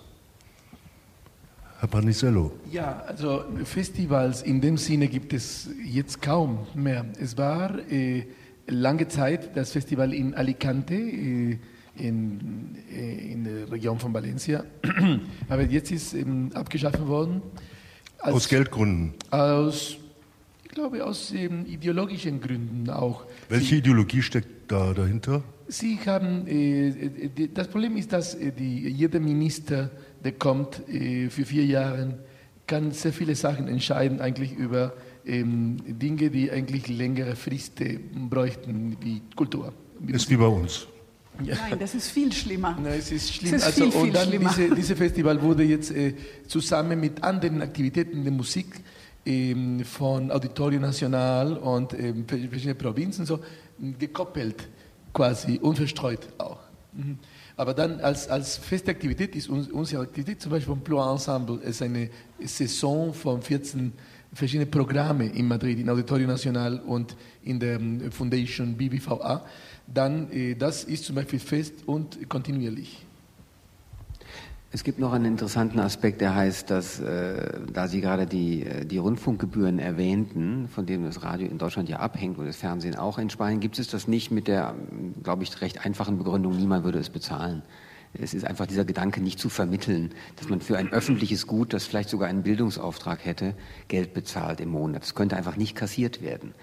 Herr 1.81 1.89
Panisello. 1.89 2.53
Ja, 2.71 3.03
also 3.07 3.43
Festivals 3.65 4.43
in 4.43 4.61
dem 4.61 4.77
Sinne 4.77 5.09
gibt 5.09 5.33
es 5.33 5.71
jetzt 5.83 6.21
kaum 6.21 6.67
mehr. 6.75 7.07
Es 7.19 7.39
war 7.39 7.79
äh, 7.91 8.27
lange 8.67 9.09
Zeit 9.09 9.57
das 9.57 9.73
Festival 9.73 10.13
in 10.13 10.35
Alicante, 10.35 10.93
äh, 10.95 11.57
in, 11.97 12.77
äh, 12.95 13.33
in 13.33 13.45
der 13.45 13.73
Region 13.73 13.99
von 13.99 14.13
Valencia. 14.13 14.63
Aber 15.49 15.63
jetzt 15.63 15.91
ist 15.91 16.13
eben 16.13 16.53
abgeschaffen 16.53 17.09
worden. 17.09 17.41
Als, 18.19 18.35
aus 18.35 18.49
Geldgründen? 18.51 19.15
Aus, 19.31 19.97
ich 20.65 20.71
glaube, 20.73 21.03
aus 21.03 21.33
ähm, 21.33 21.65
ideologischen 21.65 22.43
Gründen 22.43 22.91
auch. 22.91 23.25
Welche 23.49 23.67
Sie, 23.67 23.79
Ideologie 23.79 24.21
steckt 24.21 24.71
da 24.71 24.93
dahinter? 24.93 25.43
Sie 25.67 25.99
haben, 26.05 26.47
äh, 26.47 27.49
das 27.55 27.69
Problem 27.69 27.97
ist, 27.97 28.13
dass 28.13 28.37
die, 28.37 28.87
jeder 28.91 29.19
Minister, 29.19 29.91
der 30.25 30.33
kommt 30.33 30.83
für 30.87 31.45
vier 31.45 31.65
Jahre, 31.65 32.19
kann 32.67 32.93
sehr 32.93 33.13
viele 33.13 33.35
Sachen 33.35 33.69
entscheiden, 33.69 34.21
eigentlich 34.21 34.53
über 34.53 34.93
ähm, 35.27 35.77
Dinge, 35.87 36.31
die 36.31 36.51
eigentlich 36.51 36.89
längere 36.89 37.37
Fristen 37.37 38.29
bräuchten, 38.31 38.97
wie 39.01 39.23
Kultur. 39.35 39.73
Ist 40.07 40.31
wie 40.31 40.37
bei 40.37 40.47
uns. 40.47 40.87
Ja. 41.43 41.57
Nein, 41.57 41.79
das 41.79 41.95
ist 41.95 42.11
viel 42.11 42.33
schlimmer. 42.33 42.77
Nein, 42.81 42.99
es 42.99 43.11
ist 43.11 43.35
schlimm. 43.35 43.55
Es 43.55 43.63
ist 43.63 43.67
also, 43.67 43.91
viel, 43.91 44.03
und 44.03 44.15
dann 44.15 44.29
schlimmer. 44.29 44.55
Diese, 44.57 44.75
diese 44.75 44.97
Festival 44.97 45.41
wurde 45.41 45.65
jetzt 45.65 45.91
äh, 45.91 46.15
zusammen 46.47 47.01
mit 47.01 47.23
anderen 47.23 47.63
Aktivitäten 47.63 48.23
der 48.23 48.33
Musik 48.33 48.67
ähm, 49.25 49.85
von 49.85 50.31
Auditorio 50.31 50.81
Nacional 50.81 51.57
und 51.57 51.95
ähm, 51.95 52.27
verschiedenen 52.27 52.77
Provinzen 52.77 53.27
so 53.27 53.41
gekoppelt, 53.99 54.69
quasi 55.13 55.59
unverstreut 55.59 56.29
auch. 56.39 56.61
Mhm. 56.93 57.19
Aber 57.61 57.75
dann 57.75 58.01
als, 58.01 58.27
als 58.27 58.57
feste 58.57 58.91
Aktivität 58.91 59.37
ist 59.37 59.51
unsere 59.51 60.01
Aktivität 60.01 60.41
zum 60.41 60.51
Beispiel 60.51 60.73
vom 60.73 60.81
Ploa 60.81 61.13
Ensemble 61.13 61.57
ist 61.57 61.83
eine 61.83 62.09
Saison 62.43 63.13
von 63.13 63.43
14 63.43 63.93
verschiedenen 64.33 64.71
Programmen 64.71 65.31
in 65.35 65.47
Madrid, 65.47 65.79
in 65.79 65.91
Auditorio 65.91 66.27
Nacional 66.27 66.81
und 66.81 67.15
in 67.43 67.61
der 67.61 67.79
ähm, 67.79 68.11
Foundation 68.13 68.79
BBVA. 68.79 69.45
Dann, 69.87 70.33
äh, 70.33 70.55
das 70.55 70.85
ist 70.85 71.05
zum 71.05 71.17
Beispiel 71.17 71.39
fest 71.39 71.75
und 71.85 72.27
kontinuierlich. 72.31 73.05
Es 74.73 74.85
gibt 74.85 75.01
noch 75.01 75.13
einen 75.13 75.25
interessanten 75.25 75.81
Aspekt, 75.81 76.21
der 76.21 76.37
heißt, 76.37 76.71
dass, 76.71 77.01
äh, 77.01 77.59
da 77.73 77.89
Sie 77.89 78.01
gerade 78.01 78.27
die, 78.27 78.65
äh, 78.65 78.87
die 78.87 78.99
Rundfunkgebühren 78.99 79.81
erwähnten, 79.81 80.69
von 80.69 80.87
denen 80.87 81.05
das 81.05 81.25
Radio 81.25 81.49
in 81.49 81.59
Deutschland 81.59 81.89
ja 81.89 81.99
abhängt 81.99 82.39
und 82.39 82.47
das 82.47 82.55
Fernsehen 82.55 82.95
auch 82.95 83.19
in 83.19 83.31
Spanien, 83.31 83.59
gibt 83.59 83.81
es 83.81 83.89
das 83.89 84.07
nicht 84.07 84.31
mit 84.31 84.47
der, 84.47 84.77
glaube 85.25 85.43
ich, 85.43 85.61
recht 85.61 85.85
einfachen 85.85 86.19
Begründung, 86.19 86.57
niemand 86.57 86.85
würde 86.85 87.01
es 87.01 87.11
bezahlen. 87.11 87.63
Es 88.13 88.33
ist 88.33 88.45
einfach 88.45 88.67
dieser 88.67 88.85
Gedanke 88.85 89.21
nicht 89.21 89.41
zu 89.41 89.49
vermitteln, 89.49 90.15
dass 90.37 90.49
man 90.49 90.61
für 90.61 90.79
ein 90.79 90.93
öffentliches 90.93 91.49
Gut, 91.49 91.73
das 91.73 91.85
vielleicht 91.87 92.09
sogar 92.09 92.29
einen 92.29 92.45
Bildungsauftrag 92.45 93.25
hätte, 93.25 93.55
Geld 93.89 94.15
bezahlt 94.15 94.61
im 94.61 94.69
Monat. 94.69 95.03
Das 95.03 95.17
könnte 95.17 95.37
einfach 95.37 95.57
nicht 95.57 95.75
kassiert 95.75 96.23
werden. 96.23 96.55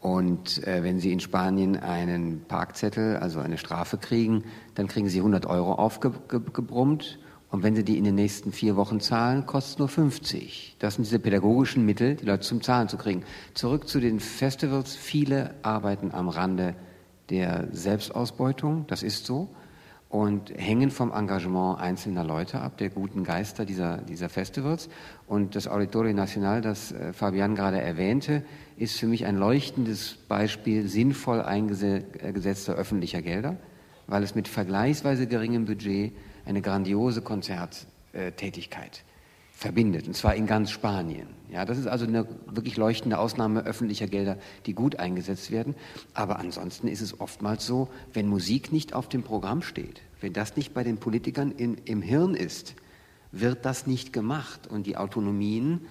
Und 0.00 0.64
äh, 0.64 0.84
wenn 0.84 1.00
Sie 1.00 1.10
in 1.10 1.18
Spanien 1.18 1.76
einen 1.76 2.44
Parkzettel, 2.46 3.16
also 3.16 3.40
eine 3.40 3.58
Strafe 3.58 3.98
kriegen, 3.98 4.44
dann 4.76 4.86
kriegen 4.86 5.08
Sie 5.08 5.18
100 5.18 5.46
Euro 5.46 5.72
aufgebrummt. 5.72 7.18
Und 7.50 7.62
wenn 7.62 7.74
Sie 7.74 7.84
die 7.84 7.96
in 7.96 8.04
den 8.04 8.14
nächsten 8.14 8.52
vier 8.52 8.76
Wochen 8.76 9.00
zahlen, 9.00 9.46
kostet 9.46 9.74
es 9.74 9.78
nur 9.78 9.88
50. 9.88 10.76
Das 10.78 10.94
sind 10.94 11.04
diese 11.04 11.18
pädagogischen 11.18 11.84
Mittel, 11.86 12.14
die 12.14 12.26
Leute 12.26 12.42
zum 12.42 12.62
Zahlen 12.62 12.88
zu 12.88 12.98
kriegen. 12.98 13.24
Zurück 13.54 13.88
zu 13.88 14.00
den 14.00 14.20
Festivals. 14.20 14.96
Viele 14.96 15.54
arbeiten 15.62 16.12
am 16.12 16.28
Rande 16.28 16.74
der 17.30 17.68
Selbstausbeutung. 17.72 18.86
Das 18.86 19.02
ist 19.02 19.24
so 19.24 19.48
und 20.08 20.52
hängen 20.56 20.90
vom 20.90 21.12
Engagement 21.12 21.80
einzelner 21.80 22.24
Leute 22.24 22.60
ab, 22.60 22.78
der 22.78 22.88
guten 22.88 23.24
Geister 23.24 23.64
dieser, 23.66 23.98
dieser 23.98 24.28
Festivals. 24.28 24.88
Und 25.26 25.54
das 25.54 25.68
Auditorio 25.68 26.14
Nacional, 26.14 26.62
das 26.62 26.92
äh, 26.92 27.12
Fabian 27.12 27.54
gerade 27.54 27.80
erwähnte, 27.80 28.42
ist 28.76 28.98
für 28.98 29.06
mich 29.06 29.26
ein 29.26 29.36
leuchtendes 29.36 30.16
Beispiel 30.28 30.88
sinnvoll 30.88 31.42
eingesetzter 31.42 32.74
öffentlicher 32.74 33.20
Gelder, 33.20 33.56
weil 34.06 34.22
es 34.22 34.34
mit 34.34 34.48
vergleichsweise 34.48 35.26
geringem 35.26 35.66
Budget 35.66 36.12
eine 36.48 36.62
grandiose 36.62 37.22
Konzerttätigkeit 37.22 39.04
verbindet, 39.52 40.06
und 40.06 40.14
zwar 40.14 40.34
in 40.36 40.46
ganz 40.46 40.70
Spanien. 40.70 41.26
Ja, 41.50 41.64
das 41.64 41.78
ist 41.78 41.88
also 41.88 42.06
eine 42.06 42.28
wirklich 42.46 42.76
leuchtende 42.76 43.18
Ausnahme 43.18 43.64
öffentlicher 43.64 44.06
Gelder, 44.06 44.38
die 44.66 44.72
gut 44.72 45.00
eingesetzt 45.00 45.50
werden. 45.50 45.74
Aber 46.14 46.38
ansonsten 46.38 46.86
ist 46.86 47.00
es 47.00 47.20
oftmals 47.20 47.66
so, 47.66 47.88
wenn 48.12 48.28
Musik 48.28 48.72
nicht 48.72 48.94
auf 48.94 49.08
dem 49.08 49.24
Programm 49.24 49.62
steht, 49.62 50.00
wenn 50.20 50.32
das 50.32 50.56
nicht 50.56 50.74
bei 50.74 50.84
den 50.84 50.98
Politikern 50.98 51.50
in, 51.50 51.76
im 51.84 52.02
Hirn 52.02 52.34
ist, 52.34 52.76
wird 53.32 53.64
das 53.64 53.86
nicht 53.86 54.12
gemacht. 54.12 54.68
Und 54.68 54.86
die 54.86 54.96
Autonomien 54.96 55.82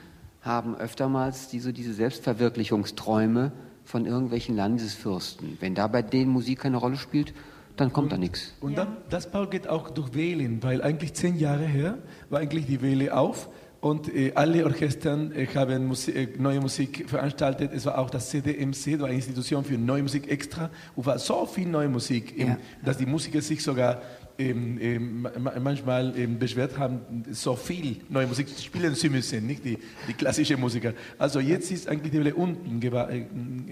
haben 0.42 0.76
öftermals 0.76 1.50
diese, 1.50 1.74
diese 1.74 1.94
Selbstverwirklichungsträume 1.94 3.52
von 3.84 4.06
irgendwelchen 4.06 4.56
Landesfürsten. 4.56 5.58
Wenn 5.60 5.76
da 5.76 5.88
bei 5.88 6.02
denen 6.02 6.32
Musik 6.32 6.60
keine 6.60 6.78
Rolle 6.78 6.98
spielt, 6.98 7.34
dann 7.78 7.94
kommt 7.94 8.06
und, 8.06 8.12
da 8.12 8.18
nichts. 8.18 8.54
Und 8.60 8.78
dann, 8.78 8.98
das 9.10 9.30
Paul 9.30 9.48
geht 9.48 9.68
auch 9.68 9.90
durch 9.90 10.14
Wählen, 10.14 10.62
weil 10.64 10.82
eigentlich 10.82 11.14
zehn 11.14 11.38
Jahre 11.38 11.66
her 11.66 11.98
war 12.30 12.40
eigentlich 12.40 12.66
die 12.66 12.82
Wähle 12.82 13.16
auf 13.16 13.50
und 13.80 14.14
äh, 14.14 14.32
alle 14.34 14.66
Orchestern 14.66 15.32
äh, 15.32 15.46
haben 15.48 15.86
Musik, 15.88 16.16
äh, 16.16 16.28
neue 16.38 16.60
Musik 16.60 17.08
veranstaltet. 17.08 17.72
Es 17.74 17.86
war 17.86 17.98
auch 17.98 18.10
das 18.10 18.30
CDMC, 18.30 18.94
das 18.94 19.00
war 19.00 19.08
eine 19.08 19.16
Institution 19.16 19.64
für 19.64 19.78
neue 19.78 20.04
Musik 20.04 20.30
extra. 20.30 20.70
Und 20.96 21.06
war 21.06 21.20
so 21.20 21.46
viel 21.46 21.68
neue 21.68 21.88
Musik, 21.88 22.36
ja. 22.36 22.46
eben, 22.46 22.58
dass 22.84 22.98
die 22.98 23.06
Musiker 23.06 23.42
sich 23.42 23.62
sogar 23.62 24.02
ähm, 24.40 24.78
ähm, 24.80 25.28
manchmal 25.64 26.14
ähm, 26.18 26.38
beschwert 26.38 26.78
haben, 26.78 27.24
so 27.32 27.56
viel 27.56 27.98
neue 28.10 28.28
Musik 28.28 28.48
spielen 28.50 28.94
zu 28.96 29.10
müssen, 29.10 29.46
nicht 29.46 29.66
die, 29.66 29.78
die 30.08 30.14
klassische 30.14 30.58
Musiker. 30.58 30.94
Also 31.18 31.40
jetzt 31.40 31.72
ist 31.72 31.88
eigentlich 31.88 32.12
die 32.12 32.20
Welle 32.20 32.36
unten 32.36 32.82
äh, 32.82 33.18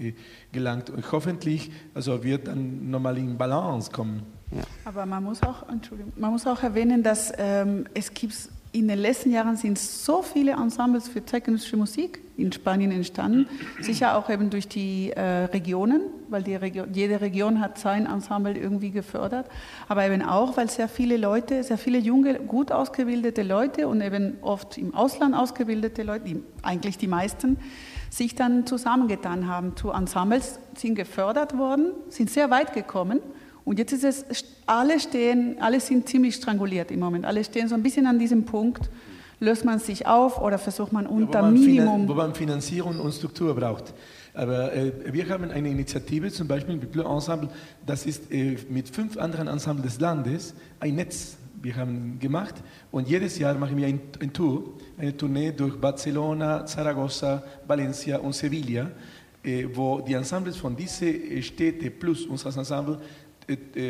äh, 0.08 0.14
gelangt 0.52 0.90
und 0.90 1.10
hoffentlich 1.12 1.70
also 1.94 2.22
wird 2.22 2.48
dann 2.48 2.90
nochmal 2.90 3.16
in 3.18 3.36
Balance 3.36 3.90
kommen. 3.90 4.22
Ja. 4.50 4.62
Aber 4.84 5.06
man 5.06 5.24
muss 5.24 5.42
auch, 5.42 5.68
Entschuldigung, 5.68 6.12
man 6.16 6.32
muss 6.32 6.46
auch 6.46 6.62
erwähnen, 6.62 7.02
dass 7.02 7.32
ähm, 7.36 7.86
es 7.94 8.12
gibt 8.14 8.34
in 8.78 8.88
den 8.88 8.98
letzten 8.98 9.30
Jahren 9.30 9.56
sind 9.56 9.78
so 9.78 10.20
viele 10.20 10.52
Ensembles 10.52 11.08
für 11.08 11.24
zeitgenössische 11.24 11.78
Musik 11.78 12.20
in 12.36 12.52
Spanien 12.52 12.92
entstanden, 12.92 13.48
sicher 13.80 14.18
auch 14.18 14.28
eben 14.28 14.50
durch 14.50 14.68
die 14.68 15.12
äh, 15.12 15.44
Regionen, 15.44 16.02
weil 16.28 16.42
die 16.42 16.54
Region, 16.54 16.92
jede 16.92 17.22
Region 17.22 17.60
hat 17.60 17.78
sein 17.78 18.04
Ensemble 18.04 18.54
irgendwie 18.54 18.90
gefördert, 18.90 19.48
aber 19.88 20.06
eben 20.06 20.20
auch, 20.20 20.58
weil 20.58 20.68
sehr 20.68 20.88
viele 20.88 21.16
Leute, 21.16 21.62
sehr 21.62 21.78
viele 21.78 21.96
junge, 21.96 22.34
gut 22.34 22.70
ausgebildete 22.70 23.42
Leute 23.42 23.88
und 23.88 24.02
eben 24.02 24.36
oft 24.42 24.76
im 24.76 24.94
Ausland 24.94 25.34
ausgebildete 25.34 26.02
Leute, 26.02 26.26
die, 26.26 26.42
eigentlich 26.62 26.98
die 26.98 27.08
meisten, 27.08 27.56
sich 28.10 28.34
dann 28.34 28.66
zusammengetan 28.66 29.48
haben. 29.48 29.74
Zu 29.74 29.90
Ensembles, 29.90 30.58
sind 30.76 30.96
gefördert 30.96 31.56
worden, 31.56 31.92
sind 32.10 32.28
sehr 32.28 32.50
weit 32.50 32.74
gekommen 32.74 33.20
und 33.66 33.80
jetzt 33.80 33.92
ist 33.92 34.04
es, 34.04 34.44
alle 34.64 35.00
stehen, 35.00 35.56
alle 35.60 35.80
sind 35.80 36.08
ziemlich 36.08 36.36
stranguliert 36.36 36.92
im 36.92 37.00
Moment. 37.00 37.26
Alle 37.26 37.42
stehen 37.42 37.66
so 37.66 37.74
ein 37.74 37.82
bisschen 37.82 38.06
an 38.06 38.16
diesem 38.16 38.44
Punkt. 38.44 38.88
Löst 39.40 39.64
man 39.64 39.80
sich 39.80 40.06
auf 40.06 40.40
oder 40.40 40.56
versucht 40.56 40.92
man 40.92 41.04
unter 41.04 41.40
ja, 41.40 41.46
wo 41.46 41.50
man 41.50 41.54
Minimum. 41.54 42.08
wo 42.08 42.14
man 42.14 42.32
Finanzierung 42.32 43.00
und 43.00 43.12
Struktur 43.12 43.56
braucht. 43.56 43.92
Aber 44.34 44.72
äh, 44.72 44.92
wir 45.12 45.28
haben 45.28 45.50
eine 45.50 45.68
Initiative, 45.68 46.30
zum 46.30 46.46
Beispiel 46.46 46.76
mit 46.76 46.92
Bleu 46.92 47.12
Ensemble, 47.12 47.48
das 47.84 48.06
ist 48.06 48.30
äh, 48.30 48.56
mit 48.70 48.88
fünf 48.88 49.16
anderen 49.16 49.48
Ensembles 49.48 49.94
des 49.94 50.00
Landes 50.00 50.54
ein 50.78 50.94
Netz. 50.94 51.36
Wir 51.60 51.74
haben 51.74 52.20
gemacht 52.20 52.54
und 52.92 53.08
jedes 53.08 53.36
Jahr 53.36 53.54
machen 53.54 53.76
wir 53.76 53.88
ein, 53.88 54.00
ein 54.20 54.32
Tour, 54.32 54.74
eine 54.96 55.16
Tournee 55.16 55.50
durch 55.50 55.76
Barcelona, 55.80 56.64
Zaragoza, 56.64 57.42
Valencia 57.66 58.18
und 58.18 58.32
Sevilla, 58.32 58.92
äh, 59.42 59.66
wo 59.74 60.00
die 60.00 60.14
Ensembles 60.14 60.56
von 60.56 60.76
diesen 60.76 61.42
Städten 61.42 61.98
plus 61.98 62.26
unser 62.26 62.56
Ensemble 62.56 62.94
äh, 62.94 62.98
äh, 62.98 63.25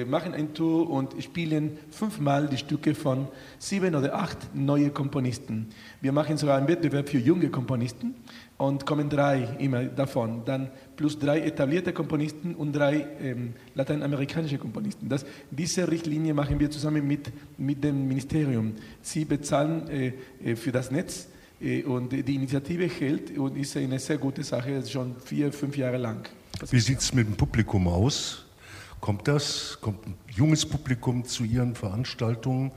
machen 0.07 0.34
ein 0.34 0.52
Tour 0.52 0.90
und 0.90 1.22
spielen 1.22 1.78
fünfmal 1.90 2.48
die 2.48 2.59
Stücke 2.59 2.94
von 2.94 3.28
sieben 3.59 3.94
oder 3.94 4.14
acht 4.14 4.54
neuen 4.54 4.92
Komponisten. 4.92 5.68
Wir 6.00 6.12
machen 6.12 6.36
sogar 6.36 6.59
einen 6.59 6.68
Wettbewerb 6.68 7.09
für 7.09 7.18
junge 7.18 7.48
Komponisten 7.48 8.14
und 8.59 8.86
kommen 8.86 9.09
drei 9.09 9.57
immer 9.59 9.84
davon. 9.84 10.42
Dann 10.44 10.70
plus 10.96 11.18
drei 11.18 11.40
etablierte 11.40 11.92
Komponisten 11.92 12.54
und 12.54 12.72
drei 12.72 13.07
ähm, 13.20 13.54
lateinamerikanische 13.74 14.59
Komponisten. 14.59 15.09
Das, 15.09 15.26
diese 15.50 15.90
Richtlinie 15.90 16.34
machen 16.34 16.59
wir 16.59 16.70
zusammen 16.70 17.07
mit, 17.07 17.30
mit 17.59 17.82
dem 17.84 18.09
Ministerium. 18.09 18.72
Sie 19.02 19.24
bezahlen 19.24 19.88
äh, 19.88 20.12
äh 20.44 20.57
für 20.57 20.72
das 20.72 20.90
Netz 20.90 21.28
äh, 21.61 21.82
und 21.82 22.12
die 22.12 22.34
Initiative 22.34 22.86
hält 22.86 23.36
und 23.36 23.57
ist 23.57 23.76
eine 23.76 23.98
sehr 23.98 24.18
gute 24.18 24.42
Sache, 24.42 24.86
schon 24.86 25.16
vier, 25.24 25.52
fünf 25.52 25.76
Jahre 25.76 25.98
lang. 25.98 26.28
Wie 26.70 26.80
sieht 26.80 27.00
es 27.00 27.12
mit 27.12 27.26
dem 27.26 27.36
Publikum 27.36 27.86
aus? 27.88 28.45
Kommt 29.01 29.28
das? 29.28 29.78
Kommt 29.80 30.07
ein 30.07 30.14
junges 30.28 30.66
Publikum 30.66 31.24
zu 31.24 31.44
Ihren 31.44 31.74
Veranstaltungen? 31.74 32.72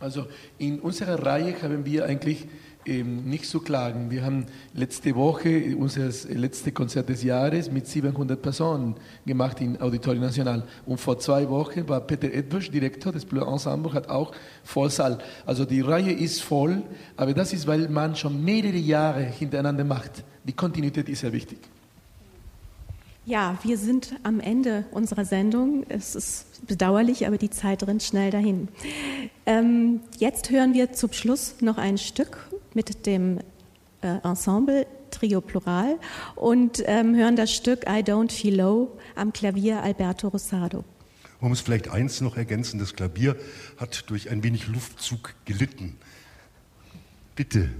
Also 0.00 0.26
in 0.56 0.80
unserer 0.80 1.24
Reihe 1.24 1.60
haben 1.62 1.84
wir 1.84 2.06
eigentlich 2.06 2.46
ähm, 2.86 3.24
nicht 3.24 3.44
zu 3.44 3.60
klagen. 3.60 4.10
Wir 4.10 4.24
haben 4.24 4.46
letzte 4.72 5.14
Woche 5.14 5.76
unser 5.76 6.06
letztes 6.30 6.72
Konzert 6.72 7.10
des 7.10 7.22
Jahres 7.22 7.70
mit 7.70 7.86
700 7.86 8.40
Personen 8.40 8.94
gemacht 9.26 9.60
im 9.60 9.78
Auditorium 9.80 10.24
National. 10.24 10.66
Und 10.86 10.98
vor 10.98 11.18
zwei 11.18 11.46
Wochen 11.50 11.86
war 11.86 12.00
Peter 12.00 12.32
Edbusch, 12.32 12.70
Direktor 12.70 13.12
des 13.12 13.26
Bleu 13.26 13.42
Ensemble, 13.42 13.92
hat 13.92 14.08
auch 14.08 14.32
Vollsaal. 14.64 15.18
Also 15.44 15.66
die 15.66 15.82
Reihe 15.82 16.12
ist 16.12 16.42
voll, 16.42 16.82
aber 17.18 17.34
das 17.34 17.52
ist, 17.52 17.66
weil 17.66 17.90
man 17.90 18.16
schon 18.16 18.42
mehrere 18.42 18.78
Jahre 18.78 19.20
hintereinander 19.20 19.84
macht. 19.84 20.24
Die 20.44 20.54
Kontinuität 20.54 21.10
ist 21.10 21.20
sehr 21.20 21.34
wichtig. 21.34 21.58
Ja, 23.30 23.56
wir 23.62 23.78
sind 23.78 24.16
am 24.24 24.40
Ende 24.40 24.86
unserer 24.90 25.24
Sendung. 25.24 25.84
Es 25.88 26.16
ist 26.16 26.66
bedauerlich, 26.66 27.28
aber 27.28 27.38
die 27.38 27.48
Zeit 27.48 27.86
rennt 27.86 28.02
schnell 28.02 28.32
dahin. 28.32 28.66
Ähm, 29.46 30.00
jetzt 30.18 30.50
hören 30.50 30.74
wir 30.74 30.92
zum 30.94 31.12
Schluss 31.12 31.54
noch 31.60 31.78
ein 31.78 31.96
Stück 31.96 32.48
mit 32.74 33.06
dem 33.06 33.38
äh, 34.02 34.16
Ensemble 34.24 34.84
Trio 35.12 35.40
Plural 35.40 36.00
und 36.34 36.82
ähm, 36.86 37.14
hören 37.14 37.36
das 37.36 37.54
Stück 37.54 37.84
I 37.84 38.02
Don't 38.02 38.32
Feel 38.32 38.56
Low 38.56 38.98
am 39.14 39.32
Klavier 39.32 39.80
Alberto 39.80 40.26
Rosado. 40.26 40.82
Man 41.40 41.50
muss 41.50 41.60
vielleicht 41.60 41.88
eins 41.88 42.20
noch 42.20 42.36
ergänzen, 42.36 42.80
das 42.80 42.94
Klavier 42.96 43.36
hat 43.76 44.10
durch 44.10 44.28
ein 44.28 44.42
wenig 44.42 44.66
Luftzug 44.66 45.34
gelitten. 45.44 45.96
Bitte. 47.36 47.70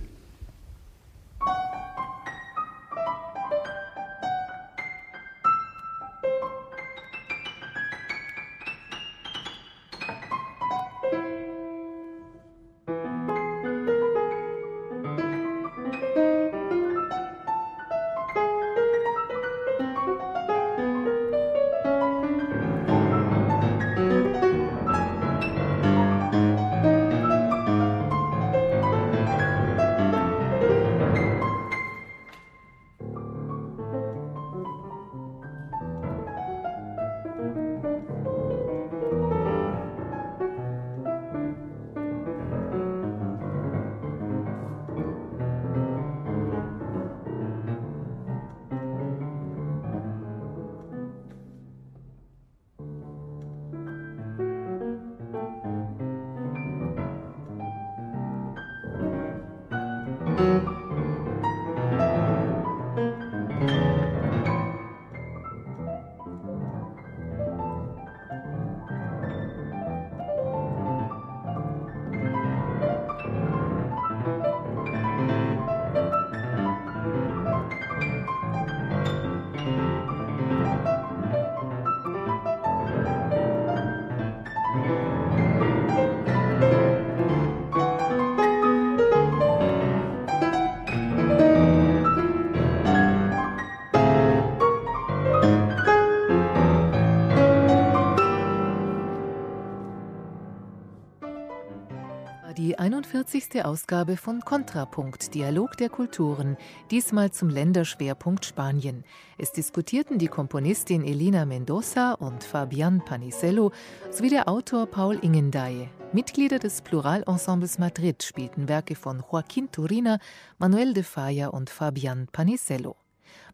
41. 103.13 103.65
Ausgabe 103.65 104.17
von 104.17 104.41
Kontrapunkt, 104.41 105.35
Dialog 105.35 105.77
der 105.77 105.89
Kulturen, 105.89 106.57
diesmal 106.93 107.33
zum 107.33 107.49
Länderschwerpunkt 107.49 108.45
Spanien. 108.45 109.03
Es 109.37 109.51
diskutierten 109.51 110.19
die 110.19 110.29
Komponistin 110.29 111.03
Elena 111.03 111.45
Mendoza 111.45 112.13
und 112.13 112.45
Fabian 112.45 113.05
Panisello 113.05 113.73
sowie 114.13 114.29
der 114.29 114.49
Autor 114.49 114.87
Paul 114.87 115.19
Ingendaye. 115.23 115.89
Mitglieder 116.13 116.61
des 116.61 116.83
Pluralensembles 116.83 117.81
Madrid 117.81 118.23
spielten 118.23 118.69
Werke 118.69 118.95
von 118.95 119.23
Joaquín 119.23 119.73
Turina, 119.73 120.21
Manuel 120.59 120.95
de 120.95 121.03
Falla 121.03 121.49
und 121.49 121.69
Fabian 121.69 122.29
Panisello. 122.31 122.95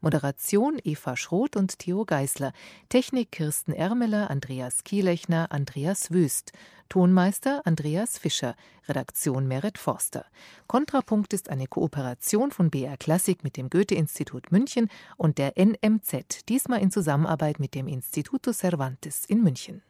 Moderation 0.01 0.79
Eva 0.83 1.17
Schroth 1.17 1.57
und 1.57 1.79
Theo 1.79 2.05
Geisler. 2.05 2.53
Technik 2.89 3.33
Kirsten 3.33 3.73
Ermeler, 3.73 4.31
Andreas 4.31 4.85
Kielechner, 4.85 5.51
Andreas 5.51 6.11
Wüst. 6.11 6.53
Tonmeister 6.89 7.63
Andreas 7.65 8.19
Fischer. 8.19 8.55
Redaktion 8.89 9.49
Merit 9.49 9.79
Forster. 9.79 10.25
Kontrapunkt 10.67 11.33
ist 11.33 11.49
eine 11.49 11.67
Kooperation 11.67 12.51
von 12.51 12.71
BR 12.71 12.97
Klassik 12.97 13.43
mit 13.43 13.57
dem 13.57 13.71
Goethe-Institut 13.71 14.53
München 14.53 14.89
und 15.17 15.39
der 15.39 15.55
NMZ, 15.57 16.49
diesmal 16.49 16.81
in 16.81 16.91
Zusammenarbeit 16.91 17.59
mit 17.59 17.75
dem 17.75 17.89
Instituto 17.89 18.53
Cervantes 18.53 19.25
in 19.27 19.43
München. 19.43 19.83